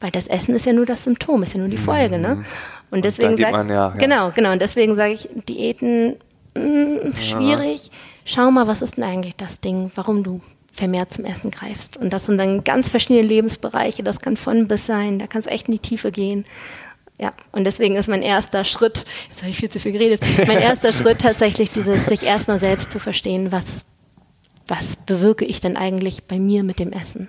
Weil 0.00 0.10
das 0.10 0.26
Essen 0.26 0.54
ist 0.54 0.66
ja 0.66 0.72
nur 0.72 0.86
das 0.86 1.04
Symptom, 1.04 1.42
ist 1.42 1.52
ja 1.52 1.60
nur 1.60 1.68
die 1.68 1.76
Folge, 1.76 2.18
ne? 2.18 2.44
Und 2.90 3.04
deswegen 3.04 3.36
sage 3.36 3.68
ja, 3.68 3.74
ja. 3.74 3.88
genau, 3.90 4.30
genau. 4.32 4.52
Und 4.52 4.60
deswegen 4.62 4.96
sage 4.96 5.12
ich 5.12 5.28
Diäten 5.48 6.16
mh, 6.54 6.62
mm, 6.64 7.14
schwierig. 7.20 7.86
Ja. 7.86 7.92
Schau 8.24 8.50
mal, 8.50 8.66
was 8.66 8.82
ist 8.82 8.96
denn 8.96 9.04
eigentlich 9.04 9.36
das 9.36 9.60
Ding, 9.60 9.90
warum 9.94 10.22
du 10.22 10.40
vermehrt 10.72 11.12
zum 11.12 11.24
Essen 11.24 11.50
greifst. 11.50 11.96
Und 11.96 12.12
das 12.12 12.26
sind 12.26 12.38
dann 12.38 12.64
ganz 12.64 12.88
verschiedene 12.88 13.26
Lebensbereiche. 13.26 14.02
Das 14.02 14.20
kann 14.20 14.36
von 14.36 14.68
bis 14.68 14.86
sein. 14.86 15.18
Da 15.18 15.26
kann 15.26 15.40
es 15.40 15.46
echt 15.46 15.68
in 15.68 15.72
die 15.72 15.80
Tiefe 15.80 16.10
gehen. 16.12 16.44
Ja, 17.18 17.34
und 17.52 17.64
deswegen 17.64 17.96
ist 17.96 18.08
mein 18.08 18.22
erster 18.22 18.64
Schritt, 18.64 19.04
jetzt 19.28 19.42
habe 19.42 19.50
ich 19.50 19.58
viel 19.58 19.68
zu 19.68 19.78
viel 19.78 19.92
geredet, 19.92 20.22
mein 20.46 20.58
erster 20.62 20.90
Schritt 20.90 21.18
tatsächlich 21.18 21.70
dieses, 21.70 22.06
sich 22.06 22.22
erstmal 22.22 22.58
selbst 22.58 22.90
zu 22.90 22.98
verstehen, 22.98 23.52
was, 23.52 23.84
was 24.66 24.96
bewirke 24.96 25.44
ich 25.44 25.60
denn 25.60 25.76
eigentlich 25.76 26.24
bei 26.24 26.38
mir 26.38 26.64
mit 26.64 26.78
dem 26.78 26.92
Essen. 26.92 27.28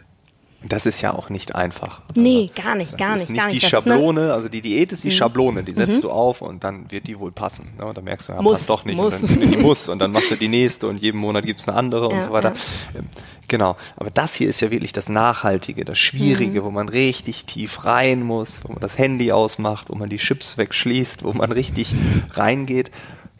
Das 0.63 0.86
ist 0.86 1.02
ja 1.02 1.13
auch 1.13 1.30
nicht 1.30 1.56
einfach. 1.56 2.02
Nee, 2.15 2.52
also, 2.56 2.67
gar 2.67 2.76
nicht, 2.76 2.97
gar 2.97 3.15
nicht. 3.15 3.30
Nicht 3.30 3.39
gar 3.39 3.47
nicht 3.47 3.63
die 3.63 3.67
Schablone, 3.67 4.32
also 4.32 4.47
die 4.47 4.62
Diät 4.62 4.91
ist 4.91 5.04
die 5.04 5.08
mhm. 5.08 5.13
Schablone, 5.13 5.63
die 5.63 5.71
setzt 5.71 5.97
mhm. 5.97 6.02
du 6.04 6.12
auf 6.12 6.41
und 6.41 6.63
dann 6.63 6.91
wird 6.91 7.08
die 7.08 7.19
wohl 7.19 7.32
passen. 7.32 7.71
Ne? 7.80 7.91
Da 7.93 8.02
merkst 8.02 8.30
du, 8.30 8.34
ja, 8.34 8.41
muss, 8.41 8.54
passt 8.54 8.69
doch 8.69 8.86
nicht. 8.86 8.95
Muss. 8.95 9.15
Und 9.24 9.30
dann, 9.30 9.52
die 9.52 9.58
muss 9.58 9.89
und 9.89 10.00
dann 10.00 10.12
machst 10.12 10.30
du 10.30 10.36
die 10.36 10.47
nächste 10.47 10.88
und 10.88 11.00
jeden 11.02 11.19
Monat 11.19 11.45
gibt 11.45 11.62
es 11.62 11.67
eine 11.67 11.78
andere 11.78 12.10
ja, 12.10 12.15
und 12.15 12.21
so 12.21 12.32
weiter. 12.32 12.54
Ja. 12.93 13.00
Ähm, 13.00 13.08
genau. 13.47 13.76
Aber 13.97 14.12
das 14.12 14.36
hier 14.36 14.50
ist 14.50 14.62
ja 14.62 14.69
wirklich 14.69 14.93
das 14.93 15.10
Nachhaltige, 15.10 15.84
das 15.84 15.97
Schwierige, 15.97 16.62
mhm. 16.62 16.65
wo 16.65 16.71
man 16.71 16.89
richtig 16.89 17.45
tief 17.45 17.84
rein 17.84 18.21
muss, 18.21 18.60
wo 18.63 18.74
man 18.74 18.82
das 18.82 19.00
Handy 19.00 19.32
ausmacht, 19.32 19.89
wo 19.89 19.95
man 19.95 20.10
die 20.10 20.17
Chips 20.17 20.60
wegschließt, 20.60 21.24
wo 21.24 21.34
man 21.34 21.52
richtig 21.52 21.95
reingeht. 22.34 22.91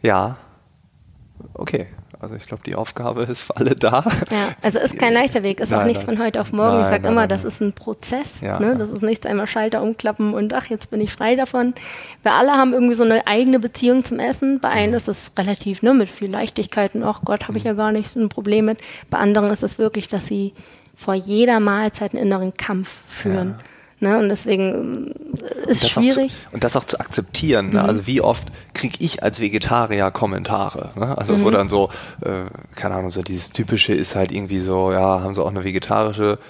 Ja, 0.02 0.38
okay. 1.54 1.86
Also 2.22 2.36
ich 2.36 2.46
glaube, 2.46 2.62
die 2.64 2.76
Aufgabe 2.76 3.22
ist 3.30 3.42
für 3.42 3.56
alle 3.56 3.74
da. 3.74 4.04
Ja, 4.30 4.54
also 4.62 4.78
ist 4.78 4.98
kein 4.98 5.12
leichter 5.12 5.42
Weg, 5.42 5.60
ist 5.60 5.70
nein, 5.70 5.80
auch 5.80 5.84
nichts 5.84 6.06
nein. 6.06 6.16
von 6.16 6.24
heute 6.24 6.40
auf 6.40 6.52
morgen. 6.52 6.78
Nein, 6.78 6.82
ich 6.84 6.88
sage 6.88 7.08
immer, 7.08 7.26
das 7.26 7.44
ist 7.44 7.60
ein 7.60 7.72
Prozess. 7.72 8.30
Ja, 8.40 8.60
ne? 8.60 8.76
Das 8.76 8.90
ist 8.90 9.02
nichts 9.02 9.26
einmal 9.26 9.46
Schalter 9.46 9.82
umklappen 9.82 10.32
und 10.32 10.54
ach, 10.54 10.66
jetzt 10.66 10.90
bin 10.90 11.00
ich 11.00 11.12
frei 11.12 11.34
davon. 11.34 11.74
Wir 12.22 12.32
alle 12.32 12.52
haben 12.52 12.72
irgendwie 12.72 12.94
so 12.94 13.04
eine 13.04 13.26
eigene 13.26 13.58
Beziehung 13.58 14.04
zum 14.04 14.20
Essen. 14.20 14.60
Bei 14.60 14.86
mhm. 14.86 14.94
ist 14.94 15.08
es 15.08 15.32
relativ 15.36 15.82
ne, 15.82 15.92
mit 15.94 16.08
viel 16.08 16.30
Leichtigkeit 16.30 16.94
und 16.94 17.02
ach 17.02 17.22
Gott, 17.24 17.48
habe 17.48 17.58
ich 17.58 17.64
mhm. 17.64 17.70
ja 17.70 17.74
gar 17.74 17.92
nicht 17.92 18.10
so 18.10 18.20
ein 18.20 18.28
Problem 18.28 18.66
mit. 18.66 18.78
Bei 19.10 19.18
anderen 19.18 19.50
ist 19.50 19.64
es 19.64 19.78
wirklich, 19.78 20.06
dass 20.06 20.26
sie 20.26 20.54
vor 20.94 21.14
jeder 21.14 21.58
Mahlzeit 21.58 22.12
einen 22.12 22.22
inneren 22.22 22.54
Kampf 22.54 22.88
führen. 23.08 23.56
Ja. 23.58 23.71
Ne? 24.02 24.18
Und 24.18 24.28
deswegen 24.30 25.14
äh, 25.66 25.70
ist 25.70 25.84
es 25.84 25.90
schwierig. 25.90 26.32
Zu, 26.32 26.54
und 26.54 26.64
das 26.64 26.74
auch 26.74 26.82
zu 26.82 26.98
akzeptieren. 26.98 27.70
Ne? 27.70 27.80
Mhm. 27.80 27.88
Also 27.88 28.06
wie 28.08 28.20
oft 28.20 28.48
kriege 28.74 28.96
ich 28.98 29.22
als 29.22 29.38
Vegetarier 29.38 30.10
Kommentare? 30.10 30.90
Ne? 30.96 31.16
Also 31.16 31.36
mhm. 31.36 31.44
wo 31.44 31.50
dann 31.50 31.68
so, 31.68 31.88
äh, 32.20 32.46
keine 32.74 32.96
Ahnung, 32.96 33.10
so 33.10 33.22
dieses 33.22 33.52
typische 33.52 33.94
ist 33.94 34.16
halt 34.16 34.32
irgendwie 34.32 34.58
so, 34.58 34.90
ja, 34.90 35.20
haben 35.20 35.36
sie 35.36 35.42
auch 35.42 35.50
eine 35.50 35.62
vegetarische, 35.62 36.40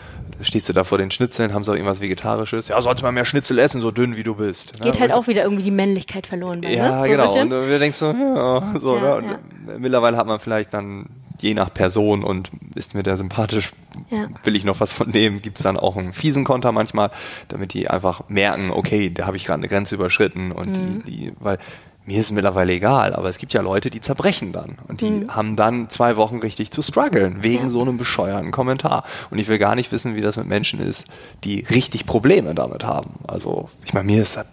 stehst 0.41 0.71
du 0.71 0.73
da 0.73 0.83
vor 0.83 0.97
den 0.97 1.11
Schnitzeln, 1.11 1.53
haben 1.53 1.63
sie 1.63 1.71
auch 1.71 1.75
irgendwas 1.75 2.01
Vegetarisches? 2.01 2.69
Ja, 2.69 2.81
sollst 2.81 3.03
mal 3.03 3.13
mehr 3.13 3.27
Schnitzel 3.27 3.59
essen, 3.59 3.83
so 3.83 3.91
dünn 3.91 4.17
wie 4.17 4.23
du 4.23 4.35
bist. 4.35 4.79
Ne? 4.81 4.91
Geht 4.91 4.99
halt 4.99 5.13
auch 5.13 5.27
wieder 5.27 5.43
irgendwie 5.43 5.65
die 5.65 5.71
Männlichkeit 5.71 6.27
verloren. 6.27 6.63
Bei, 6.63 6.73
ja, 6.73 7.03
ne? 7.03 7.05
so 7.05 7.11
genau. 7.11 7.39
Und 7.39 7.51
wir 7.51 7.79
denkst 7.79 7.99
so, 7.99 8.07
ja, 8.07 8.75
so, 8.81 8.97
ja, 8.97 9.21
ne? 9.21 9.39
Ja. 9.67 9.79
mittlerweile 9.79 10.17
hat 10.17 10.27
man 10.27 10.41
vielleicht 10.41 10.73
dann 10.73 11.11
je 11.43 11.55
nach 11.55 11.73
Person 11.73 12.25
und 12.25 12.51
ist 12.75 12.95
mir 12.95 13.03
der 13.03 13.17
sympathisch, 13.17 13.73
ja. 14.11 14.29
will 14.45 14.57
ich 14.57 14.65
noch 14.65 14.81
was 14.81 14.93
von 14.93 15.11
nehmen, 15.11 15.43
gibt 15.43 15.59
es 15.59 15.63
dann 15.63 15.77
auch 15.77 15.97
einen 15.97 16.13
fiesen 16.13 16.45
Konter 16.45 16.73
manchmal, 16.73 17.11
damit 17.49 17.75
die 17.75 17.89
einfach 17.89 18.29
merken, 18.29 18.71
okay, 18.71 19.11
da 19.11 19.27
habe 19.27 19.37
ich 19.37 19.45
gerade 19.45 19.59
eine 19.59 19.69
Grenze 19.69 19.95
überschritten 19.95 20.53
und 20.53 20.69
mhm. 20.69 21.03
die, 21.05 21.11
die, 21.11 21.33
weil 21.41 21.59
mir 22.05 22.21
ist 22.21 22.33
mittlerweile 22.33 22.73
egal, 22.73 23.15
aber 23.15 23.29
es 23.29 23.39
gibt 23.39 23.53
ja 23.53 23.61
Leute, 23.61 23.89
die 23.89 24.01
zerbrechen 24.01 24.53
dann 24.53 24.77
und 24.89 25.01
die 25.01 25.11
mhm. 25.11 25.35
haben 25.35 25.55
dann 25.55 25.89
zwei 25.89 26.17
Wochen 26.17 26.39
richtig 26.39 26.73
zu 26.73 26.83
strugglen 26.83 27.43
wegen 27.43 27.65
ja. 27.65 27.71
so 27.71 27.81
einem 27.81 27.97
bescheuerten 27.97 28.51
Kommentar. 28.51 29.05
Und 29.31 29.39
ich 29.39 29.47
will 29.49 29.59
gar 29.59 29.77
nicht 29.77 29.93
wissen, 29.93 30.17
wie 30.17 30.21
das 30.21 30.37
mit 30.37 30.47
Menschen 30.47 30.81
ist, 30.81 31.07
die 31.45 31.61
richtig 31.61 32.07
Probleme 32.07 32.55
damit 32.55 32.85
haben. 32.85 33.21
Also, 33.27 33.71
ich 33.85 33.95
meine, 33.95 34.07
mir 34.07 34.23
ist 34.23 34.37
das 34.37 34.47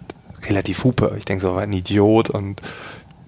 relativ 0.48 0.84
hupe. 0.84 1.16
Ich 1.18 1.26
denke 1.26 1.42
so, 1.42 1.56
ein 1.56 1.74
Idiot 1.74 2.30
und 2.30 2.62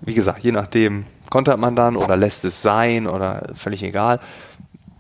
wie 0.02 0.14
gesagt, 0.14 0.44
je 0.44 0.52
nachdem, 0.52 1.06
kontert 1.32 1.60
man 1.60 1.76
dann 1.76 1.96
oder 1.96 2.16
lässt 2.16 2.46
es 2.46 2.62
sein 2.62 3.08
oder 3.08 3.48
völlig 3.56 3.82
egal, 3.82 4.20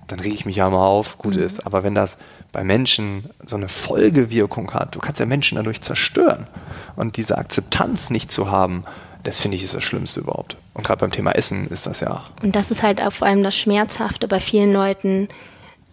dann 0.08 0.20
rege 0.20 0.34
ich 0.34 0.46
mich 0.46 0.56
ja 0.56 0.70
mal 0.70 0.88
auf, 0.88 1.20
gut 1.20 1.36
mhm. 1.36 1.44
ist. 1.44 1.68
Aber 1.68 1.84
wenn 1.84 1.94
das 1.94 2.18
bei 2.52 2.64
Menschen 2.64 3.30
so 3.46 3.56
eine 3.56 3.68
Folgewirkung 3.68 4.74
hat, 4.74 4.96
du 4.96 5.00
kannst 5.00 5.20
ja 5.20 5.28
Menschen 5.28 5.58
dadurch 5.58 5.82
zerstören. 5.82 6.48
Und 6.96 7.18
diese 7.18 7.38
Akzeptanz 7.38 8.10
nicht 8.10 8.32
zu 8.32 8.50
haben, 8.50 8.86
das 9.24 9.40
finde 9.40 9.56
ich 9.56 9.64
ist 9.64 9.76
das 9.76 9.84
Schlimmste 9.84 10.22
überhaupt. 10.22 10.58
Und 10.74 10.86
gerade 10.86 11.00
beim 11.00 11.12
Thema 11.12 11.32
Essen 11.34 11.68
ist 11.68 11.86
das 11.86 12.00
ja. 12.00 12.24
Und 12.42 12.56
das 12.56 12.72
ist 12.72 12.82
halt 12.82 13.02
auch 13.02 13.12
vor 13.12 13.28
allem 13.28 13.44
das 13.44 13.56
Schmerzhafte 13.56 14.28
bei 14.28 14.40
vielen 14.40 14.74
Leuten, 14.74 15.30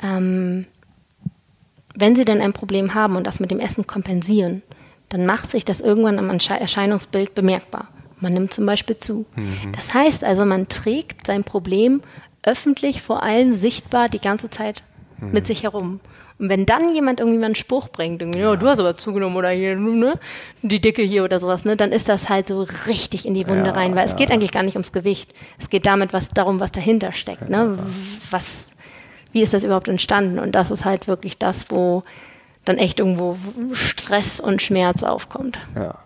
ähm, 0.02 0.66
wenn 1.94 2.16
sie 2.16 2.24
dann 2.24 2.40
ein 2.40 2.52
Problem 2.52 2.94
haben 2.94 3.16
und 3.16 3.26
das 3.26 3.40
mit 3.40 3.50
dem 3.50 3.58
Essen 3.58 3.86
kompensieren, 3.86 4.62
dann 5.08 5.26
macht 5.26 5.50
sich 5.50 5.64
das 5.64 5.80
irgendwann 5.80 6.18
am 6.18 6.30
Erscheinungsbild 6.30 7.34
bemerkbar. 7.34 7.88
Man 8.20 8.34
nimmt 8.34 8.52
zum 8.52 8.66
Beispiel 8.66 8.98
zu. 8.98 9.26
Mhm. 9.36 9.72
Das 9.76 9.94
heißt 9.94 10.24
also, 10.24 10.44
man 10.44 10.68
trägt 10.68 11.26
sein 11.26 11.44
Problem 11.44 12.02
öffentlich 12.42 13.02
vor 13.02 13.22
allen 13.22 13.54
sichtbar 13.54 14.08
die 14.08 14.20
ganze 14.20 14.50
Zeit 14.50 14.82
mhm. 15.20 15.32
mit 15.32 15.46
sich 15.46 15.64
herum. 15.64 16.00
Und 16.38 16.48
wenn 16.50 16.66
dann 16.66 16.94
jemand 16.94 17.18
irgendwie 17.18 17.38
mal 17.38 17.46
einen 17.46 17.54
Spruch 17.56 17.88
bringt, 17.88 18.22
irgendwie, 18.22 18.40
ja. 18.40 18.52
oh, 18.52 18.56
du 18.56 18.68
hast 18.68 18.78
aber 18.78 18.94
zugenommen 18.94 19.36
oder 19.36 19.50
hier, 19.50 19.74
ne, 19.74 20.20
die 20.62 20.80
Dicke 20.80 21.02
hier 21.02 21.24
oder 21.24 21.40
sowas, 21.40 21.64
ne, 21.64 21.76
dann 21.76 21.90
ist 21.90 22.08
das 22.08 22.28
halt 22.28 22.46
so 22.46 22.62
richtig 22.86 23.26
in 23.26 23.34
die 23.34 23.48
Wunde 23.48 23.66
ja, 23.66 23.72
rein, 23.72 23.96
weil 23.96 24.06
ja. 24.06 24.12
es 24.12 24.16
geht 24.16 24.30
eigentlich 24.30 24.52
gar 24.52 24.62
nicht 24.62 24.76
ums 24.76 24.92
Gewicht. 24.92 25.34
Es 25.58 25.68
geht 25.68 25.84
damit 25.84 26.12
was 26.12 26.28
darum, 26.28 26.60
was 26.60 26.70
dahinter 26.70 27.12
steckt, 27.12 27.50
ne, 27.50 27.76
was, 28.30 28.68
wie 29.32 29.42
ist 29.42 29.52
das 29.52 29.64
überhaupt 29.64 29.88
entstanden? 29.88 30.38
Und 30.38 30.54
das 30.54 30.70
ist 30.70 30.84
halt 30.84 31.08
wirklich 31.08 31.38
das, 31.38 31.70
wo 31.70 32.04
dann 32.64 32.78
echt 32.78 33.00
irgendwo 33.00 33.36
Stress 33.72 34.38
und 34.38 34.62
Schmerz 34.62 35.02
aufkommt. 35.02 35.58
Ja. 35.74 35.98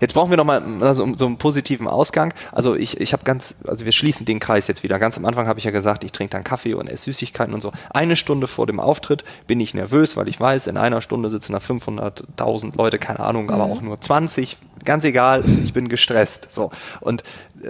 Jetzt 0.00 0.12
brauchen 0.12 0.30
wir 0.30 0.36
nochmal 0.36 0.62
also, 0.80 1.06
so 1.16 1.26
einen 1.26 1.38
positiven 1.38 1.88
Ausgang. 1.88 2.34
Also 2.52 2.74
ich, 2.74 3.00
ich 3.00 3.12
habe 3.12 3.24
ganz, 3.24 3.56
also 3.66 3.84
wir 3.84 3.92
schließen 3.92 4.26
den 4.26 4.40
Kreis 4.40 4.66
jetzt 4.66 4.82
wieder. 4.82 4.98
Ganz 4.98 5.16
am 5.16 5.24
Anfang 5.24 5.46
habe 5.46 5.58
ich 5.58 5.64
ja 5.64 5.70
gesagt, 5.70 6.04
ich 6.04 6.12
trinke 6.12 6.32
dann 6.32 6.44
Kaffee 6.44 6.74
und 6.74 6.86
esse 6.86 7.04
Süßigkeiten 7.04 7.54
und 7.54 7.62
so. 7.62 7.72
Eine 7.90 8.16
Stunde 8.16 8.46
vor 8.46 8.66
dem 8.66 8.78
Auftritt 8.78 9.24
bin 9.46 9.60
ich 9.60 9.74
nervös, 9.74 10.16
weil 10.16 10.28
ich 10.28 10.38
weiß, 10.38 10.66
in 10.66 10.76
einer 10.76 11.00
Stunde 11.00 11.30
sitzen 11.30 11.52
da 11.52 11.58
500.000 11.58 12.76
Leute, 12.76 12.98
keine 12.98 13.20
Ahnung, 13.20 13.44
mhm. 13.44 13.50
aber 13.50 13.64
auch 13.64 13.80
nur 13.80 14.00
20. 14.00 14.58
Ganz 14.84 15.04
egal, 15.04 15.44
ich 15.62 15.72
bin 15.72 15.88
gestresst. 15.88 16.52
So 16.52 16.70
und 17.00 17.22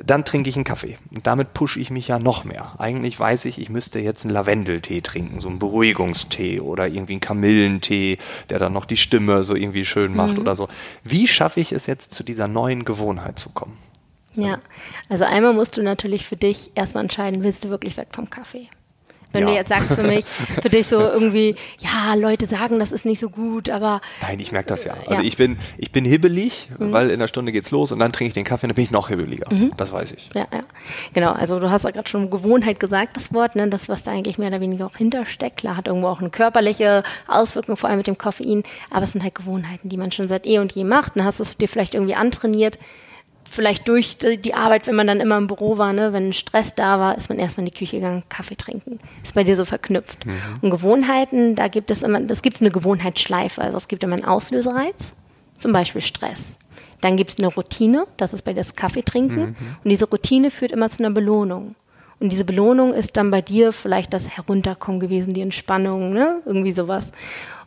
dann 0.04 0.24
trinke 0.24 0.50
ich 0.50 0.56
einen 0.56 0.64
Kaffee 0.64 0.98
und 1.14 1.26
damit 1.26 1.54
pushe 1.54 1.78
ich 1.78 1.90
mich 1.90 2.08
ja 2.08 2.18
noch 2.18 2.44
mehr. 2.44 2.74
Eigentlich 2.78 3.18
weiß 3.18 3.44
ich, 3.44 3.60
ich 3.60 3.70
müsste 3.70 4.00
jetzt 4.00 4.24
einen 4.24 4.34
Lavendeltee 4.34 5.00
trinken, 5.00 5.40
so 5.40 5.48
einen 5.48 5.58
Beruhigungstee 5.58 6.60
oder 6.60 6.88
irgendwie 6.88 7.14
einen 7.14 7.20
Kamillentee, 7.20 8.18
der 8.50 8.58
dann 8.58 8.72
noch 8.72 8.84
die 8.84 8.96
Stimme 8.96 9.44
so 9.44 9.54
irgendwie 9.54 9.84
schön 9.84 10.14
macht 10.14 10.34
mhm. 10.34 10.40
oder 10.40 10.54
so. 10.54 10.68
Wie 11.04 11.28
schaffe 11.28 11.60
ich 11.60 11.72
es 11.72 11.86
jetzt 11.86 12.14
zu 12.14 12.24
dieser 12.24 12.48
neuen 12.48 12.84
Gewohnheit 12.84 13.38
zu 13.38 13.50
kommen? 13.50 13.76
Ja, 14.34 14.58
also 15.08 15.24
einmal 15.24 15.54
musst 15.54 15.76
du 15.76 15.82
natürlich 15.82 16.26
für 16.26 16.36
dich 16.36 16.70
erstmal 16.74 17.04
entscheiden, 17.04 17.42
willst 17.42 17.64
du 17.64 17.70
wirklich 17.70 17.96
weg 17.96 18.08
vom 18.12 18.28
Kaffee? 18.28 18.68
Wenn 19.36 19.42
ja. 19.42 19.48
du 19.48 19.54
jetzt 19.54 19.68
sagst 19.68 19.92
für 19.92 20.02
mich, 20.02 20.24
für 20.24 20.68
dich 20.68 20.86
so 20.86 20.98
irgendwie, 21.00 21.56
ja, 21.78 22.14
Leute 22.14 22.46
sagen, 22.46 22.78
das 22.78 22.92
ist 22.92 23.04
nicht 23.04 23.20
so 23.20 23.28
gut, 23.28 23.68
aber. 23.68 24.00
Nein, 24.22 24.40
ich 24.40 24.52
merke 24.52 24.68
das 24.68 24.84
ja. 24.84 24.94
Also 25.06 25.20
ja. 25.20 25.26
ich 25.26 25.36
bin, 25.36 25.58
ich 25.76 25.92
bin 25.92 26.04
hibbelig, 26.04 26.68
mhm. 26.78 26.92
weil 26.92 27.08
in 27.08 27.14
einer 27.14 27.28
Stunde 27.28 27.52
geht's 27.52 27.70
los 27.70 27.92
und 27.92 27.98
dann 27.98 28.12
trinke 28.12 28.28
ich 28.28 28.34
den 28.34 28.44
Kaffee 28.44 28.66
und 28.66 28.70
dann 28.70 28.76
bin 28.76 28.84
ich 28.84 28.90
noch 28.90 29.08
hibbeliger. 29.08 29.52
Mhm. 29.52 29.72
Das 29.76 29.92
weiß 29.92 30.12
ich. 30.12 30.30
Ja, 30.34 30.46
ja. 30.52 30.62
Genau. 31.12 31.32
Also 31.32 31.60
du 31.60 31.70
hast 31.70 31.84
ja 31.84 31.90
gerade 31.90 32.08
schon 32.08 32.30
Gewohnheit 32.30 32.80
gesagt, 32.80 33.16
das 33.16 33.32
Wort, 33.32 33.56
ne? 33.56 33.68
Das, 33.68 33.88
was 33.88 34.02
da 34.04 34.12
eigentlich 34.12 34.38
mehr 34.38 34.48
oder 34.48 34.60
weniger 34.60 34.86
auch 34.86 34.96
hintersteckt. 34.96 35.58
Klar, 35.58 35.76
hat 35.76 35.88
irgendwo 35.88 36.08
auch 36.08 36.20
eine 36.20 36.30
körperliche 36.30 37.02
Auswirkung, 37.28 37.76
vor 37.76 37.90
allem 37.90 37.98
mit 37.98 38.06
dem 38.06 38.18
Koffein, 38.18 38.62
aber 38.90 39.04
es 39.04 39.12
sind 39.12 39.22
halt 39.22 39.34
Gewohnheiten, 39.34 39.88
die 39.88 39.96
man 39.96 40.12
schon 40.12 40.28
seit 40.28 40.46
eh 40.46 40.58
und 40.58 40.72
je 40.72 40.84
macht. 40.84 41.16
Dann 41.16 41.24
hast 41.24 41.40
du 41.40 41.44
es 41.44 41.56
dir 41.56 41.68
vielleicht 41.68 41.94
irgendwie 41.94 42.14
antrainiert 42.14 42.78
vielleicht 43.48 43.88
durch 43.88 44.18
die 44.18 44.54
Arbeit, 44.54 44.86
wenn 44.86 44.94
man 44.94 45.06
dann 45.06 45.20
immer 45.20 45.36
im 45.36 45.46
Büro 45.46 45.78
war, 45.78 45.92
ne, 45.92 46.12
wenn 46.12 46.32
Stress 46.32 46.74
da 46.74 46.98
war, 46.98 47.16
ist 47.16 47.28
man 47.28 47.38
erstmal 47.38 47.66
in 47.66 47.72
die 47.72 47.78
Küche 47.78 47.96
gegangen, 47.96 48.24
Kaffee 48.28 48.56
trinken. 48.56 48.98
Ist 49.22 49.34
bei 49.34 49.44
dir 49.44 49.56
so 49.56 49.64
verknüpft. 49.64 50.26
Mhm. 50.26 50.32
Und 50.62 50.70
Gewohnheiten, 50.70 51.54
da 51.54 51.68
gibt 51.68 51.90
es 51.90 52.02
immer, 52.02 52.20
das 52.20 52.42
gibt 52.42 52.60
eine 52.60 52.70
Gewohnheitsschleife. 52.70 53.62
Also 53.62 53.76
es 53.76 53.88
gibt 53.88 54.04
immer 54.04 54.14
einen 54.14 54.24
Auslösereiz, 54.24 55.12
zum 55.58 55.72
Beispiel 55.72 56.00
Stress. 56.00 56.58
Dann 57.00 57.16
gibt 57.16 57.30
es 57.30 57.38
eine 57.38 57.48
Routine, 57.48 58.06
das 58.16 58.32
ist 58.32 58.42
bei 58.42 58.52
das 58.52 58.74
Kaffeetrinken. 58.74 59.40
Mhm. 59.40 59.56
Und 59.84 59.90
diese 59.90 60.08
Routine 60.08 60.50
führt 60.50 60.72
immer 60.72 60.90
zu 60.90 61.04
einer 61.04 61.14
Belohnung. 61.14 61.74
Und 62.18 62.32
diese 62.32 62.44
Belohnung 62.44 62.94
ist 62.94 63.16
dann 63.16 63.30
bei 63.30 63.42
dir 63.42 63.72
vielleicht 63.72 64.14
das 64.14 64.30
Herunterkommen 64.30 65.00
gewesen, 65.00 65.34
die 65.34 65.42
Entspannung, 65.42 66.12
ne? 66.14 66.40
irgendwie 66.46 66.72
sowas. 66.72 67.12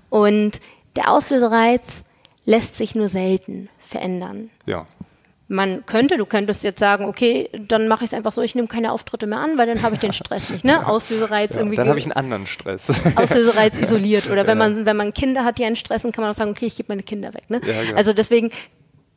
Und 0.10 0.60
der 0.96 1.12
Auslösereiz 1.12 2.04
lässt 2.46 2.76
sich 2.76 2.96
nur 2.96 3.10
selten 3.10 3.70
verändern. 3.88 4.50
Ja 4.66 4.88
man 5.50 5.84
könnte, 5.88 6.18
du 6.18 6.28
könntest 6.28 6.64
jetzt 6.64 6.80
sagen, 6.80 7.06
okay, 7.06 7.50
dann 7.54 7.88
mache 7.88 8.06
ich 8.06 8.12
es 8.12 8.14
einfach 8.14 8.32
so, 8.32 8.42
ich 8.44 8.54
nehme 8.54 8.68
keine 8.68 8.92
Auftritte 8.92 9.26
mehr 9.26 9.40
an, 9.40 9.58
weil 9.58 9.66
dann 9.66 9.82
habe 9.82 9.96
ich 9.96 10.00
den 10.00 10.14
Stress 10.14 10.52
nicht, 10.52 10.64
ne? 10.64 10.86
Auslösereiz 10.88 11.54
ja, 11.54 11.58
irgendwie. 11.58 11.76
Dann 11.76 11.90
habe 11.90 11.98
ich 11.98 12.06
einen 12.06 12.14
anderen 12.14 12.46
Stress. 12.46 12.88
Auslösereiz 13.16 13.78
isoliert. 13.80 14.30
Oder 14.30 14.46
wenn 14.46 14.60
man, 14.60 14.86
wenn 14.86 14.96
man 14.96 15.12
Kinder 15.12 15.44
hat, 15.44 15.58
die 15.58 15.66
einen 15.66 15.76
stressen, 15.76 16.12
kann 16.12 16.24
man 16.24 16.32
auch 16.32 16.38
sagen, 16.38 16.52
okay, 16.52 16.68
ich 16.68 16.76
gebe 16.76 16.90
meine 16.90 17.02
Kinder 17.02 17.34
weg, 17.34 17.50
ne? 17.50 17.60
Ja, 17.66 17.82
genau. 17.82 17.98
Also 17.98 18.14
deswegen 18.14 18.52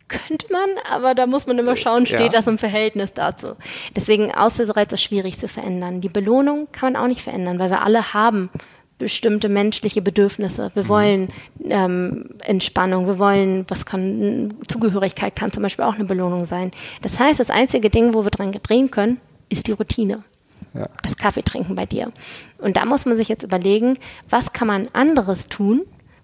könnte 0.09 0.47
man, 0.51 0.64
aber 0.91 1.14
da 1.14 1.26
muss 1.26 1.47
man 1.47 1.59
immer 1.59 1.76
schauen, 1.76 2.07
steht 2.07 2.20
ja. 2.20 2.28
das 2.28 2.47
im 2.47 2.57
Verhältnis 2.57 3.12
dazu. 3.12 3.57
Deswegen 3.95 4.33
Auslösereiz 4.35 4.91
ist 4.93 5.03
schwierig 5.03 5.39
zu 5.39 5.49
verändern. 5.49 6.01
Die 6.01 6.09
Belohnung 6.09 6.68
kann 6.72 6.95
man 6.95 7.03
auch 7.03 7.09
nicht 7.09 7.22
verändern, 7.22 7.59
weil 7.59 7.70
wir 7.70 7.83
alle 7.83 8.14
haben 8.14 8.51
bestimmte 9.03 9.48
menschliche 9.48 10.00
Bedürfnisse. 10.00 10.70
Wir 10.74 10.84
mhm. 10.84 10.88
wollen 10.88 11.28
ähm, 11.68 12.30
Entspannung, 12.44 13.07
wir 13.07 13.18
wollen, 13.18 13.64
was 13.68 13.84
kann, 13.84 14.55
Zugehörigkeit 14.68 15.36
kann 15.36 15.53
zum 15.53 15.62
Beispiel 15.62 15.84
auch 15.84 15.94
eine 15.94 16.05
Belohnung 16.05 16.44
sein. 16.44 16.70
Das 17.03 17.20
heißt, 17.20 17.38
das 17.40 17.50
einzige 17.50 17.90
Ding, 17.90 18.14
wo 18.14 18.24
wir 18.24 18.30
dran 18.30 18.53
drehen 18.53 18.90
können, 18.90 19.20
ist 19.48 19.66
die 19.66 19.72
Routine. 19.72 20.24
Ja. 20.74 20.88
Das 21.03 21.16
Kaffeetrinken 21.16 21.76
bei 21.76 21.84
dir. 21.84 22.12
Und 22.59 22.76
da 22.76 22.84
muss 22.84 23.05
man 23.05 23.16
sich 23.16 23.28
jetzt 23.28 23.42
überlegen, 23.42 23.98
was 24.30 24.53
kann 24.53 24.68
man 24.68 24.88
anderes 24.92 25.48
tun, 25.48 25.82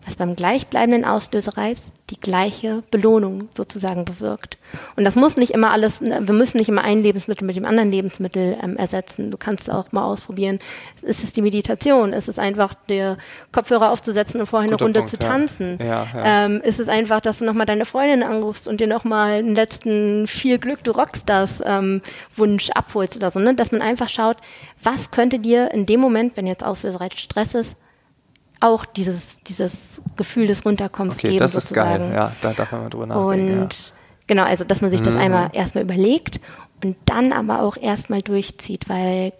was 0.09 0.17
beim 0.17 0.35
gleichbleibenden 0.35 1.05
Auslösereiz 1.05 1.83
die 2.09 2.19
gleiche 2.19 2.83
Belohnung 2.91 3.51
sozusagen 3.55 4.07
bewirkt. 4.07 4.57
Und 4.97 5.05
das 5.05 5.17
muss 5.17 5.37
nicht 5.37 5.53
immer 5.53 5.71
alles, 5.71 6.01
wir 6.01 6.33
müssen 6.33 6.57
nicht 6.57 6.71
immer 6.71 6.83
ein 6.83 7.03
Lebensmittel 7.03 7.45
mit 7.47 7.57
dem 7.57 7.67
anderen 7.67 7.93
Lebensmittel 7.93 8.57
ähm, 8.63 8.79
ersetzen. 8.79 9.31
Du 9.31 9.37
kannst 9.37 9.71
auch 9.71 9.93
mal 9.93 10.05
ausprobieren, 10.05 10.61
ist 11.03 11.23
es 11.23 11.35
die 11.35 11.43
Meditation? 11.43 12.15
Ist 12.15 12.29
es 12.29 12.39
einfach 12.39 12.73
der 12.89 13.19
Kopfhörer 13.53 13.91
aufzusetzen 13.91 14.41
und 14.41 14.47
vorher 14.47 14.71
Guter 14.71 14.87
eine 14.87 14.87
Runde 14.87 15.01
Punkt, 15.01 15.11
zu 15.11 15.19
tanzen? 15.19 15.79
Ja. 15.79 16.07
Ja, 16.15 16.47
ähm, 16.47 16.63
ist 16.63 16.81
es 16.81 16.89
einfach, 16.89 17.21
dass 17.21 17.41
du 17.41 17.45
nochmal 17.45 17.67
deine 17.67 17.85
Freundin 17.85 18.23
anrufst 18.23 18.67
und 18.67 18.81
dir 18.81 18.87
nochmal 18.87 19.33
einen 19.33 19.55
letzten 19.55 20.27
viel 20.27 20.59
Glück, 20.59 20.83
du 20.85 20.93
rockst 20.93 21.29
das 21.29 21.63
ähm, 21.63 22.01
Wunsch 22.35 22.71
abholst 22.71 23.17
oder 23.17 23.31
so, 23.31 23.41
ne? 23.41 23.55
Dass 23.55 23.73
man 23.73 23.83
einfach 23.83 24.09
schaut, 24.09 24.39
was 24.83 25.11
könnte 25.11 25.39
dir 25.39 25.71
in 25.73 25.85
dem 25.85 26.01
Moment, 26.01 26.39
wenn 26.39 26.47
jetzt 26.47 26.65
Auslösereiz 26.65 27.19
Stress 27.19 27.55
ist, 27.55 27.77
auch 28.61 28.85
dieses, 28.85 29.39
dieses 29.45 30.03
Gefühl 30.17 30.47
des 30.47 30.65
Runterkommens 30.65 31.17
okay, 31.17 31.29
geben. 31.29 31.39
Das 31.39 31.53
sozusagen. 31.53 32.05
ist 32.05 32.11
geil, 32.11 32.15
ja, 32.15 32.33
da 32.41 32.53
darf 32.53 32.73
man 32.73 32.83
mal 32.83 32.91
drüber 32.91 33.07
nachdenken. 33.07 33.63
Und 33.63 33.75
ja. 33.75 33.95
genau, 34.27 34.45
also 34.45 34.65
dass 34.65 34.81
man 34.81 34.91
sich 34.91 35.01
das 35.01 35.15
mhm. 35.15 35.21
einmal 35.21 35.51
erstmal 35.53 35.85
überlegt 35.85 36.41
und 36.83 36.97
dann 37.07 37.33
aber 37.33 37.63
auch 37.63 37.77
erstmal 37.77 38.21
durchzieht, 38.21 38.89
weil 38.89 39.33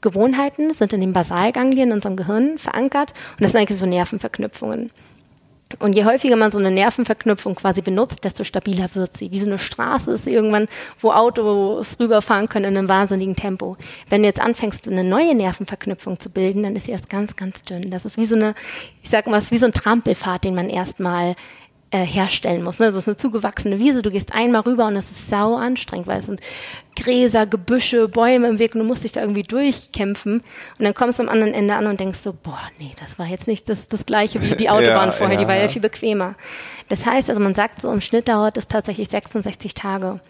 Gewohnheiten 0.00 0.72
sind 0.72 0.92
in 0.92 1.00
den 1.00 1.12
Basalganglien 1.12 1.88
in 1.88 1.94
unserem 1.94 2.16
Gehirn 2.16 2.58
verankert 2.58 3.12
und 3.32 3.42
das 3.42 3.52
sind 3.52 3.60
eigentlich 3.60 3.78
so 3.78 3.86
Nervenverknüpfungen. 3.86 4.90
Und 5.80 5.94
je 5.94 6.04
häufiger 6.04 6.36
man 6.36 6.52
so 6.52 6.58
eine 6.58 6.70
Nervenverknüpfung 6.70 7.56
quasi 7.56 7.82
benutzt, 7.82 8.22
desto 8.22 8.44
stabiler 8.44 8.88
wird 8.94 9.16
sie. 9.16 9.32
Wie 9.32 9.40
so 9.40 9.46
eine 9.46 9.58
Straße 9.58 10.12
ist 10.12 10.24
sie 10.24 10.32
irgendwann, 10.32 10.68
wo 11.00 11.10
Autos 11.10 11.98
rüberfahren 11.98 12.48
können 12.48 12.66
in 12.66 12.76
einem 12.76 12.88
wahnsinnigen 12.88 13.34
Tempo. 13.34 13.76
Wenn 14.08 14.22
du 14.22 14.28
jetzt 14.28 14.40
anfängst, 14.40 14.86
eine 14.86 15.02
neue 15.02 15.34
Nervenverknüpfung 15.34 16.20
zu 16.20 16.30
bilden, 16.30 16.62
dann 16.62 16.76
ist 16.76 16.86
sie 16.86 16.92
erst 16.92 17.10
ganz, 17.10 17.34
ganz 17.34 17.64
dünn. 17.64 17.90
Das 17.90 18.04
ist 18.04 18.16
wie 18.16 18.26
so 18.26 18.36
eine, 18.36 18.54
ich 19.02 19.10
sag 19.10 19.26
mal, 19.26 19.42
wie 19.50 19.58
so 19.58 19.66
ein 19.66 19.72
Trampelpfad, 19.72 20.44
den 20.44 20.54
man 20.54 20.70
erstmal 20.70 21.34
äh, 21.90 22.04
herstellen 22.04 22.62
muss. 22.62 22.78
Ne? 22.78 22.86
Das 22.86 22.96
ist 22.96 23.08
eine 23.08 23.16
zugewachsene 23.16 23.78
Wiese, 23.78 24.02
du 24.02 24.10
gehst 24.10 24.34
einmal 24.34 24.62
rüber 24.62 24.86
und 24.86 24.94
das 24.94 25.10
ist 25.10 25.30
sau 25.30 25.56
anstrengend, 25.56 26.06
weil 26.06 26.18
es 26.18 26.26
sind 26.26 26.40
Gräser, 26.96 27.46
Gebüsche, 27.46 28.08
Bäume 28.08 28.48
im 28.48 28.58
Weg 28.58 28.74
und 28.74 28.80
du 28.80 28.86
musst 28.86 29.04
dich 29.04 29.12
da 29.12 29.20
irgendwie 29.20 29.42
durchkämpfen. 29.42 30.40
Und 30.78 30.84
dann 30.84 30.94
kommst 30.94 31.18
du 31.18 31.22
am 31.22 31.28
anderen 31.28 31.52
Ende 31.52 31.74
an 31.74 31.86
und 31.86 32.00
denkst 32.00 32.18
so, 32.18 32.32
boah, 32.32 32.60
nee, 32.78 32.92
das 33.00 33.18
war 33.18 33.26
jetzt 33.26 33.46
nicht 33.46 33.68
das, 33.68 33.88
das 33.88 34.06
gleiche 34.06 34.42
wie 34.42 34.56
die 34.56 34.70
Autobahn 34.70 35.08
ja, 35.08 35.12
vorher, 35.12 35.34
ja, 35.34 35.40
die 35.40 35.48
war 35.48 35.56
ja 35.56 35.68
viel 35.68 35.82
bequemer. 35.82 36.34
Das 36.88 37.04
heißt, 37.04 37.28
also 37.28 37.40
man 37.40 37.54
sagt 37.54 37.80
so, 37.80 37.92
im 37.92 38.00
Schnitt 38.00 38.28
dauert 38.28 38.56
es 38.56 38.68
tatsächlich 38.68 39.08
66 39.08 39.74
Tage 39.74 40.20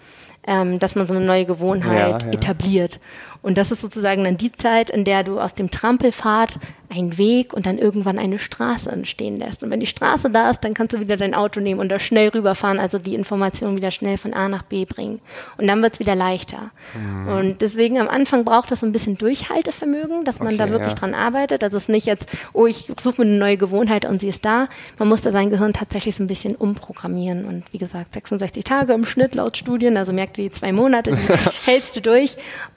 ähm, 0.47 0.79
dass 0.79 0.95
man 0.95 1.07
so 1.07 1.15
eine 1.15 1.25
neue 1.25 1.45
Gewohnheit 1.45 2.23
ja, 2.23 2.29
ja. 2.29 2.35
etabliert. 2.35 3.01
Und 3.47 3.57
das 3.57 3.71
ist 3.71 3.81
sozusagen 3.81 4.25
dann 4.25 4.37
die 4.37 4.51
Zeit, 4.51 4.91
in 4.91 5.05
der 5.05 5.23
du 5.23 5.39
aus 5.39 5.55
dem 5.55 5.71
Trampelpfad 5.71 6.59
einen 6.89 7.17
Weg 7.17 7.53
und 7.53 7.65
dann 7.65 7.79
irgendwann 7.79 8.19
eine 8.19 8.41
Straße 8.41 8.91
entstehen 8.91 9.39
lässt. 9.39 9.63
Und 9.63 9.71
wenn 9.71 9.79
die 9.79 9.87
Straße 9.87 10.31
da 10.31 10.51
ist, 10.51 10.65
dann 10.65 10.75
kannst 10.75 10.95
du 10.95 11.01
wieder 11.01 11.17
dein 11.17 11.33
Auto 11.33 11.61
nehmen 11.61 11.81
und 11.81 11.89
da 11.89 12.01
schnell 12.01 12.31
rüberfahren, 12.31 12.81
also 12.81 12.99
die 12.99 13.15
Information 13.15 13.77
wieder 13.77 13.93
schnell 13.93 14.19
von 14.19 14.35
A 14.35 14.49
nach 14.49 14.65
B 14.65 14.85
bringen. 14.85 15.21
Und 15.59 15.69
dann 15.69 15.81
wird 15.81 15.95
es 15.95 16.01
wieder 16.01 16.17
leichter. 16.17 16.71
Mhm. 16.95 17.29
Und 17.29 17.61
deswegen 17.63 18.01
am 18.01 18.09
Anfang 18.09 18.45
braucht 18.45 18.73
es 18.73 18.81
so 18.81 18.87
ein 18.87 18.91
bisschen 18.91 19.17
Durchhaltevermögen, 19.17 20.25
dass 20.25 20.41
man 20.41 20.49
okay, 20.49 20.57
da 20.57 20.71
wirklich 20.71 20.95
ja. 20.95 20.99
dran 20.99 21.15
arbeitet. 21.15 21.63
Also 21.63 21.77
es 21.77 21.85
ist 21.85 21.89
nicht 21.89 22.07
jetzt, 22.07 22.31
oh, 22.53 22.67
ich 22.67 22.93
suche 23.01 23.23
mir 23.23 23.29
eine 23.29 23.39
neue 23.39 23.57
Gewohnheit 23.57 24.05
und 24.07 24.21
sie 24.21 24.29
ist 24.29 24.45
da. 24.45 24.69
Man 24.99 25.09
muss 25.09 25.23
da 25.23 25.31
sein 25.31 25.51
Gehirn 25.51 25.73
tatsächlich 25.73 26.17
so 26.17 26.25
ein 26.25 26.29
bisschen 26.29 26.57
umprogrammieren. 26.57 27.45
Und 27.45 27.73
wie 27.73 27.79
gesagt, 27.79 28.15
66 28.15 28.65
Tage 28.65 28.93
im 28.93 29.05
Schnitt 29.05 29.37
laut 29.37 29.57
Studien, 29.57 29.97
also 29.97 30.13
merkt 30.13 30.37
ihr 30.39 30.45
die 30.45 30.51
zwei 30.51 30.73
Monate, 30.73 31.13
die 31.13 31.33
hältst 31.65 31.95
du 31.95 32.01
durch. 32.01 32.37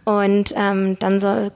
Und 0.10 0.55
ähm, 0.55 0.97
dann 0.97 1.20
soll, 1.20 1.51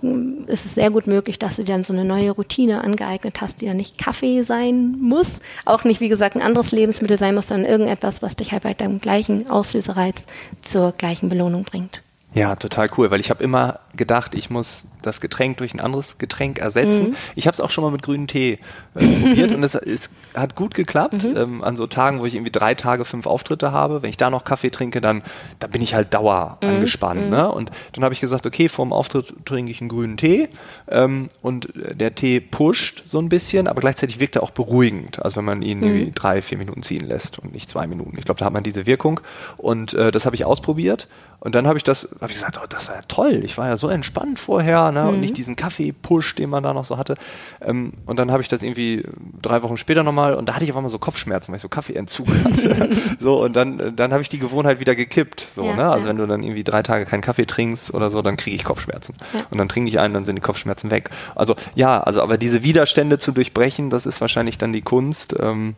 ist 0.45 0.67
es 0.67 0.75
sehr 0.75 0.91
gut 0.91 1.07
möglich, 1.07 1.39
dass 1.39 1.55
du 1.55 1.63
dir 1.63 1.71
dann 1.71 1.83
so 1.83 1.91
eine 1.91 2.05
neue 2.05 2.29
Routine 2.29 2.83
angeeignet 2.83 3.41
hast, 3.41 3.61
die 3.61 3.65
dann 3.65 3.77
nicht 3.77 3.97
Kaffee 3.97 4.43
sein 4.43 4.95
muss, 5.01 5.39
auch 5.65 5.85
nicht, 5.85 6.01
wie 6.01 6.07
gesagt, 6.07 6.35
ein 6.35 6.43
anderes 6.43 6.71
Lebensmittel 6.71 7.17
sein 7.17 7.33
muss, 7.33 7.47
sondern 7.47 7.67
irgendetwas, 7.67 8.21
was 8.21 8.35
dich 8.35 8.51
halt 8.51 8.61
bei 8.61 8.75
deinem 8.75 9.01
gleichen 9.01 9.49
Auslösereiz 9.49 10.23
zur 10.61 10.91
gleichen 10.91 11.29
Belohnung 11.29 11.63
bringt. 11.63 12.03
Ja, 12.33 12.55
total 12.55 12.89
cool, 12.97 13.11
weil 13.11 13.19
ich 13.19 13.29
habe 13.29 13.43
immer 13.43 13.79
gedacht, 13.95 14.33
ich 14.33 14.49
muss 14.49 14.85
das 15.03 15.21
Getränk 15.21 15.57
durch 15.57 15.73
ein 15.73 15.79
anderes 15.79 16.17
Getränk 16.17 16.59
ersetzen. 16.59 17.09
Mhm. 17.09 17.15
Ich 17.35 17.45
habe 17.45 17.53
es 17.53 17.59
auch 17.59 17.69
schon 17.69 17.83
mal 17.83 17.91
mit 17.91 18.01
grünem 18.01 18.27
Tee 18.27 18.59
äh, 18.95 19.05
probiert 19.05 19.51
und 19.53 19.63
es, 19.63 19.75
es, 19.75 20.09
hat 20.33 20.55
gut 20.55 20.73
geklappt. 20.73 21.23
Mhm. 21.23 21.37
Ähm, 21.37 21.63
an 21.63 21.75
so 21.75 21.85
Tagen, 21.85 22.19
wo 22.19 22.25
ich 22.25 22.33
irgendwie 22.33 22.51
drei 22.51 22.73
Tage 22.73 23.05
fünf 23.05 23.27
Auftritte 23.27 23.71
habe, 23.71 24.01
wenn 24.01 24.09
ich 24.09 24.17
da 24.17 24.31
noch 24.31 24.43
Kaffee 24.43 24.71
trinke, 24.71 24.99
dann 24.99 25.21
da 25.59 25.67
bin 25.67 25.81
ich 25.81 25.93
halt 25.93 26.13
dauer 26.13 26.57
mhm. 26.63 26.69
angespannt. 26.69 27.25
Mhm. 27.25 27.29
Ne? 27.29 27.51
Und 27.51 27.71
dann 27.91 28.03
habe 28.03 28.13
ich 28.13 28.19
gesagt, 28.19 28.47
okay, 28.47 28.67
vor 28.67 28.85
dem 28.85 28.93
Auftritt 28.93 29.33
trinke 29.45 29.71
ich 29.71 29.81
einen 29.81 29.89
grünen 29.89 30.17
Tee 30.17 30.49
ähm, 30.87 31.29
und 31.41 31.71
der 31.75 32.15
Tee 32.15 32.39
pusht 32.39 33.03
so 33.05 33.19
ein 33.19 33.29
bisschen, 33.29 33.67
aber 33.67 33.81
gleichzeitig 33.81 34.19
wirkt 34.19 34.35
er 34.35 34.43
auch 34.43 34.51
beruhigend. 34.51 35.23
Also 35.23 35.37
wenn 35.37 35.45
man 35.45 35.61
ihn 35.61 35.79
mhm. 35.79 35.83
irgendwie 35.83 36.11
drei, 36.15 36.41
vier 36.41 36.57
Minuten 36.57 36.81
ziehen 36.81 37.07
lässt 37.07 37.37
und 37.37 37.53
nicht 37.53 37.69
zwei 37.69 37.85
Minuten. 37.85 38.17
Ich 38.17 38.25
glaube, 38.25 38.39
da 38.39 38.45
hat 38.45 38.53
man 38.53 38.63
diese 38.63 38.87
Wirkung 38.87 39.19
und 39.57 39.93
äh, 39.93 40.11
das 40.11 40.25
habe 40.25 40.35
ich 40.35 40.45
ausprobiert 40.45 41.07
und 41.43 41.55
dann 41.55 41.67
habe 41.67 41.77
ich 41.77 41.83
das, 41.83 42.07
habe 42.21 42.31
ich 42.31 42.37
gesagt, 42.37 42.57
oh, 42.63 42.65
das 42.69 42.87
war 42.87 42.95
ja 42.95 43.01
toll. 43.05 43.41
Ich 43.43 43.57
war 43.57 43.67
ja 43.67 43.75
so 43.75 43.89
entspannt 43.89 44.39
vorher 44.39 44.93
ne? 44.93 45.01
Mhm. 45.01 45.09
und 45.09 45.19
nicht 45.19 45.35
diesen 45.35 45.57
Kaffee-Push, 45.57 46.35
den 46.35 46.49
man 46.49 46.63
da 46.63 46.73
noch 46.73 46.85
so 46.85 46.97
hatte. 46.97 47.15
Ähm, 47.59 47.91
und 48.05 48.17
dann 48.17 48.31
habe 48.31 48.41
ich 48.41 48.47
das 48.47 48.63
irgendwie 48.63 49.03
drei 49.41 49.61
Wochen 49.61 49.75
später 49.75 50.03
nochmal 50.03 50.35
und 50.35 50.47
da 50.47 50.53
hatte 50.55 50.63
ich 50.63 50.71
auf 50.71 50.77
einmal 50.77 50.89
so 50.89 50.99
Kopfschmerzen, 50.99 51.51
weil 51.51 51.57
ich 51.57 51.61
so 51.61 51.67
Kaffeeentzug 51.67 52.29
hatte. 52.29 52.91
so 53.19 53.43
und 53.43 53.57
dann, 53.57 53.93
dann 53.93 54.13
habe 54.13 54.21
ich 54.21 54.29
die 54.29 54.39
Gewohnheit 54.39 54.79
wieder 54.79 54.95
gekippt. 54.95 55.45
So, 55.51 55.65
ja, 55.65 55.75
ne? 55.75 55.91
Also 55.91 56.05
ja. 56.05 56.11
wenn 56.11 56.17
du 56.17 56.27
dann 56.27 56.43
irgendwie 56.43 56.63
drei 56.63 56.81
Tage 56.81 57.05
keinen 57.05 57.19
Kaffee 57.19 57.45
trinkst 57.45 57.93
oder 57.93 58.09
so, 58.09 58.21
dann 58.21 58.37
kriege 58.37 58.55
ich 58.55 58.63
Kopfschmerzen. 58.63 59.15
Ja. 59.33 59.41
Und 59.51 59.57
dann 59.57 59.67
trinke 59.67 59.89
ich 59.89 59.99
einen, 59.99 60.13
dann 60.13 60.23
sind 60.23 60.37
die 60.37 60.41
Kopfschmerzen 60.41 60.91
weg. 60.91 61.09
Also 61.35 61.57
ja, 61.75 62.01
also 62.01 62.21
aber 62.21 62.37
diese 62.37 62.63
Widerstände 62.63 63.17
zu 63.17 63.33
durchbrechen, 63.33 63.89
das 63.89 64.05
ist 64.05 64.21
wahrscheinlich 64.21 64.57
dann 64.59 64.71
die 64.71 64.81
Kunst. 64.81 65.35
Ähm, 65.37 65.75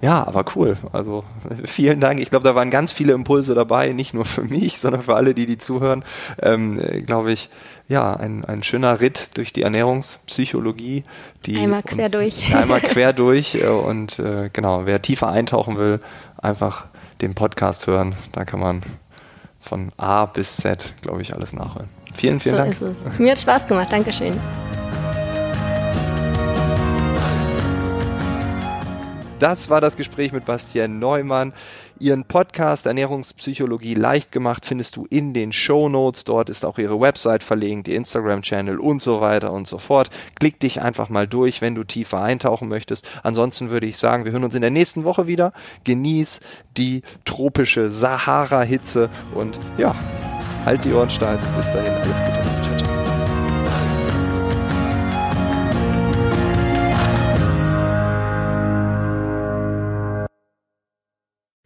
ja, 0.00 0.26
aber 0.26 0.44
cool. 0.54 0.76
Also 0.92 1.24
vielen 1.64 2.00
Dank. 2.00 2.20
Ich 2.20 2.30
glaube, 2.30 2.44
da 2.44 2.54
waren 2.54 2.70
ganz 2.70 2.92
viele 2.92 3.12
Impulse 3.12 3.54
dabei, 3.54 3.92
nicht 3.92 4.14
nur 4.14 4.24
für 4.24 4.42
mich, 4.42 4.78
sondern 4.80 5.02
für 5.02 5.14
alle, 5.14 5.34
die 5.34 5.46
die 5.46 5.58
zuhören. 5.58 6.04
Ähm, 6.40 6.80
glaube 7.06 7.32
ich, 7.32 7.50
ja, 7.88 8.14
ein, 8.14 8.44
ein 8.44 8.62
schöner 8.62 9.00
Ritt 9.00 9.36
durch 9.36 9.52
die 9.52 9.62
Ernährungspsychologie. 9.62 11.04
Die 11.46 11.58
einmal 11.58 11.82
quer 11.82 12.04
uns, 12.04 12.12
durch. 12.12 12.54
Einmal 12.54 12.80
quer 12.80 13.12
durch. 13.12 13.56
Äh, 13.56 13.66
und 13.66 14.18
äh, 14.18 14.48
genau, 14.52 14.86
wer 14.86 15.02
tiefer 15.02 15.28
eintauchen 15.28 15.76
will, 15.76 16.00
einfach 16.38 16.86
den 17.20 17.34
Podcast 17.34 17.86
hören. 17.86 18.14
Da 18.32 18.44
kann 18.44 18.60
man 18.60 18.82
von 19.60 19.92
A 19.98 20.24
bis 20.24 20.56
Z, 20.56 20.94
glaube 21.02 21.20
ich, 21.20 21.34
alles 21.34 21.52
nachholen. 21.52 21.88
Vielen, 22.14 22.40
vielen 22.40 22.56
so 22.56 22.62
Dank. 22.62 22.72
Ist 22.72 22.82
es. 22.82 23.18
Mir 23.18 23.32
hat 23.32 23.40
Spaß 23.40 23.66
gemacht. 23.66 23.92
Dankeschön. 23.92 24.34
Das 29.40 29.70
war 29.70 29.80
das 29.80 29.96
Gespräch 29.96 30.32
mit 30.32 30.44
Bastian 30.44 30.98
Neumann. 30.98 31.54
Ihren 31.98 32.24
Podcast 32.24 32.84
Ernährungspsychologie 32.84 33.94
leicht 33.94 34.32
gemacht 34.32 34.66
findest 34.66 34.96
du 34.96 35.06
in 35.08 35.32
den 35.32 35.50
Show 35.52 35.88
Notes. 35.88 36.24
Dort 36.24 36.50
ist 36.50 36.62
auch 36.62 36.76
ihre 36.76 37.00
Website 37.00 37.42
verlinkt, 37.42 37.88
ihr 37.88 37.96
Instagram-Channel 37.96 38.78
und 38.78 39.00
so 39.00 39.22
weiter 39.22 39.50
und 39.50 39.66
so 39.66 39.78
fort. 39.78 40.10
Klick 40.38 40.60
dich 40.60 40.82
einfach 40.82 41.08
mal 41.08 41.26
durch, 41.26 41.62
wenn 41.62 41.74
du 41.74 41.84
tiefer 41.84 42.20
eintauchen 42.20 42.68
möchtest. 42.68 43.08
Ansonsten 43.22 43.70
würde 43.70 43.86
ich 43.86 43.96
sagen, 43.96 44.26
wir 44.26 44.32
hören 44.32 44.44
uns 44.44 44.54
in 44.54 44.60
der 44.62 44.70
nächsten 44.70 45.04
Woche 45.04 45.26
wieder. 45.26 45.54
Genieß 45.84 46.40
die 46.76 47.00
tropische 47.24 47.90
Sahara-Hitze 47.90 49.08
und 49.34 49.58
ja, 49.78 49.94
halt 50.66 50.84
die 50.84 50.92
Ohren 50.92 51.08
steif. 51.08 51.40
Bis 51.56 51.72
dahin, 51.72 51.94
alles 51.94 52.18
Gute. 52.18 52.79